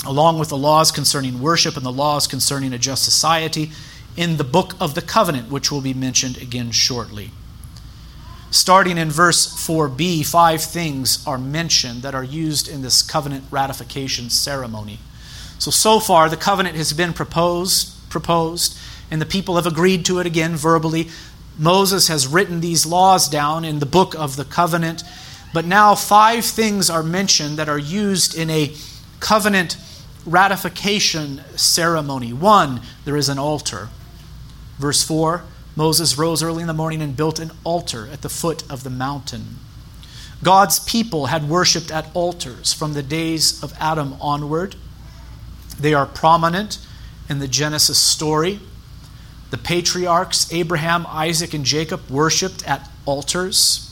along 0.06 0.38
with 0.38 0.49
the 0.49 0.58
laws 0.58 0.91
concerning 0.91 1.41
worship 1.41 1.78
and 1.78 1.86
the 1.86 1.91
laws 1.91 2.28
concerning 2.28 2.74
a 2.74 2.78
just 2.78 3.06
society 3.06 3.72
in 4.18 4.36
the 4.36 4.43
book 4.43 4.74
of 4.82 4.95
the 4.95 5.01
covenant, 5.01 5.49
which 5.49 5.72
will 5.72 5.82
be 5.82 5.93
mentioned 5.93 6.38
again 6.38 6.72
shortly. 6.72 7.32
Starting 8.51 8.97
in 8.97 9.10
verse 9.10 9.47
4b, 9.47 10.26
five 10.26 10.62
things 10.62 11.26
are 11.26 11.38
mentioned 11.38 12.01
that 12.01 12.16
are 12.16 12.24
used 12.24 12.68
in 12.68 12.82
this 12.82 13.01
covenant 13.01 13.45
ratification 13.49 14.30
ceremony. 14.30 14.99
So, 15.58 15.72
so 15.72 15.99
far, 15.99 16.30
the 16.30 16.38
covenant 16.38 16.76
has 16.76 16.93
been 16.93 17.14
proposed, 17.14 18.10
proposed, 18.10 18.78
and 19.12 19.22
the 19.22 19.26
people 19.26 19.56
have 19.56 19.68
agreed 19.68 20.06
to 20.06 20.20
it 20.20 20.26
again 20.26 20.56
verbally. 20.56 21.10
Moses 21.58 22.08
has 22.08 22.28
written 22.28 22.60
these 22.62 22.86
laws 22.86 23.30
down 23.30 23.64
in 23.64 23.80
the 23.80 23.86
book 23.86 24.14
of 24.16 24.36
the 24.36 24.45
covenant, 24.45 25.03
but 25.53 25.66
now 25.66 25.95
five 25.95 26.43
things 26.45 26.89
are 26.89 27.03
mentioned 27.03 27.58
that 27.58 27.70
are 27.70 27.80
used 27.80 28.38
in 28.38 28.49
a 28.49 28.74
covenant 29.20 29.78
ratification 30.26 31.41
ceremony. 31.56 32.34
One, 32.34 32.82
there 33.06 33.16
is 33.16 33.30
an 33.30 33.39
altar. 33.39 33.89
Verse 34.78 35.03
4 35.03 35.43
Moses 35.78 36.18
rose 36.18 36.41
early 36.41 36.62
in 36.62 36.68
the 36.68 36.74
morning 36.74 37.01
and 37.01 37.18
built 37.18 37.38
an 37.38 37.51
altar 37.66 38.08
at 38.12 38.22
the 38.22 38.30
foot 38.30 38.64
of 38.72 38.84
the 38.84 38.89
mountain. 38.89 39.58
God's 40.41 40.80
people 40.80 41.26
had 41.26 41.49
worshiped 41.49 41.91
at 41.91 42.10
altars 42.14 42.72
from 42.72 42.93
the 42.93 43.03
days 43.03 43.62
of 43.62 43.74
Adam 43.80 44.16
onward. 44.22 44.76
They 45.78 45.93
are 45.93 46.06
prominent 46.06 46.80
in 47.28 47.39
the 47.39 47.47
Genesis 47.47 47.97
story. 47.97 48.60
The 49.56 49.64
patriarchs, 49.64 50.51
Abraham, 50.51 51.06
Isaac, 51.08 51.53
and 51.53 51.64
Jacob, 51.64 52.10
worshiped 52.10 52.68
at 52.68 52.89
altars. 53.06 53.89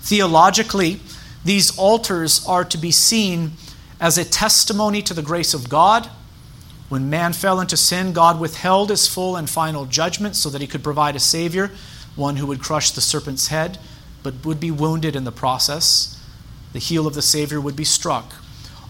Theologically, 0.00 0.98
these 1.44 1.76
altars 1.76 2.42
are 2.46 2.64
to 2.64 2.78
be 2.78 2.90
seen 2.90 3.52
as 4.00 4.16
a 4.16 4.24
testimony 4.24 5.02
to 5.02 5.12
the 5.12 5.20
grace 5.20 5.52
of 5.52 5.68
God 5.68 6.08
When 6.88 7.10
man 7.10 7.34
fell 7.34 7.60
into 7.60 7.76
sin, 7.76 8.14
God 8.14 8.40
withheld 8.40 8.88
his 8.88 9.06
full 9.06 9.36
and 9.36 9.50
final 9.50 9.84
judgment 9.84 10.36
so 10.36 10.48
that 10.48 10.62
he 10.62 10.66
could 10.66 10.82
provide 10.82 11.16
a 11.16 11.20
Savior, 11.20 11.70
one 12.16 12.36
who 12.36 12.46
would 12.46 12.60
crush 12.60 12.90
the 12.90 13.02
serpent's 13.02 13.48
head, 13.48 13.78
but 14.22 14.42
would 14.42 14.58
be 14.58 14.70
wounded 14.70 15.14
in 15.14 15.24
the 15.24 15.32
process. 15.32 16.18
The 16.72 16.78
heel 16.78 17.06
of 17.06 17.12
the 17.12 17.20
Savior 17.20 17.60
would 17.60 17.76
be 17.76 17.84
struck. 17.84 18.32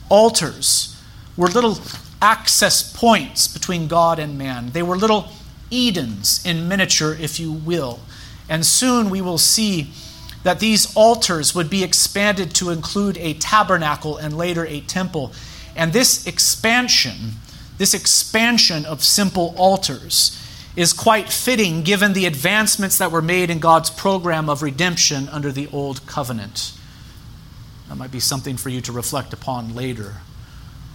Altars 0.09 0.97
were 1.37 1.49
little 1.49 1.81
access 2.23 2.93
points 2.97 3.49
between 3.49 3.89
God 3.89 4.21
and 4.21 4.39
man, 4.39 4.71
they 4.71 4.83
were 4.85 4.97
little 4.97 5.33
Edens 5.75 6.45
in 6.47 6.69
miniature, 6.69 7.17
if 7.19 7.41
you 7.41 7.53
will. 7.53 8.01
And 8.49 8.65
soon 8.65 9.11
we 9.11 9.21
will 9.21 9.39
see 9.39 9.91
that 10.45 10.61
these 10.61 10.95
altars 10.95 11.55
would 11.55 11.71
be 11.71 11.83
expanded 11.83 12.55
to 12.55 12.71
include 12.71 13.17
a 13.19 13.35
tabernacle 13.35 14.17
and 14.17 14.37
later 14.37 14.67
a 14.67 14.81
temple. 14.81 15.33
And 15.75 15.93
this 15.93 16.27
expansion, 16.27 17.33
this 17.79 17.95
expansion 17.95 18.85
of 18.85 19.03
simple 19.03 19.55
altars, 19.57 20.41
is 20.77 20.93
quite 20.93 21.31
fitting 21.31 21.83
given 21.83 22.13
the 22.13 22.27
advancements 22.27 22.99
that 22.99 23.11
were 23.11 23.23
made 23.23 23.49
in 23.49 23.59
God's 23.59 23.91
program 23.91 24.51
of 24.51 24.63
redemption 24.63 25.29
under 25.31 25.51
the 25.51 25.69
Old 25.73 26.07
Covenant. 26.07 26.73
That 27.89 27.97
might 27.97 28.11
be 28.11 28.21
something 28.21 28.57
for 28.57 28.69
you 28.69 28.81
to 28.83 28.93
reflect 28.93 29.33
upon 29.33 29.75
later. 29.75 30.17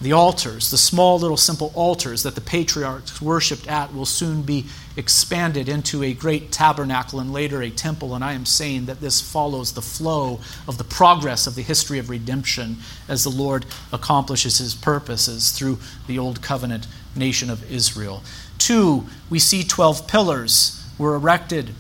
The 0.02 0.14
altars, 0.14 0.72
the 0.72 0.78
small 0.78 1.20
little 1.20 1.36
simple 1.36 1.74
altars 1.76 2.24
that 2.24 2.36
the 2.36 2.41
patriarchs 2.41 3.22
worshipped 3.22 3.68
at, 3.68 3.93
will 3.93 4.06
soon 4.06 4.43
be 4.43 4.66
expanded 4.95 5.68
into 5.68 6.04
a 6.04 6.14
great 6.14 6.54
tabernacle 6.54 7.20
and 7.20 7.34
later 7.34 7.62
a 7.62 7.70
temple. 7.70 8.16
And 8.16 8.24
I 8.24 8.32
am 8.32 8.45
saying 8.45 8.86
that 8.86 9.02
this 9.02 9.20
follows 9.20 9.74
the 9.74 9.82
flow 9.82 10.39
of 10.70 10.78
the 10.78 10.86
progress 10.86 11.47
of 11.47 11.56
the 11.56 11.62
history 11.62 12.00
of 12.00 12.10
redemption 12.10 12.78
as 13.10 13.26
the 13.26 13.30
Lord 13.30 13.66
accomplishes 13.91 14.60
his 14.60 14.74
purposes 14.74 15.52
through 15.52 15.80
the 16.08 16.18
old 16.18 16.41
covenant 16.41 16.88
nation 17.14 17.50
of 17.50 17.70
Israel. 17.70 18.24
Two, 18.58 19.06
we 19.30 19.39
see 19.39 19.64
12 19.64 20.08
pillars 20.08 20.82
were 20.97 21.16
erected. 21.16 21.72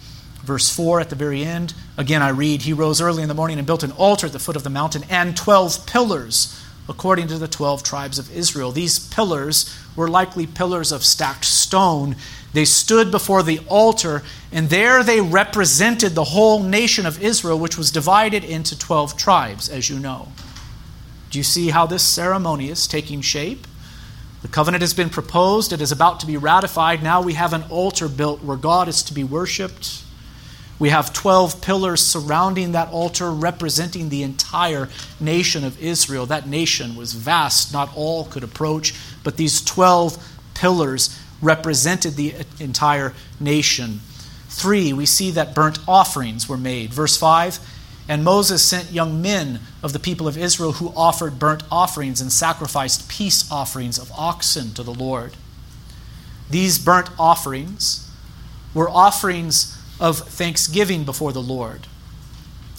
Verse 0.43 0.73
4 0.73 0.99
at 0.99 1.09
the 1.09 1.15
very 1.15 1.43
end, 1.43 1.73
again 1.97 2.21
I 2.21 2.29
read, 2.29 2.63
He 2.63 2.73
rose 2.73 2.99
early 2.99 3.21
in 3.21 3.29
the 3.29 3.35
morning 3.35 3.59
and 3.59 3.67
built 3.67 3.83
an 3.83 3.91
altar 3.91 4.27
at 4.27 4.33
the 4.33 4.39
foot 4.39 4.55
of 4.55 4.63
the 4.63 4.69
mountain 4.69 5.03
and 5.09 5.37
12 5.37 5.85
pillars 5.85 6.58
according 6.89 7.27
to 7.27 7.37
the 7.37 7.47
12 7.47 7.83
tribes 7.83 8.17
of 8.17 8.35
Israel. 8.35 8.71
These 8.71 9.07
pillars 9.09 9.73
were 9.95 10.09
likely 10.09 10.47
pillars 10.47 10.91
of 10.91 11.05
stacked 11.05 11.45
stone. 11.45 12.15
They 12.51 12.65
stood 12.65 13.11
before 13.11 13.43
the 13.43 13.59
altar, 13.67 14.23
and 14.51 14.69
there 14.69 15.03
they 15.03 15.21
represented 15.21 16.15
the 16.15 16.23
whole 16.25 16.63
nation 16.63 17.05
of 17.05 17.21
Israel, 17.21 17.59
which 17.59 17.77
was 17.77 17.91
divided 17.91 18.43
into 18.43 18.77
12 18.77 19.15
tribes, 19.15 19.69
as 19.69 19.89
you 19.89 19.99
know. 19.99 20.29
Do 21.29 21.37
you 21.37 21.43
see 21.43 21.69
how 21.69 21.85
this 21.85 22.03
ceremony 22.03 22.69
is 22.69 22.87
taking 22.87 23.21
shape? 23.21 23.67
The 24.41 24.47
covenant 24.47 24.81
has 24.81 24.93
been 24.95 25.09
proposed, 25.09 25.71
it 25.71 25.81
is 25.81 25.91
about 25.91 26.19
to 26.21 26.25
be 26.25 26.37
ratified. 26.37 27.03
Now 27.03 27.21
we 27.21 27.33
have 27.33 27.53
an 27.53 27.65
altar 27.69 28.07
built 28.07 28.43
where 28.43 28.57
God 28.57 28.87
is 28.87 29.03
to 29.03 29.13
be 29.13 29.23
worshiped. 29.23 30.03
We 30.79 30.89
have 30.89 31.11
12 31.11 31.61
pillars 31.61 32.01
surrounding 32.01 32.71
that 32.71 32.89
altar 32.89 33.31
representing 33.31 34.07
the 34.07 34.23
entire 34.23 34.87
nation 35.19 35.65
of 35.65 35.81
Israel. 35.81 36.25
That 36.25 36.47
nation 36.47 36.95
was 36.95 37.11
vast, 37.11 37.73
not 37.73 37.95
all 37.95 38.23
could 38.23 38.43
approach, 38.43 38.95
but 39.23 39.35
these 39.35 39.61
12 39.61 40.25
pillars 40.53 41.19
represented 41.41 42.15
the 42.15 42.33
entire 42.61 43.13
nation. 43.41 43.99
Three, 44.47 44.93
we 44.93 45.05
see 45.05 45.31
that 45.31 45.53
burnt 45.53 45.79
offerings 45.85 46.47
were 46.47 46.57
made. 46.57 46.93
Verse 46.93 47.17
5 47.17 47.59
And 48.07 48.23
Moses 48.23 48.63
sent 48.63 48.91
young 48.91 49.21
men 49.21 49.59
of 49.83 49.91
the 49.91 49.99
people 49.99 50.29
of 50.29 50.37
Israel 50.37 50.73
who 50.73 50.93
offered 50.95 51.39
burnt 51.39 51.63
offerings 51.69 52.21
and 52.21 52.31
sacrificed 52.31 53.09
peace 53.09 53.51
offerings 53.51 53.99
of 53.99 54.11
oxen 54.13 54.73
to 54.75 54.83
the 54.83 54.93
Lord. 54.93 55.33
These 56.49 56.79
burnt 56.79 57.09
offerings 57.19 58.09
were 58.73 58.89
offerings 58.89 59.78
of 59.99 60.19
thanksgiving 60.19 61.03
before 61.03 61.33
the 61.33 61.41
Lord. 61.41 61.87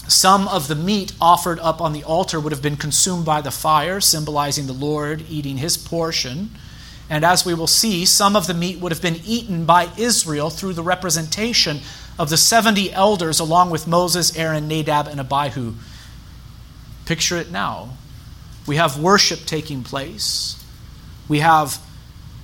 Some 0.08 0.48
of 0.48 0.66
the 0.66 0.74
meat 0.74 1.12
offered 1.20 1.60
up 1.60 1.80
on 1.80 1.92
the 1.92 2.02
altar 2.02 2.40
would 2.40 2.52
have 2.52 2.62
been 2.62 2.76
consumed 2.76 3.24
by 3.24 3.40
the 3.40 3.50
fire, 3.50 4.00
symbolizing 4.00 4.66
the 4.66 4.72
Lord 4.72 5.24
eating 5.28 5.58
his 5.58 5.76
portion. 5.76 6.50
And 7.08 7.24
as 7.24 7.44
we 7.44 7.54
will 7.54 7.66
see, 7.66 8.04
some 8.04 8.34
of 8.34 8.46
the 8.46 8.54
meat 8.54 8.78
would 8.78 8.92
have 8.92 9.02
been 9.02 9.20
eaten 9.24 9.64
by 9.64 9.88
Israel 9.96 10.50
through 10.50 10.72
the 10.72 10.82
representation 10.82 11.80
of 12.18 12.28
the 12.28 12.36
70 12.36 12.92
elders, 12.92 13.40
along 13.40 13.70
with 13.70 13.86
Moses, 13.86 14.36
Aaron, 14.36 14.68
Nadab, 14.68 15.06
and 15.06 15.20
Abihu. 15.20 15.74
Picture 17.06 17.36
it 17.36 17.50
now. 17.50 17.90
We 18.66 18.76
have 18.76 18.98
worship 18.98 19.40
taking 19.46 19.82
place. 19.82 20.62
We 21.28 21.38
have 21.38 21.80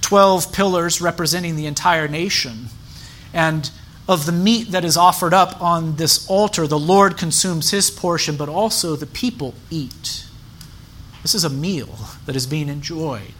12 0.02 0.52
pillars 0.52 1.00
representing 1.00 1.56
the 1.56 1.66
entire 1.66 2.08
nation. 2.08 2.66
And 3.32 3.70
of 4.08 4.26
the 4.26 4.32
meat 4.32 4.70
that 4.70 4.84
is 4.84 4.96
offered 4.96 5.34
up 5.34 5.60
on 5.60 5.96
this 5.96 6.28
altar, 6.28 6.66
the 6.66 6.78
Lord 6.78 7.16
consumes 7.16 7.70
his 7.70 7.90
portion, 7.90 8.36
but 8.36 8.48
also 8.48 8.94
the 8.94 9.06
people 9.06 9.54
eat. 9.70 10.26
This 11.22 11.34
is 11.34 11.44
a 11.44 11.50
meal 11.50 11.98
that 12.24 12.36
is 12.36 12.46
being 12.46 12.68
enjoyed. 12.68 13.34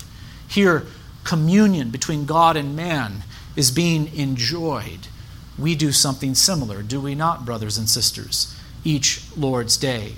Here, 0.49 0.87
communion 1.23 1.91
between 1.91 2.27
God 2.27 2.57
and 2.57 2.75
man 2.75 3.23
is 3.55 3.71
being 3.71 4.13
enjoyed. 4.17 5.07
We 5.57 5.75
do 5.75 5.93
something 5.93 6.35
similar, 6.35 6.83
do 6.83 7.01
we 7.01 7.15
not, 7.15 7.45
brothers 7.45 7.79
and 7.79 7.89
sisters, 7.89 8.55
each 8.85 9.23
Lord's 9.37 9.77
day? 9.77 10.15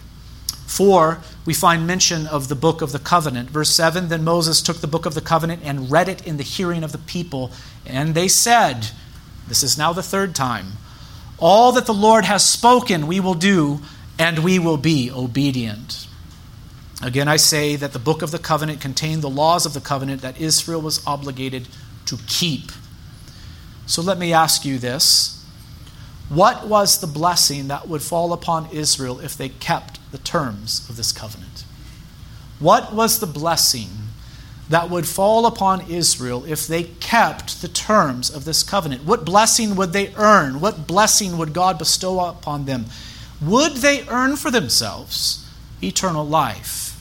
Four, 0.66 1.20
we 1.46 1.54
find 1.54 1.86
mention 1.86 2.26
of 2.26 2.48
the 2.48 2.54
book 2.54 2.82
of 2.82 2.92
the 2.92 2.98
covenant. 2.98 3.50
Verse 3.50 3.70
7 3.70 4.08
Then 4.08 4.24
Moses 4.24 4.60
took 4.60 4.78
the 4.78 4.86
book 4.86 5.06
of 5.06 5.14
the 5.14 5.20
covenant 5.20 5.62
and 5.64 5.90
read 5.90 6.08
it 6.08 6.26
in 6.26 6.36
the 6.36 6.42
hearing 6.42 6.84
of 6.84 6.92
the 6.92 6.98
people, 6.98 7.50
and 7.86 8.14
they 8.14 8.28
said, 8.28 8.90
this 9.48 9.62
is 9.62 9.78
now 9.78 9.92
the 9.92 10.02
third 10.02 10.34
time. 10.34 10.72
All 11.38 11.72
that 11.72 11.86
the 11.86 11.94
Lord 11.94 12.24
has 12.24 12.44
spoken, 12.44 13.06
we 13.06 13.20
will 13.20 13.34
do, 13.34 13.80
and 14.18 14.40
we 14.40 14.58
will 14.58 14.76
be 14.76 15.10
obedient. 15.10 16.06
Again, 17.02 17.28
I 17.28 17.36
say 17.36 17.76
that 17.76 17.92
the 17.92 18.00
book 18.00 18.22
of 18.22 18.32
the 18.32 18.40
covenant 18.40 18.80
contained 18.80 19.22
the 19.22 19.30
laws 19.30 19.64
of 19.64 19.72
the 19.72 19.80
covenant 19.80 20.22
that 20.22 20.40
Israel 20.40 20.80
was 20.80 21.06
obligated 21.06 21.68
to 22.06 22.18
keep. 22.26 22.72
So 23.86 24.02
let 24.02 24.18
me 24.18 24.32
ask 24.32 24.64
you 24.64 24.78
this 24.78 25.46
What 26.28 26.66
was 26.66 27.00
the 27.00 27.06
blessing 27.06 27.68
that 27.68 27.88
would 27.88 28.02
fall 28.02 28.32
upon 28.32 28.70
Israel 28.72 29.20
if 29.20 29.36
they 29.36 29.48
kept 29.48 30.00
the 30.10 30.18
terms 30.18 30.88
of 30.90 30.96
this 30.96 31.12
covenant? 31.12 31.64
What 32.58 32.92
was 32.92 33.20
the 33.20 33.26
blessing 33.26 34.07
that 34.68 34.90
would 34.90 35.06
fall 35.06 35.46
upon 35.46 35.90
Israel 35.90 36.44
if 36.44 36.66
they 36.66 36.84
kept 36.84 37.62
the 37.62 37.68
terms 37.68 38.30
of 38.30 38.44
this 38.44 38.62
covenant? 38.62 39.04
What 39.04 39.24
blessing 39.24 39.76
would 39.76 39.92
they 39.92 40.14
earn? 40.16 40.60
What 40.60 40.86
blessing 40.86 41.38
would 41.38 41.52
God 41.52 41.78
bestow 41.78 42.20
upon 42.20 42.66
them? 42.66 42.86
Would 43.40 43.76
they 43.76 44.06
earn 44.08 44.36
for 44.36 44.50
themselves 44.50 45.46
eternal 45.82 46.26
life? 46.26 47.00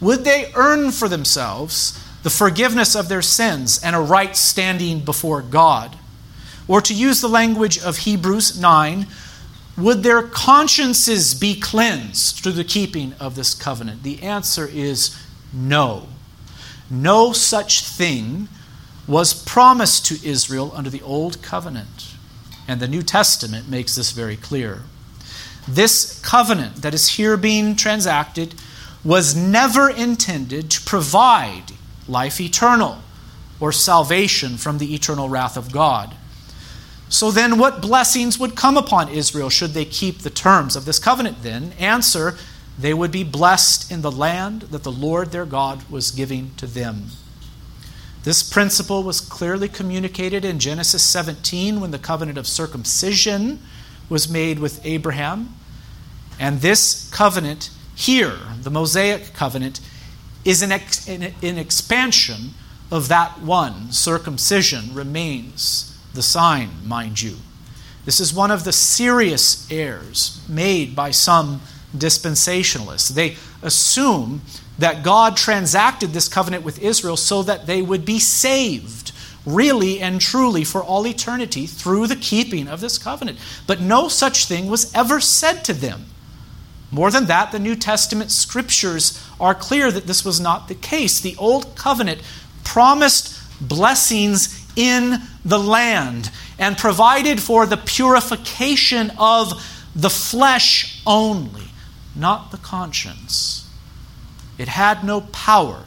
Would 0.00 0.24
they 0.24 0.52
earn 0.54 0.90
for 0.90 1.08
themselves 1.08 1.98
the 2.22 2.30
forgiveness 2.30 2.94
of 2.94 3.08
their 3.08 3.22
sins 3.22 3.80
and 3.82 3.96
a 3.96 4.00
right 4.00 4.36
standing 4.36 5.00
before 5.00 5.42
God? 5.42 5.96
Or 6.66 6.80
to 6.82 6.92
use 6.92 7.20
the 7.20 7.28
language 7.28 7.78
of 7.78 7.98
Hebrews 7.98 8.60
9, 8.60 9.06
would 9.78 10.02
their 10.02 10.22
consciences 10.22 11.34
be 11.34 11.58
cleansed 11.58 12.36
through 12.36 12.52
the 12.52 12.64
keeping 12.64 13.14
of 13.14 13.36
this 13.36 13.54
covenant? 13.54 14.02
The 14.02 14.22
answer 14.22 14.68
is 14.70 15.16
no. 15.52 16.08
No 16.90 17.32
such 17.32 17.84
thing 17.84 18.48
was 19.06 19.34
promised 19.34 20.06
to 20.06 20.26
Israel 20.26 20.72
under 20.74 20.90
the 20.90 21.02
Old 21.02 21.42
Covenant. 21.42 22.14
And 22.66 22.80
the 22.80 22.88
New 22.88 23.02
Testament 23.02 23.68
makes 23.68 23.94
this 23.94 24.10
very 24.10 24.36
clear. 24.36 24.82
This 25.66 26.20
covenant 26.20 26.76
that 26.76 26.94
is 26.94 27.08
here 27.10 27.36
being 27.36 27.76
transacted 27.76 28.54
was 29.04 29.34
never 29.34 29.88
intended 29.88 30.70
to 30.70 30.82
provide 30.82 31.72
life 32.06 32.40
eternal 32.40 33.02
or 33.60 33.72
salvation 33.72 34.56
from 34.56 34.78
the 34.78 34.94
eternal 34.94 35.28
wrath 35.28 35.56
of 35.56 35.72
God. 35.72 36.14
So 37.08 37.30
then, 37.30 37.58
what 37.58 37.80
blessings 37.80 38.38
would 38.38 38.54
come 38.54 38.76
upon 38.76 39.08
Israel 39.08 39.48
should 39.48 39.70
they 39.70 39.86
keep 39.86 40.18
the 40.18 40.30
terms 40.30 40.76
of 40.76 40.84
this 40.84 40.98
covenant? 40.98 41.42
Then, 41.42 41.72
answer 41.78 42.36
they 42.78 42.94
would 42.94 43.10
be 43.10 43.24
blessed 43.24 43.90
in 43.90 44.02
the 44.02 44.10
land 44.10 44.62
that 44.62 44.84
the 44.84 44.92
Lord 44.92 45.32
their 45.32 45.44
God 45.44 45.90
was 45.90 46.12
giving 46.12 46.54
to 46.56 46.66
them. 46.66 47.06
This 48.22 48.42
principle 48.42 49.02
was 49.02 49.20
clearly 49.20 49.68
communicated 49.68 50.44
in 50.44 50.58
Genesis 50.58 51.02
17 51.02 51.80
when 51.80 51.90
the 51.90 51.98
covenant 51.98 52.38
of 52.38 52.46
circumcision 52.46 53.60
was 54.08 54.28
made 54.28 54.58
with 54.58 54.84
Abraham. 54.84 55.54
And 56.38 56.60
this 56.60 57.10
covenant 57.10 57.70
here, 57.94 58.38
the 58.62 58.70
Mosaic 58.70 59.34
covenant, 59.34 59.80
is 60.44 60.62
an, 60.62 60.72
ex- 60.72 61.08
an, 61.08 61.34
an 61.42 61.58
expansion 61.58 62.54
of 62.90 63.08
that 63.08 63.40
one. 63.40 63.92
Circumcision 63.92 64.94
remains 64.94 65.98
the 66.14 66.22
sign, 66.22 66.70
mind 66.84 67.20
you. 67.20 67.36
This 68.04 68.20
is 68.20 68.32
one 68.32 68.50
of 68.50 68.64
the 68.64 68.72
serious 68.72 69.70
errors 69.70 70.42
made 70.48 70.96
by 70.96 71.10
some 71.10 71.60
dispensationalists. 71.98 73.08
They 73.08 73.36
assume 73.62 74.42
that 74.78 75.02
God 75.02 75.36
transacted 75.36 76.12
this 76.12 76.28
covenant 76.28 76.64
with 76.64 76.82
Israel 76.82 77.16
so 77.16 77.42
that 77.42 77.66
they 77.66 77.82
would 77.82 78.04
be 78.04 78.18
saved, 78.18 79.12
really 79.44 80.00
and 80.00 80.20
truly, 80.20 80.64
for 80.64 80.82
all 80.82 81.06
eternity 81.06 81.66
through 81.66 82.06
the 82.06 82.16
keeping 82.16 82.68
of 82.68 82.80
this 82.80 82.98
covenant. 82.98 83.38
But 83.66 83.80
no 83.80 84.08
such 84.08 84.46
thing 84.46 84.68
was 84.68 84.94
ever 84.94 85.20
said 85.20 85.64
to 85.64 85.72
them. 85.72 86.06
More 86.90 87.10
than 87.10 87.26
that, 87.26 87.52
the 87.52 87.58
New 87.58 87.74
Testament 87.76 88.30
scriptures 88.30 89.22
are 89.38 89.54
clear 89.54 89.90
that 89.90 90.06
this 90.06 90.24
was 90.24 90.40
not 90.40 90.68
the 90.68 90.74
case. 90.74 91.20
The 91.20 91.36
Old 91.36 91.76
Covenant 91.76 92.22
promised 92.64 93.38
blessings 93.60 94.64
in 94.76 95.20
the 95.44 95.58
land 95.58 96.30
and 96.58 96.78
provided 96.78 97.40
for 97.40 97.66
the 97.66 97.76
purification 97.76 99.12
of 99.18 99.52
the 99.94 100.10
flesh 100.10 101.02
only, 101.06 101.67
not 102.18 102.50
the 102.50 102.58
conscience. 102.58 103.68
It 104.58 104.68
had 104.68 105.04
no 105.04 105.20
power 105.20 105.84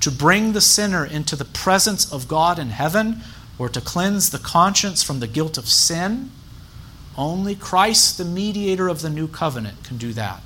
to 0.00 0.10
bring 0.10 0.52
the 0.52 0.60
sinner 0.60 1.04
into 1.04 1.36
the 1.36 1.44
presence 1.44 2.12
of 2.12 2.28
God 2.28 2.58
in 2.58 2.70
heaven 2.70 3.20
or 3.58 3.68
to 3.68 3.80
cleanse 3.80 4.30
the 4.30 4.38
conscience 4.38 5.02
from 5.02 5.20
the 5.20 5.26
guilt 5.26 5.56
of 5.56 5.68
sin. 5.68 6.30
Only 7.16 7.54
Christ, 7.54 8.18
the 8.18 8.24
mediator 8.24 8.88
of 8.88 9.02
the 9.02 9.10
new 9.10 9.28
covenant, 9.28 9.84
can 9.84 9.98
do 9.98 10.12
that. 10.14 10.42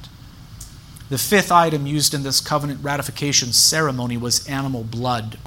The 1.09 1.18
fifth 1.18 1.53
item 1.53 1.87
used 1.87 2.14
in 2.14 2.24
this 2.24 2.41
covenant 2.41 2.83
ratification 2.83 3.53
ceremony 3.53 4.16
was 4.16 4.47
animal 4.49 4.83
blood. 4.83 5.39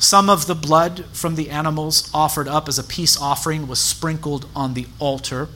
Some 0.00 0.28
of 0.28 0.46
the 0.46 0.54
blood 0.54 1.04
from 1.12 1.36
the 1.36 1.50
animals 1.50 2.10
offered 2.12 2.48
up 2.48 2.68
as 2.68 2.78
a 2.78 2.82
peace 2.84 3.20
offering 3.20 3.68
was 3.68 3.78
sprinkled 3.78 4.46
on 4.56 4.74
the 4.74 4.86
altar. 4.98 5.48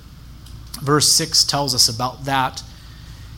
Verse 0.81 1.11
6 1.13 1.45
tells 1.45 1.75
us 1.75 1.89
about 1.89 2.25
that. 2.25 2.63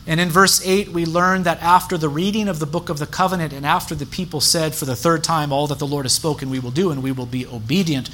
And 0.07 0.21
in 0.21 0.29
verse 0.29 0.65
8, 0.65 0.93
we 0.93 1.05
learn 1.05 1.43
that 1.43 1.61
after 1.61 1.97
the 1.97 2.07
reading 2.07 2.47
of 2.47 2.59
the 2.59 2.65
book 2.65 2.87
of 2.87 2.97
the 2.97 3.05
covenant 3.05 3.51
and 3.51 3.65
after 3.65 3.93
the 3.93 4.05
people 4.05 4.39
said 4.39 4.73
for 4.73 4.85
the 4.85 4.95
third 4.95 5.21
time, 5.21 5.51
All 5.51 5.67
that 5.67 5.79
the 5.79 5.85
Lord 5.85 6.05
has 6.05 6.13
spoken 6.13 6.49
we 6.49 6.59
will 6.59 6.71
do 6.71 6.91
and 6.91 7.03
we 7.03 7.11
will 7.11 7.25
be 7.25 7.45
obedient, 7.45 8.09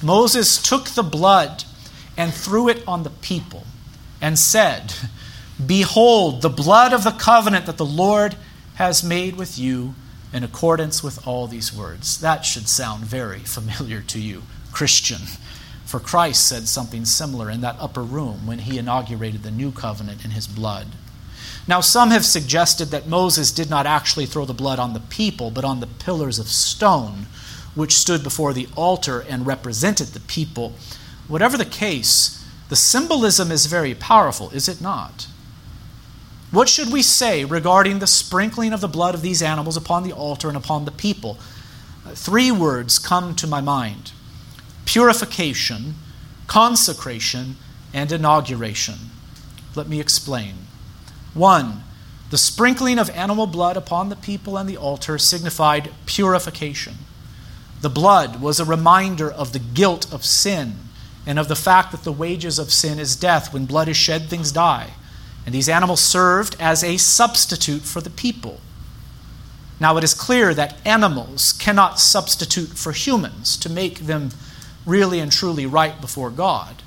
Moses 0.00 0.62
took 0.62 0.90
the 0.90 1.02
blood 1.02 1.64
and 2.16 2.32
threw 2.32 2.68
it 2.68 2.86
on 2.86 3.02
the 3.02 3.10
people 3.10 3.64
and 4.20 4.38
said, 4.38 4.94
Behold, 5.64 6.42
the 6.42 6.48
blood 6.48 6.92
of 6.92 7.02
the 7.02 7.10
covenant 7.10 7.66
that 7.66 7.76
the 7.76 7.84
Lord 7.84 8.36
has 8.74 9.02
made 9.02 9.36
with 9.36 9.58
you 9.58 9.94
in 10.32 10.44
accordance 10.44 11.02
with 11.02 11.26
all 11.26 11.48
these 11.48 11.74
words. 11.74 12.20
That 12.20 12.44
should 12.44 12.68
sound 12.68 13.04
very 13.04 13.40
familiar 13.40 14.00
to 14.02 14.20
you, 14.20 14.42
Christian. 14.70 15.22
For 15.84 15.98
Christ 15.98 16.46
said 16.46 16.68
something 16.68 17.04
similar 17.04 17.50
in 17.50 17.60
that 17.62 17.76
upper 17.80 18.02
room 18.02 18.46
when 18.46 18.60
he 18.60 18.78
inaugurated 18.78 19.42
the 19.42 19.50
new 19.50 19.72
covenant 19.72 20.24
in 20.24 20.30
his 20.30 20.46
blood. 20.46 20.86
Now, 21.68 21.80
some 21.80 22.10
have 22.10 22.24
suggested 22.24 22.86
that 22.86 23.06
Moses 23.06 23.52
did 23.52 23.70
not 23.70 23.86
actually 23.86 24.26
throw 24.26 24.44
the 24.44 24.52
blood 24.52 24.78
on 24.78 24.94
the 24.94 25.00
people, 25.00 25.50
but 25.50 25.64
on 25.64 25.80
the 25.80 25.86
pillars 25.86 26.38
of 26.38 26.48
stone, 26.48 27.26
which 27.74 27.94
stood 27.94 28.22
before 28.22 28.52
the 28.52 28.68
altar 28.76 29.20
and 29.20 29.46
represented 29.46 30.08
the 30.08 30.20
people. 30.20 30.74
Whatever 31.28 31.56
the 31.56 31.64
case, 31.64 32.44
the 32.68 32.76
symbolism 32.76 33.52
is 33.52 33.66
very 33.66 33.94
powerful, 33.94 34.50
is 34.50 34.68
it 34.68 34.80
not? 34.80 35.28
What 36.50 36.68
should 36.68 36.92
we 36.92 37.02
say 37.02 37.44
regarding 37.44 37.98
the 37.98 38.06
sprinkling 38.06 38.72
of 38.72 38.80
the 38.80 38.88
blood 38.88 39.14
of 39.14 39.22
these 39.22 39.40
animals 39.40 39.76
upon 39.76 40.02
the 40.02 40.12
altar 40.12 40.48
and 40.48 40.56
upon 40.56 40.84
the 40.84 40.90
people? 40.90 41.38
Three 42.14 42.50
words 42.50 42.98
come 42.98 43.34
to 43.36 43.46
my 43.46 43.60
mind 43.60 44.12
purification, 44.84 45.94
consecration, 46.48 47.56
and 47.94 48.10
inauguration. 48.12 48.96
Let 49.74 49.88
me 49.88 50.00
explain. 50.00 50.66
One, 51.34 51.82
the 52.30 52.38
sprinkling 52.38 52.98
of 52.98 53.10
animal 53.10 53.46
blood 53.46 53.76
upon 53.76 54.08
the 54.08 54.16
people 54.16 54.56
and 54.56 54.68
the 54.68 54.76
altar 54.76 55.18
signified 55.18 55.90
purification. 56.06 56.94
The 57.80 57.90
blood 57.90 58.40
was 58.40 58.60
a 58.60 58.64
reminder 58.64 59.30
of 59.30 59.52
the 59.52 59.58
guilt 59.58 60.12
of 60.12 60.24
sin 60.24 60.76
and 61.26 61.38
of 61.38 61.48
the 61.48 61.56
fact 61.56 61.92
that 61.92 62.04
the 62.04 62.12
wages 62.12 62.58
of 62.58 62.72
sin 62.72 62.98
is 62.98 63.16
death. 63.16 63.52
When 63.52 63.66
blood 63.66 63.88
is 63.88 63.96
shed, 63.96 64.28
things 64.28 64.52
die. 64.52 64.90
And 65.44 65.54
these 65.54 65.68
animals 65.68 66.00
served 66.00 66.56
as 66.60 66.84
a 66.84 66.96
substitute 66.96 67.82
for 67.82 68.00
the 68.00 68.10
people. 68.10 68.60
Now, 69.80 69.96
it 69.96 70.04
is 70.04 70.14
clear 70.14 70.54
that 70.54 70.76
animals 70.86 71.52
cannot 71.52 71.98
substitute 71.98 72.70
for 72.70 72.92
humans 72.92 73.56
to 73.58 73.68
make 73.68 74.00
them 74.00 74.30
really 74.86 75.18
and 75.18 75.32
truly 75.32 75.66
right 75.66 76.00
before 76.00 76.30
God. 76.30 76.81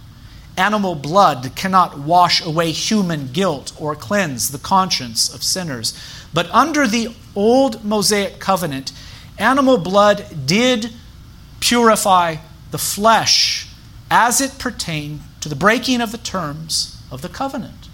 Animal 0.57 0.95
blood 0.95 1.51
cannot 1.55 1.99
wash 1.99 2.45
away 2.45 2.71
human 2.71 3.27
guilt 3.27 3.73
or 3.79 3.95
cleanse 3.95 4.51
the 4.51 4.57
conscience 4.57 5.33
of 5.33 5.43
sinners. 5.43 5.93
But 6.33 6.49
under 6.51 6.87
the 6.87 7.13
old 7.35 7.83
Mosaic 7.83 8.39
covenant, 8.39 8.93
animal 9.37 9.77
blood 9.77 10.45
did 10.45 10.91
purify 11.59 12.37
the 12.71 12.77
flesh 12.77 13.67
as 14.09 14.39
it 14.39 14.57
pertained 14.57 15.21
to 15.41 15.49
the 15.49 15.55
breaking 15.55 15.99
of 16.01 16.11
the 16.11 16.17
terms 16.17 17.01
of 17.11 17.21
the 17.21 17.29
covenant. 17.29 17.89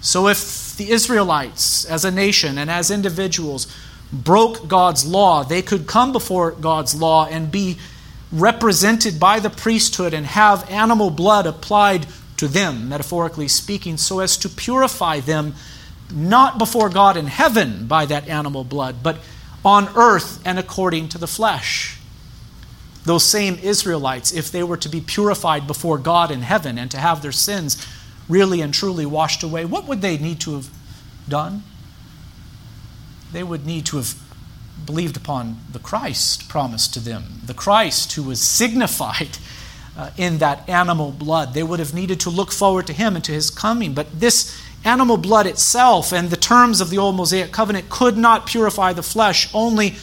So 0.00 0.26
if 0.26 0.76
the 0.76 0.90
Israelites, 0.90 1.84
as 1.84 2.04
a 2.04 2.10
nation 2.10 2.58
and 2.58 2.68
as 2.68 2.90
individuals, 2.90 3.72
broke 4.12 4.68
God's 4.68 5.06
law, 5.06 5.44
they 5.44 5.62
could 5.62 5.86
come 5.86 6.12
before 6.12 6.50
God's 6.50 6.94
law 6.94 7.26
and 7.26 7.50
be 7.50 7.78
represented 8.32 9.20
by 9.20 9.38
the 9.38 9.50
priesthood 9.50 10.14
and 10.14 10.26
have 10.26 10.68
animal 10.70 11.10
blood 11.10 11.46
applied 11.46 12.06
to 12.38 12.48
them, 12.48 12.88
metaphorically 12.88 13.48
speaking, 13.48 13.96
so 13.96 14.20
as 14.20 14.36
to 14.38 14.48
purify 14.48 15.20
them 15.20 15.54
not 16.10 16.58
before 16.58 16.88
God 16.88 17.16
in 17.16 17.26
heaven 17.26 17.86
by 17.86 18.06
that 18.06 18.28
animal 18.28 18.64
blood, 18.64 18.96
but 19.02 19.18
on 19.64 19.88
earth 19.96 20.40
and 20.44 20.58
according 20.58 21.08
to 21.10 21.18
the 21.18 21.26
flesh. 21.26 21.98
Those 23.04 23.24
same 23.24 23.58
Israelites, 23.62 24.32
if 24.32 24.50
they 24.50 24.62
were 24.62 24.76
to 24.78 24.88
be 24.88 25.00
purified 25.00 25.66
before 25.66 25.98
God 25.98 26.30
in 26.30 26.42
heaven 26.42 26.78
and 26.78 26.90
to 26.90 26.98
have 26.98 27.22
their 27.22 27.32
sins 27.32 27.84
really 28.28 28.60
and 28.60 28.72
truly 28.72 29.06
washed 29.06 29.42
away, 29.42 29.64
what 29.64 29.86
would 29.86 30.02
they 30.02 30.18
need 30.18 30.40
to 30.40 30.54
have 30.54 30.70
done? 31.28 31.64
They 33.32 33.42
would 33.42 33.66
need 33.66 33.86
to 33.86 33.96
have 33.96 34.14
believed 34.86 35.16
upon 35.16 35.58
the 35.70 35.78
Christ 35.78 36.48
promised 36.48 36.94
to 36.94 37.00
them, 37.00 37.40
the 37.44 37.54
Christ 37.54 38.12
who 38.12 38.22
was 38.22 38.40
signified 38.40 39.38
uh, 39.96 40.10
in 40.16 40.38
that 40.38 40.68
animal 40.68 41.12
blood. 41.12 41.54
They 41.54 41.62
would 41.62 41.78
have 41.78 41.94
needed 41.94 42.20
to 42.20 42.30
look 42.30 42.52
forward 42.52 42.86
to 42.86 42.92
him 42.92 43.14
and 43.14 43.24
to 43.24 43.32
his 43.32 43.50
coming. 43.50 43.94
But 43.94 44.20
this 44.20 44.58
animal 44.84 45.16
blood 45.16 45.46
itself 45.46 46.12
and 46.12 46.30
the 46.30 46.36
terms 46.36 46.80
of 46.80 46.90
the 46.90 46.98
old 46.98 47.16
Mosaic 47.16 47.52
covenant 47.52 47.90
could 47.90 48.16
not 48.16 48.46
purify 48.46 48.92
the 48.92 49.02
flesh, 49.02 49.48
only, 49.54 49.94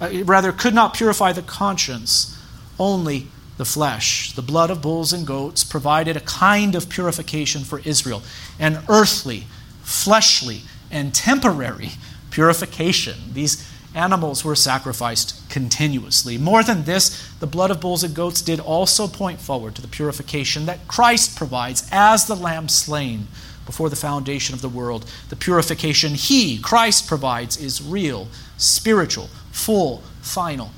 uh, 0.00 0.10
rather, 0.24 0.52
could 0.52 0.74
not 0.74 0.94
purify 0.94 1.32
the 1.32 1.42
conscience. 1.42 2.30
Only 2.78 3.28
the 3.56 3.64
flesh. 3.64 4.32
The 4.32 4.42
blood 4.42 4.70
of 4.70 4.82
bulls 4.82 5.12
and 5.12 5.26
goats 5.26 5.62
provided 5.62 6.16
a 6.16 6.20
kind 6.20 6.74
of 6.74 6.88
purification 6.88 7.62
for 7.62 7.80
Israel, 7.80 8.22
an 8.58 8.82
earthly, 8.88 9.44
fleshly, 9.82 10.62
and 10.90 11.14
temporary 11.14 11.90
purification. 12.30 13.14
These 13.32 13.70
animals 13.94 14.44
were 14.44 14.56
sacrificed 14.56 15.48
continuously. 15.48 16.36
More 16.36 16.62
than 16.62 16.84
this, 16.84 17.28
the 17.40 17.46
blood 17.46 17.70
of 17.70 17.80
bulls 17.80 18.02
and 18.02 18.14
goats 18.14 18.42
did 18.42 18.60
also 18.60 19.06
point 19.06 19.40
forward 19.40 19.74
to 19.76 19.82
the 19.82 19.88
purification 19.88 20.66
that 20.66 20.88
Christ 20.88 21.36
provides 21.36 21.88
as 21.92 22.26
the 22.26 22.34
lamb 22.34 22.68
slain 22.68 23.28
before 23.66 23.88
the 23.88 23.96
foundation 23.96 24.54
of 24.54 24.62
the 24.62 24.68
world. 24.68 25.10
The 25.28 25.36
purification 25.36 26.14
he, 26.14 26.58
Christ, 26.58 27.06
provides 27.06 27.56
is 27.56 27.82
real, 27.82 28.28
spiritual, 28.56 29.28
full, 29.52 30.02
final, 30.20 30.70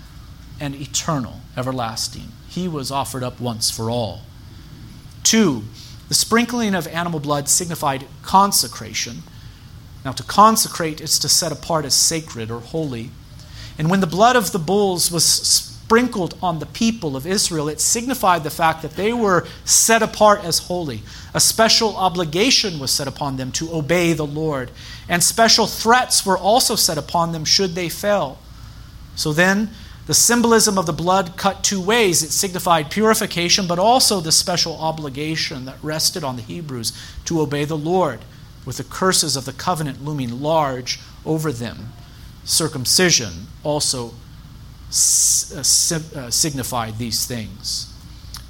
and 0.61 0.75
eternal, 0.75 1.41
everlasting. 1.57 2.33
He 2.49 2.69
was 2.69 2.91
offered 2.91 3.23
up 3.23 3.41
once 3.41 3.71
for 3.71 3.91
all. 3.91 4.23
Two, 5.23 5.65
the 6.09 6.15
sprinkling 6.15 6.75
of 6.75 6.87
animal 6.87 7.21
blood 7.21 7.49
signified 7.49 8.07
consecration. 8.23 9.23
Now, 10.07 10.13
to 10.13 10.23
consecrate 10.23 11.01
is 11.01 11.19
to 11.19 11.29
set 11.29 11.51
apart 11.51 11.85
as 11.85 11.93
sacred 11.93 12.49
or 12.49 12.61
holy. 12.61 13.11
And 13.77 13.91
when 13.91 13.99
the 13.99 14.07
blood 14.07 14.37
of 14.37 14.53
the 14.53 14.59
bulls 14.61 15.11
was 15.11 15.25
sprinkled 15.25 16.39
on 16.41 16.61
the 16.61 16.67
people 16.67 17.17
of 17.17 17.27
Israel, 17.27 17.69
it 17.69 17.81
signified 17.81 18.45
the 18.45 18.51
fact 18.51 18.83
that 18.83 18.95
they 18.95 19.13
were 19.13 19.49
set 19.65 20.03
apart 20.03 20.45
as 20.45 20.69
holy. 20.69 21.03
A 21.35 21.41
special 21.41 21.97
obligation 21.97 22.79
was 22.79 22.93
set 22.93 23.09
upon 23.09 23.37
them 23.37 23.51
to 23.51 23.75
obey 23.75 24.13
the 24.13 24.25
Lord, 24.25 24.71
and 25.09 25.25
special 25.25 25.67
threats 25.67 26.25
were 26.25 26.39
also 26.39 26.77
set 26.77 26.99
upon 26.99 27.33
them 27.33 27.45
should 27.45 27.75
they 27.75 27.89
fail. 27.89 28.39
So 29.17 29.33
then, 29.33 29.71
the 30.07 30.15
symbolism 30.15 30.79
of 30.79 30.87
the 30.87 30.93
blood 30.93 31.37
cut 31.37 31.65
two 31.65 31.81
ways. 31.81 32.23
It 32.23 32.31
signified 32.31 32.93
purification, 32.93 33.67
but 33.67 33.81
also 33.81 34.21
the 34.21 34.31
special 34.31 34.77
obligation 34.79 35.65
that 35.65 35.83
rested 35.83 36.23
on 36.23 36.37
the 36.37 36.43
Hebrews 36.43 36.93
to 37.25 37.41
obey 37.41 37.65
the 37.65 37.77
Lord, 37.77 38.21
with 38.67 38.77
the 38.77 38.85
curses 38.85 39.37
of 39.37 39.47
the 39.47 39.53
covenant 39.53 40.05
looming 40.05 40.43
large 40.43 41.01
over 41.25 41.53
them. 41.53 41.93
Circumcision 42.45 43.47
also 43.63 44.09
uh, 44.89 45.61
uh, 45.61 45.63
signified 45.63 46.99
these 46.99 47.25
things. 47.25 47.93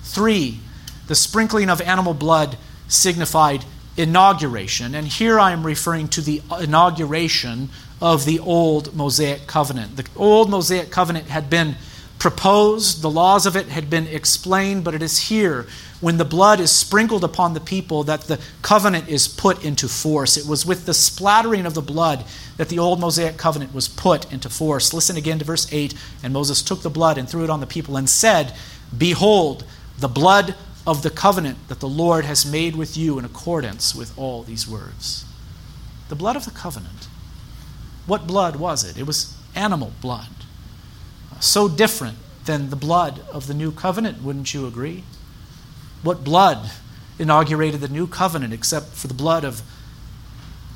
Three, 0.03 0.61
the 1.07 1.14
sprinkling 1.14 1.71
of 1.71 1.81
animal 1.81 2.14
blood 2.14 2.57
signified 2.89 3.64
inauguration. 3.97 4.95
And 4.95 5.07
here 5.07 5.39
I 5.39 5.53
am 5.53 5.64
referring 5.64 6.09
to 6.09 6.21
the 6.21 6.43
inauguration 6.61 7.71
of 8.01 8.25
the 8.25 8.39
old 8.39 8.95
Mosaic 8.95 9.47
covenant. 9.47 9.97
The 9.97 10.07
old 10.17 10.51
Mosaic 10.51 10.91
covenant 10.91 11.29
had 11.29 11.49
been 11.49 11.77
proposed, 12.19 13.03
the 13.03 13.11
laws 13.11 13.47
of 13.47 13.57
it 13.57 13.69
had 13.69 13.91
been 13.91 14.07
explained, 14.07 14.85
but 14.85 14.95
it 14.95 15.03
is 15.03 15.19
here 15.29 15.67
when 16.01 16.19
the 16.19 16.25
blood 16.25 16.61
is 16.61 16.71
sprinkled 16.71 17.25
upon 17.25 17.55
the 17.55 17.61
people 17.61 18.05
that 18.05 18.23
the 18.23 18.39
covenant 18.62 19.09
is 19.09 19.29
put 19.29 19.64
into 19.64 19.89
force. 19.89 20.37
It 20.37 20.47
was 20.47 20.67
with 20.67 20.87
the 20.87 20.95
splattering 20.95 21.67
of 21.67 21.75
the 21.75 21.83
blood 21.83 22.25
that 22.57 22.69
the 22.69 22.79
old 22.79 23.01
Mosaic 23.01 23.37
covenant 23.37 23.75
was 23.75 23.89
put 23.89 24.31
into 24.33 24.49
force. 24.49 24.93
Listen 24.93 25.17
again 25.17 25.39
to 25.39 25.45
verse 25.45 25.73
8. 25.73 25.95
And 26.23 26.33
Moses 26.33 26.62
took 26.62 26.83
the 26.83 26.91
blood 26.91 27.19
and 27.19 27.29
threw 27.29 27.45
it 27.45 27.51
on 27.51 27.61
the 27.61 27.67
people 27.67 27.97
and 27.97 28.09
said, 28.09 28.55
Behold, 28.97 29.64
the 29.99 30.09
blood 30.09 30.55
of 30.87 31.03
the 31.03 31.11
covenant 31.11 31.69
that 31.69 31.81
the 31.81 31.89
Lord 31.89 32.25
has 32.25 32.51
made 32.51 32.77
with 32.77 32.97
you 32.97 33.19
in 33.19 33.25
accordance 33.25 33.95
with 33.95 34.17
all 34.19 34.43
these 34.43 34.69
words. 34.69 35.25
The 36.09 36.14
blood 36.14 36.37
of 36.37 36.45
the 36.45 36.51
covenant. 36.51 37.09
What 38.07 38.27
blood 38.27 38.57
was 38.57 38.85
it? 38.85 38.97
It 38.97 39.07
was 39.07 39.37
animal 39.55 39.93
blood. 40.01 40.29
So 41.41 41.68
different 41.68 42.18
than 42.45 42.70
the 42.70 42.76
blood 42.76 43.20
of 43.32 43.47
the 43.47 43.55
new 43.55 43.72
covenant, 43.72 44.22
wouldn't 44.22 44.55
you 44.55 44.66
agree? 44.66 45.05
What 46.03 46.24
blood 46.24 46.70
inaugurated 47.18 47.80
the 47.80 47.89
new 47.89 48.07
covenant 48.07 48.53
except 48.53 48.95
for 48.95 49.09
the 49.09 49.14
blood 49.14 49.45
of 49.45 49.62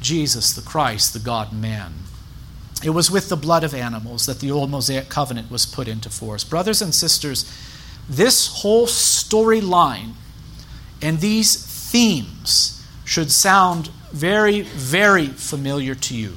Jesus, 0.01 0.53
the 0.53 0.63
Christ, 0.63 1.13
the 1.13 1.19
God 1.19 1.53
man? 1.53 1.93
It 2.83 2.91
was 2.91 3.11
with 3.11 3.29
the 3.29 3.37
blood 3.37 3.63
of 3.63 3.75
animals 3.75 4.27
that 4.27 4.41
the 4.41 4.51
old 4.51 4.71
Mosaic 4.71 5.09
covenant 5.09 5.51
was 5.51 5.67
put 5.67 5.87
into 5.87 6.09
force. 6.09 6.45
Brothers 6.45 6.81
and 6.81 6.95
sisters, 6.95 7.45
this 8.09 8.63
whole 8.63 8.87
storyline 8.87 10.15
and 11.03 11.21
these 11.21 11.57
themes 11.91 12.85
should 13.05 13.31
sound 13.31 13.89
very, 14.13 14.63
very 14.63 15.27
familiar 15.27 15.95
to 15.95 16.15
you. 16.15 16.37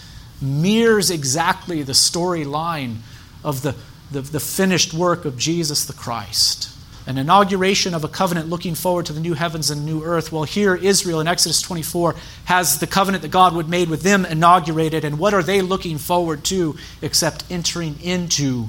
mirrors 0.41 1.11
exactly 1.11 1.83
the 1.83 1.93
storyline 1.93 2.97
of 3.43 3.61
the, 3.61 3.75
the, 4.11 4.21
the, 4.21 4.39
finished 4.39 4.93
work 4.93 5.25
of 5.25 5.37
Jesus 5.37 5.85
the 5.85 5.93
Christ 5.93 6.71
an 7.07 7.17
inauguration 7.17 7.93
of 7.93 8.03
a 8.03 8.07
covenant 8.07 8.49
looking 8.49 8.75
forward 8.75 9.05
to 9.07 9.13
the 9.13 9.19
new 9.19 9.33
heavens 9.33 9.71
and 9.71 9.85
new 9.85 10.03
earth. 10.03 10.31
Well, 10.31 10.43
here 10.43 10.75
Israel 10.75 11.19
in 11.19 11.27
Exodus 11.27 11.61
24 11.61 12.15
has 12.45 12.79
the 12.79 12.87
covenant 12.87 13.23
that 13.23 13.31
God 13.31 13.55
would 13.55 13.67
made 13.67 13.89
with 13.89 14.03
them 14.03 14.25
inaugurated. 14.25 15.03
And 15.03 15.17
what 15.17 15.33
are 15.33 15.43
they 15.43 15.61
looking 15.61 15.97
forward 15.97 16.43
to 16.45 16.75
except 17.01 17.43
entering 17.49 17.99
into 18.01 18.67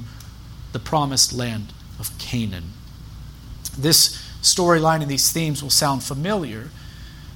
the 0.71 0.79
promised 0.79 1.31
land 1.31 1.73
of 1.99 2.17
Canaan? 2.17 2.71
This 3.77 4.17
storyline 4.41 5.01
and 5.01 5.11
these 5.11 5.31
themes 5.31 5.61
will 5.61 5.69
sound 5.69 6.03
familiar 6.03 6.69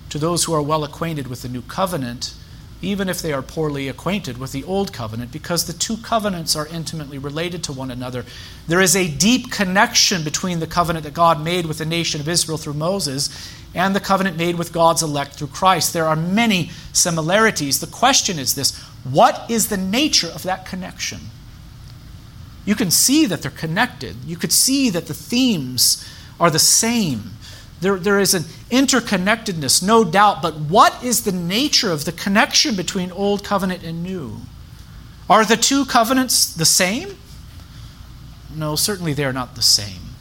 to 0.09 0.17
those 0.17 0.45
who 0.45 0.53
are 0.53 0.61
well 0.61 0.83
acquainted 0.83 1.27
with 1.27 1.43
the 1.43 1.49
new 1.49 1.61
covenant 1.61 2.33
even 2.82 3.09
if 3.09 3.21
they 3.21 3.34
are 3.34 3.41
poorly 3.41 3.88
acquainted 3.88 4.38
with 4.38 4.51
the 4.51 4.63
Old 4.63 4.93
Covenant, 4.93 5.32
because 5.32 5.65
the 5.65 5.73
two 5.73 5.97
covenants 5.97 6.55
are 6.55 6.67
intimately 6.67 7.17
related 7.17 7.63
to 7.63 7.73
one 7.73 7.89
another. 7.89 8.23
There 8.67 8.82
is 8.82 8.95
a 8.95 9.07
deep 9.07 9.51
connection 9.51 10.23
between 10.23 10.59
the 10.59 10.67
covenant 10.67 11.03
that 11.05 11.13
God 11.13 11.43
made 11.43 11.65
with 11.65 11.80
the 11.80 11.86
nation 11.86 12.21
of 12.21 12.28
Israel 12.28 12.57
through 12.57 12.73
Moses 12.73 13.30
and 13.73 13.95
the 13.95 13.99
covenant 13.99 14.38
made 14.38 14.57
with 14.57 14.73
God's 14.73 15.03
elect 15.03 15.34
through 15.34 15.47
Christ. 15.47 15.93
There 15.93 16.07
are 16.07 16.15
many 16.15 16.71
similarities. 16.93 17.80
The 17.80 17.88
question 17.88 18.39
is 18.39 18.55
this 18.55 18.78
what 19.03 19.49
is 19.49 19.69
the 19.69 19.78
nature 19.78 20.28
of 20.28 20.43
that 20.43 20.65
connection? 20.65 21.19
You 22.65 22.75
can 22.75 22.91
see 22.91 23.25
that 23.28 23.41
they're 23.41 23.51
connected, 23.51 24.17
you 24.25 24.36
could 24.36 24.51
see 24.51 24.89
that 24.89 25.07
the 25.07 25.13
themes 25.13 26.07
are 26.39 26.49
the 26.49 26.59
same. 26.59 27.32
There, 27.80 27.97
there 27.97 28.19
is 28.19 28.34
an 28.34 28.43
interconnectedness, 28.71 29.84
no 29.84 30.03
doubt, 30.03 30.41
but 30.41 30.55
what 30.55 31.03
is 31.03 31.23
the 31.23 31.32
nature 31.32 31.91
of 31.91 32.05
the 32.05 32.11
connection 32.11 32.75
between 32.75 33.11
Old 33.11 33.43
Covenant 33.43 33.84
and 33.84 34.01
New? 34.01 34.38
Are 35.30 35.45
the 35.45 35.57
two 35.57 35.86
covenants 35.86 36.51
the 36.53 36.65
same? 36.65 37.17
No, 38.55 38.75
certainly 38.75 39.13
they 39.13 39.25
are 39.25 39.34
not 39.34 39.55
the 39.55 39.61
same. 39.61 40.15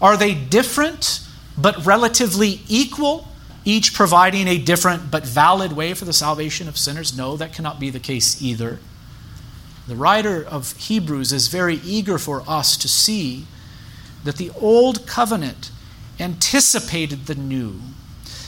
Are 0.00 0.16
they 0.16 0.34
different 0.34 1.20
but 1.58 1.84
relatively 1.84 2.62
equal, 2.68 3.28
each 3.64 3.92
providing 3.92 4.48
a 4.48 4.58
different 4.58 5.10
but 5.10 5.26
valid 5.26 5.72
way 5.72 5.92
for 5.92 6.06
the 6.06 6.12
salvation 6.12 6.68
of 6.68 6.78
sinners? 6.78 7.16
No, 7.16 7.36
that 7.36 7.52
cannot 7.52 7.78
be 7.78 7.90
the 7.90 8.00
case 8.00 8.40
either. 8.40 8.78
The 9.86 9.96
writer 9.96 10.42
of 10.42 10.76
Hebrews 10.76 11.32
is 11.32 11.48
very 11.48 11.76
eager 11.84 12.16
for 12.16 12.42
us 12.48 12.76
to 12.78 12.88
see 12.88 13.46
that 14.24 14.36
the 14.36 14.50
Old 14.58 15.06
Covenant 15.06 15.71
anticipated 16.22 17.26
the 17.26 17.34
new. 17.34 17.80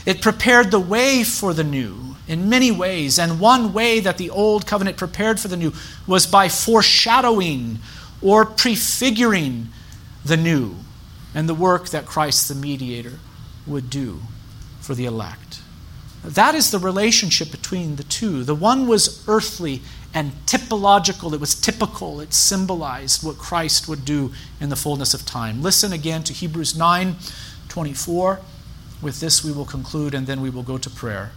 It 0.06 0.22
prepared 0.22 0.70
the 0.70 0.80
way 0.80 1.24
for 1.24 1.52
the 1.52 1.64
new 1.64 2.16
in 2.26 2.48
many 2.48 2.70
ways. 2.70 3.18
And 3.18 3.40
one 3.40 3.72
way 3.72 4.00
that 4.00 4.18
the 4.18 4.30
old 4.30 4.66
covenant 4.66 4.96
prepared 4.96 5.40
for 5.40 5.48
the 5.48 5.56
new 5.56 5.72
was 6.06 6.26
by 6.26 6.48
foreshadowing 6.48 7.78
or 8.22 8.44
prefiguring 8.44 9.68
the 10.24 10.36
new 10.36 10.76
and 11.34 11.48
the 11.48 11.54
work 11.54 11.90
that 11.90 12.06
Christ 12.06 12.48
the 12.48 12.54
mediator 12.54 13.18
would 13.66 13.90
do 13.90 14.20
for 14.80 14.94
the 14.94 15.04
elect. 15.04 15.60
That 16.22 16.54
is 16.54 16.70
the 16.70 16.78
relationship 16.78 17.50
between 17.50 17.96
the 17.96 18.04
two. 18.04 18.44
The 18.44 18.54
one 18.54 18.86
was 18.86 19.22
earthly 19.28 19.82
and 20.14 20.32
typological, 20.46 21.34
it 21.34 21.40
was 21.40 21.56
typical, 21.56 22.20
it 22.20 22.32
symbolized 22.32 23.24
what 23.24 23.36
Christ 23.36 23.88
would 23.88 24.04
do 24.04 24.32
in 24.60 24.68
the 24.68 24.76
fullness 24.76 25.12
of 25.12 25.26
time. 25.26 25.60
Listen 25.60 25.92
again 25.92 26.22
to 26.22 26.32
Hebrews 26.32 26.78
9 26.78 27.16
24. 27.68 28.40
With 29.02 29.20
this 29.20 29.44
we 29.44 29.52
will 29.52 29.64
conclude 29.64 30.14
and 30.14 30.26
then 30.26 30.40
we 30.40 30.50
will 30.50 30.62
go 30.62 30.78
to 30.78 30.90
prayer. 30.90 31.32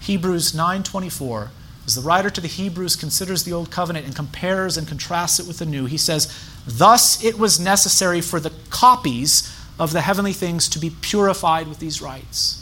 Hebrews 0.00 0.52
9:24 0.52 1.50
as 1.86 1.94
the 1.94 2.00
writer 2.00 2.30
to 2.30 2.40
the 2.40 2.48
Hebrews 2.48 2.96
considers 2.96 3.44
the 3.44 3.52
old 3.52 3.70
covenant 3.70 4.06
and 4.06 4.16
compares 4.16 4.76
and 4.76 4.88
contrasts 4.88 5.38
it 5.38 5.46
with 5.46 5.58
the 5.58 5.66
new, 5.66 5.86
he 5.86 5.96
says, 5.96 6.28
"Thus 6.66 7.22
it 7.22 7.38
was 7.38 7.60
necessary 7.60 8.20
for 8.20 8.40
the 8.40 8.50
copies 8.70 9.48
of 9.78 9.92
the 9.92 10.00
heavenly 10.00 10.32
things 10.32 10.68
to 10.70 10.80
be 10.80 10.90
purified 10.90 11.68
with 11.68 11.78
these 11.78 12.02
rites." 12.02 12.58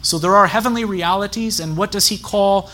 So 0.00 0.18
there 0.18 0.34
are 0.34 0.46
heavenly 0.46 0.84
realities 0.84 1.60
and 1.60 1.76
what 1.76 1.90
does 1.90 2.08
he 2.08 2.16
call 2.16 2.70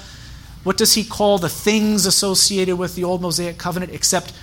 what 0.62 0.76
does 0.76 0.92
he 0.92 1.04
call 1.04 1.38
the 1.38 1.48
things 1.48 2.04
associated 2.04 2.76
with 2.76 2.94
the 2.94 3.02
old 3.02 3.22
Mosaic 3.22 3.56
covenant 3.56 3.92
except 3.94 4.34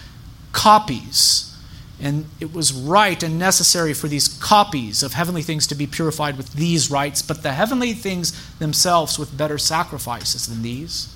copies 0.51 1.51
and 1.99 2.25
it 2.39 2.53
was 2.53 2.73
right 2.73 3.21
and 3.23 3.39
necessary 3.39 3.93
for 3.93 4.07
these 4.07 4.27
copies 4.27 5.01
of 5.01 5.13
heavenly 5.13 5.41
things 5.41 5.65
to 5.67 5.75
be 5.75 5.87
purified 5.87 6.37
with 6.37 6.53
these 6.53 6.91
rites, 6.91 7.21
but 7.21 7.41
the 7.41 7.53
heavenly 7.53 7.93
things 7.93 8.55
themselves 8.57 9.17
with 9.17 9.37
better 9.37 9.57
sacrifices 9.57 10.47
than 10.47 10.61
these. 10.61 11.13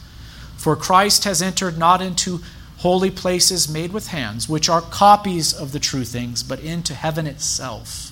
For 0.58 0.76
Christ 0.76 1.24
has 1.26 1.42
entered 1.42 1.78
not 1.78 2.02
into 2.02 2.42
holy 2.78 3.12
places 3.12 3.70
made 3.72 3.94
with 3.94 4.08
hands, 4.08 4.50
which 4.50 4.70
are 4.70 4.82
copies 4.82 5.54
of 5.54 5.72
the 5.72 5.80
true 5.80 6.04
things, 6.04 6.42
but 6.42 6.60
into 6.60 6.96
heaven 6.96 7.28
itself, 7.28 8.12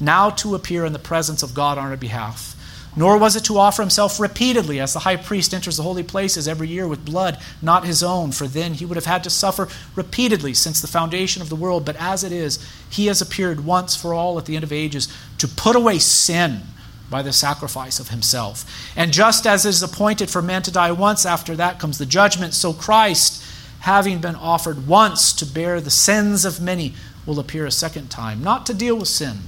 now 0.00 0.28
to 0.30 0.56
appear 0.56 0.84
in 0.84 0.92
the 0.92 0.98
presence 0.98 1.42
of 1.42 1.54
God 1.54 1.78
on 1.78 1.90
our 1.90 1.96
behalf. 1.96 2.47
Nor 2.96 3.18
was 3.18 3.36
it 3.36 3.44
to 3.44 3.58
offer 3.58 3.82
himself 3.82 4.18
repeatedly, 4.18 4.80
as 4.80 4.92
the 4.92 5.00
high 5.00 5.16
priest 5.16 5.54
enters 5.54 5.76
the 5.76 5.82
holy 5.82 6.02
places 6.02 6.48
every 6.48 6.68
year 6.68 6.88
with 6.88 7.04
blood 7.04 7.38
not 7.62 7.84
his 7.84 8.02
own, 8.02 8.32
for 8.32 8.46
then 8.46 8.74
he 8.74 8.84
would 8.84 8.96
have 8.96 9.06
had 9.06 9.22
to 9.24 9.30
suffer 9.30 9.68
repeatedly 9.94 10.54
since 10.54 10.80
the 10.80 10.88
foundation 10.88 11.42
of 11.42 11.48
the 11.48 11.56
world. 11.56 11.84
But 11.84 11.96
as 11.96 12.24
it 12.24 12.32
is, 12.32 12.58
he 12.90 13.06
has 13.06 13.20
appeared 13.20 13.64
once 13.64 13.94
for 13.94 14.14
all 14.14 14.38
at 14.38 14.46
the 14.46 14.56
end 14.56 14.64
of 14.64 14.72
ages 14.72 15.08
to 15.38 15.46
put 15.46 15.76
away 15.76 15.98
sin 15.98 16.62
by 17.10 17.22
the 17.22 17.32
sacrifice 17.32 18.00
of 18.00 18.08
himself. 18.08 18.64
And 18.96 19.12
just 19.12 19.46
as 19.46 19.64
it 19.64 19.70
is 19.70 19.82
appointed 19.82 20.28
for 20.30 20.42
men 20.42 20.62
to 20.62 20.70
die 20.70 20.92
once, 20.92 21.24
after 21.24 21.56
that 21.56 21.78
comes 21.78 21.98
the 21.98 22.06
judgment, 22.06 22.54
so 22.54 22.72
Christ, 22.72 23.42
having 23.80 24.20
been 24.20 24.34
offered 24.34 24.86
once 24.86 25.32
to 25.34 25.46
bear 25.46 25.80
the 25.80 25.90
sins 25.90 26.44
of 26.44 26.60
many, 26.60 26.94
will 27.24 27.38
appear 27.38 27.64
a 27.66 27.70
second 27.70 28.10
time, 28.10 28.42
not 28.42 28.66
to 28.66 28.74
deal 28.74 28.96
with 28.96 29.08
sin 29.08 29.38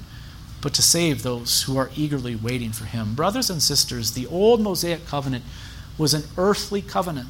but 0.62 0.74
to 0.74 0.82
save 0.82 1.22
those 1.22 1.62
who 1.62 1.76
are 1.76 1.90
eagerly 1.96 2.36
waiting 2.36 2.72
for 2.72 2.84
him. 2.84 3.14
Brothers 3.14 3.50
and 3.50 3.62
sisters, 3.62 4.12
the 4.12 4.26
old 4.26 4.60
Mosaic 4.60 5.06
covenant 5.06 5.44
was 5.96 6.14
an 6.14 6.24
earthly 6.36 6.82
covenant. 6.82 7.28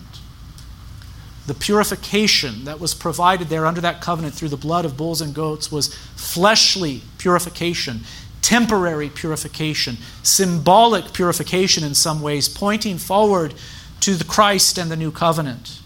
The 1.46 1.54
purification 1.54 2.64
that 2.64 2.80
was 2.80 2.94
provided 2.94 3.48
there 3.48 3.66
under 3.66 3.80
that 3.80 4.00
covenant 4.00 4.34
through 4.34 4.50
the 4.50 4.56
blood 4.56 4.84
of 4.84 4.96
bulls 4.96 5.20
and 5.20 5.34
goats 5.34 5.72
was 5.72 5.94
fleshly 6.16 7.02
purification. 7.18 8.00
temporary 8.42 9.08
purification, 9.08 9.96
symbolic 10.22 11.12
purification 11.12 11.84
in 11.84 11.94
some 11.94 12.20
ways, 12.20 12.48
pointing 12.48 12.98
forward 12.98 13.54
to 14.00 14.14
the 14.14 14.24
Christ 14.24 14.78
and 14.78 14.90
the 14.90 14.96
new 14.96 15.12
covenant. 15.12 15.78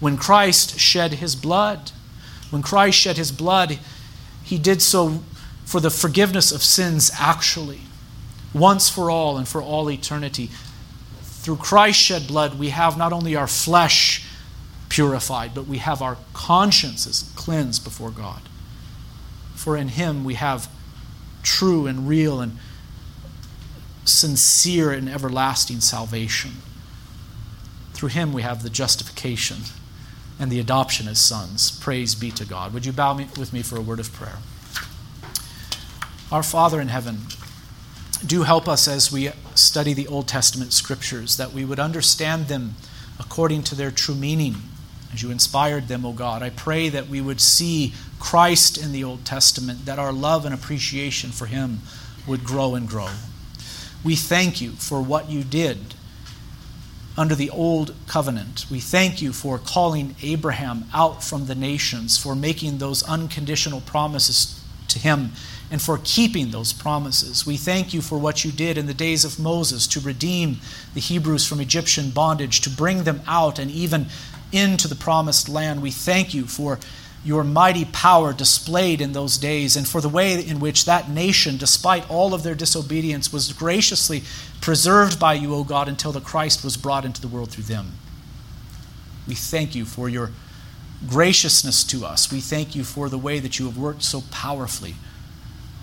When 0.00 0.16
Christ 0.16 0.78
shed 0.78 1.14
his 1.14 1.36
blood, 1.36 1.92
when 2.50 2.60
Christ 2.60 2.98
shed 2.98 3.16
his 3.16 3.32
blood, 3.32 3.78
he 4.42 4.58
did 4.58 4.82
so 4.82 5.22
for 5.64 5.80
the 5.80 5.90
forgiveness 5.90 6.52
of 6.52 6.62
sins 6.62 7.10
actually, 7.18 7.80
once 8.54 8.88
for 8.88 9.10
all 9.10 9.38
and 9.38 9.48
for 9.48 9.62
all 9.62 9.90
eternity. 9.90 10.50
Through 11.22 11.56
Christ's 11.56 12.02
shed 12.02 12.28
blood, 12.28 12.58
we 12.58 12.68
have 12.68 12.98
not 12.98 13.12
only 13.12 13.34
our 13.34 13.46
flesh 13.46 14.26
purified, 14.88 15.54
but 15.54 15.66
we 15.66 15.78
have 15.78 16.02
our 16.02 16.18
consciences 16.34 17.32
cleansed 17.34 17.82
before 17.82 18.10
God. 18.10 18.42
For 19.54 19.76
in 19.76 19.88
him 19.88 20.24
we 20.24 20.34
have 20.34 20.68
true 21.42 21.86
and 21.86 22.08
real 22.08 22.40
and 22.40 22.58
sincere 24.04 24.90
and 24.90 25.08
everlasting 25.08 25.80
salvation. 25.80 26.52
Through 27.94 28.10
him 28.10 28.32
we 28.32 28.42
have 28.42 28.62
the 28.62 28.70
justification 28.70 29.58
and 30.38 30.50
the 30.50 30.60
adoption 30.60 31.08
as 31.08 31.20
sons. 31.20 31.70
Praise 31.70 32.14
be 32.14 32.30
to 32.32 32.44
God. 32.44 32.74
Would 32.74 32.84
you 32.84 32.92
bow 32.92 33.16
with 33.16 33.52
me 33.52 33.62
for 33.62 33.76
a 33.76 33.80
word 33.80 34.00
of 34.00 34.12
prayer? 34.12 34.38
Our 36.32 36.42
Father 36.42 36.80
in 36.80 36.88
heaven, 36.88 37.18
do 38.26 38.44
help 38.44 38.66
us 38.66 38.88
as 38.88 39.12
we 39.12 39.30
study 39.54 39.92
the 39.92 40.08
Old 40.08 40.26
Testament 40.26 40.72
scriptures 40.72 41.36
that 41.36 41.52
we 41.52 41.62
would 41.62 41.78
understand 41.78 42.48
them 42.48 42.76
according 43.20 43.64
to 43.64 43.74
their 43.74 43.90
true 43.90 44.14
meaning 44.14 44.56
as 45.12 45.22
you 45.22 45.30
inspired 45.30 45.88
them, 45.88 46.06
O 46.06 46.14
God. 46.14 46.42
I 46.42 46.48
pray 46.48 46.88
that 46.88 47.08
we 47.08 47.20
would 47.20 47.42
see 47.42 47.92
Christ 48.18 48.78
in 48.78 48.92
the 48.92 49.04
Old 49.04 49.26
Testament, 49.26 49.84
that 49.84 49.98
our 49.98 50.10
love 50.10 50.46
and 50.46 50.54
appreciation 50.54 51.32
for 51.32 51.44
him 51.44 51.80
would 52.26 52.44
grow 52.44 52.74
and 52.74 52.88
grow. 52.88 53.10
We 54.02 54.16
thank 54.16 54.58
you 54.62 54.70
for 54.70 55.02
what 55.02 55.28
you 55.28 55.44
did 55.44 55.94
under 57.14 57.34
the 57.34 57.50
old 57.50 57.94
covenant. 58.06 58.64
We 58.70 58.80
thank 58.80 59.20
you 59.20 59.34
for 59.34 59.58
calling 59.58 60.16
Abraham 60.22 60.86
out 60.94 61.22
from 61.22 61.44
the 61.44 61.54
nations, 61.54 62.16
for 62.16 62.34
making 62.34 62.78
those 62.78 63.02
unconditional 63.02 63.82
promises 63.82 64.58
to 64.88 64.98
him, 64.98 65.32
and 65.72 65.80
for 65.80 65.98
keeping 66.04 66.50
those 66.50 66.70
promises. 66.72 67.46
We 67.46 67.56
thank 67.56 67.94
you 67.94 68.02
for 68.02 68.18
what 68.18 68.44
you 68.44 68.52
did 68.52 68.76
in 68.76 68.86
the 68.86 68.92
days 68.92 69.24
of 69.24 69.38
Moses 69.38 69.86
to 69.88 70.00
redeem 70.00 70.58
the 70.92 71.00
Hebrews 71.00 71.46
from 71.46 71.60
Egyptian 71.60 72.10
bondage, 72.10 72.60
to 72.60 72.70
bring 72.70 73.04
them 73.04 73.22
out 73.26 73.58
and 73.58 73.70
even 73.70 74.06
into 74.52 74.86
the 74.86 74.94
promised 74.94 75.48
land. 75.48 75.80
We 75.80 75.90
thank 75.90 76.34
you 76.34 76.44
for 76.44 76.78
your 77.24 77.42
mighty 77.42 77.86
power 77.86 78.34
displayed 78.34 79.00
in 79.00 79.12
those 79.12 79.38
days, 79.38 79.74
and 79.74 79.88
for 79.88 80.02
the 80.02 80.10
way 80.10 80.34
in 80.46 80.60
which 80.60 80.84
that 80.84 81.08
nation, 81.08 81.56
despite 81.56 82.08
all 82.10 82.34
of 82.34 82.42
their 82.42 82.54
disobedience, 82.54 83.32
was 83.32 83.50
graciously 83.54 84.24
preserved 84.60 85.18
by 85.18 85.32
you, 85.32 85.54
O 85.54 85.64
God, 85.64 85.88
until 85.88 86.12
the 86.12 86.20
Christ 86.20 86.62
was 86.62 86.76
brought 86.76 87.06
into 87.06 87.22
the 87.22 87.28
world 87.28 87.50
through 87.50 87.64
them. 87.64 87.92
We 89.26 89.34
thank 89.34 89.74
you 89.74 89.86
for 89.86 90.10
your 90.10 90.32
graciousness 91.08 91.82
to 91.84 92.04
us. 92.04 92.30
We 92.30 92.40
thank 92.40 92.76
you 92.76 92.84
for 92.84 93.08
the 93.08 93.18
way 93.18 93.38
that 93.38 93.58
you 93.58 93.64
have 93.64 93.78
worked 93.78 94.02
so 94.02 94.22
powerfully. 94.30 94.96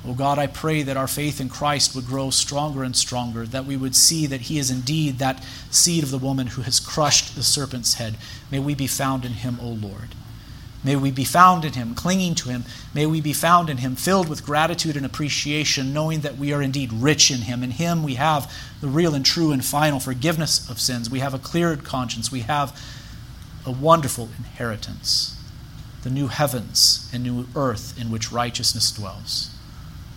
O 0.08 0.14
God, 0.14 0.40
I 0.40 0.48
pray 0.48 0.82
that 0.84 0.96
our 0.96 1.08
faith 1.08 1.42
in 1.42 1.50
Christ 1.50 1.94
would 1.94 2.06
grow 2.08 2.30
stronger 2.30 2.84
and 2.84 2.96
stronger, 2.96 3.46
that 3.46 3.66
we 3.66 3.76
would 3.76 3.96
see 3.96 4.26
that 4.28 4.42
He 4.42 4.58
is 4.58 4.72
indeed 4.72 5.20
that 5.20 5.44
seed 5.70 6.04
of 6.04 6.12
the 6.12 6.18
woman 6.18 6.48
who 6.48 6.62
has 6.62 6.80
crushed 6.80 7.36
the 7.36 7.44
serpent's 7.44 7.96
head. 7.96 8.16
May 8.50 8.60
we 8.60 8.76
be 8.76 8.88
found 8.88 9.26
in 9.26 9.34
Him, 9.34 9.60
O 9.62 9.68
Lord. 9.68 10.16
May 10.82 10.96
we 10.96 11.12
be 11.12 11.26
found 11.26 11.66
in 11.66 11.74
Him, 11.74 11.94
clinging 11.94 12.36
to 12.36 12.50
Him. 12.50 12.64
May 12.94 13.06
we 13.06 13.20
be 13.20 13.34
found 13.34 13.70
in 13.70 13.78
Him, 13.78 13.98
filled 13.98 14.30
with 14.30 14.46
gratitude 14.46 14.96
and 14.96 15.06
appreciation, 15.06 15.94
knowing 15.94 16.22
that 16.22 16.38
we 16.38 16.54
are 16.54 16.62
indeed 16.62 16.94
rich 16.94 17.30
in 17.30 17.42
Him. 17.42 17.62
In 17.62 17.72
Him 17.72 18.02
we 18.02 18.16
have 18.16 18.50
the 18.80 18.88
real 18.88 19.14
and 19.14 19.26
true 19.26 19.52
and 19.52 19.64
final 19.66 20.00
forgiveness 20.00 20.70
of 20.70 20.80
sins. 20.80 21.10
We 21.10 21.20
have 21.20 21.34
a 21.34 21.40
cleared 21.40 21.84
conscience. 21.84 22.32
We 22.32 22.42
have 22.42 22.80
a 23.66 23.72
wonderful 23.72 24.30
inheritance 24.38 25.36
the 26.04 26.10
new 26.10 26.28
heavens 26.28 27.10
and 27.12 27.24
new 27.24 27.46
earth 27.56 28.00
in 28.00 28.10
which 28.10 28.32
righteousness 28.32 28.92
dwells. 28.92 29.49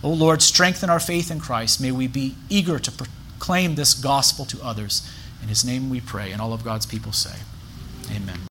O 0.03 0.09
Lord, 0.09 0.41
strengthen 0.41 0.89
our 0.89 0.99
faith 0.99 1.31
in 1.31 1.39
Christ. 1.39 1.79
May 1.79 1.91
we 1.91 2.07
be 2.07 2.35
eager 2.49 2.77
to 2.77 2.91
proclaim 2.91 3.75
this 3.75 3.93
gospel 3.93 4.45
to 4.45 4.61
others. 4.61 5.09
In 5.41 5.47
His 5.47 5.63
name 5.63 5.89
we 5.89 6.01
pray, 6.01 6.31
and 6.31 6.41
all 6.41 6.53
of 6.53 6.63
God's 6.63 6.85
people 6.85 7.13
say, 7.13 7.39
Amen. 8.11 8.39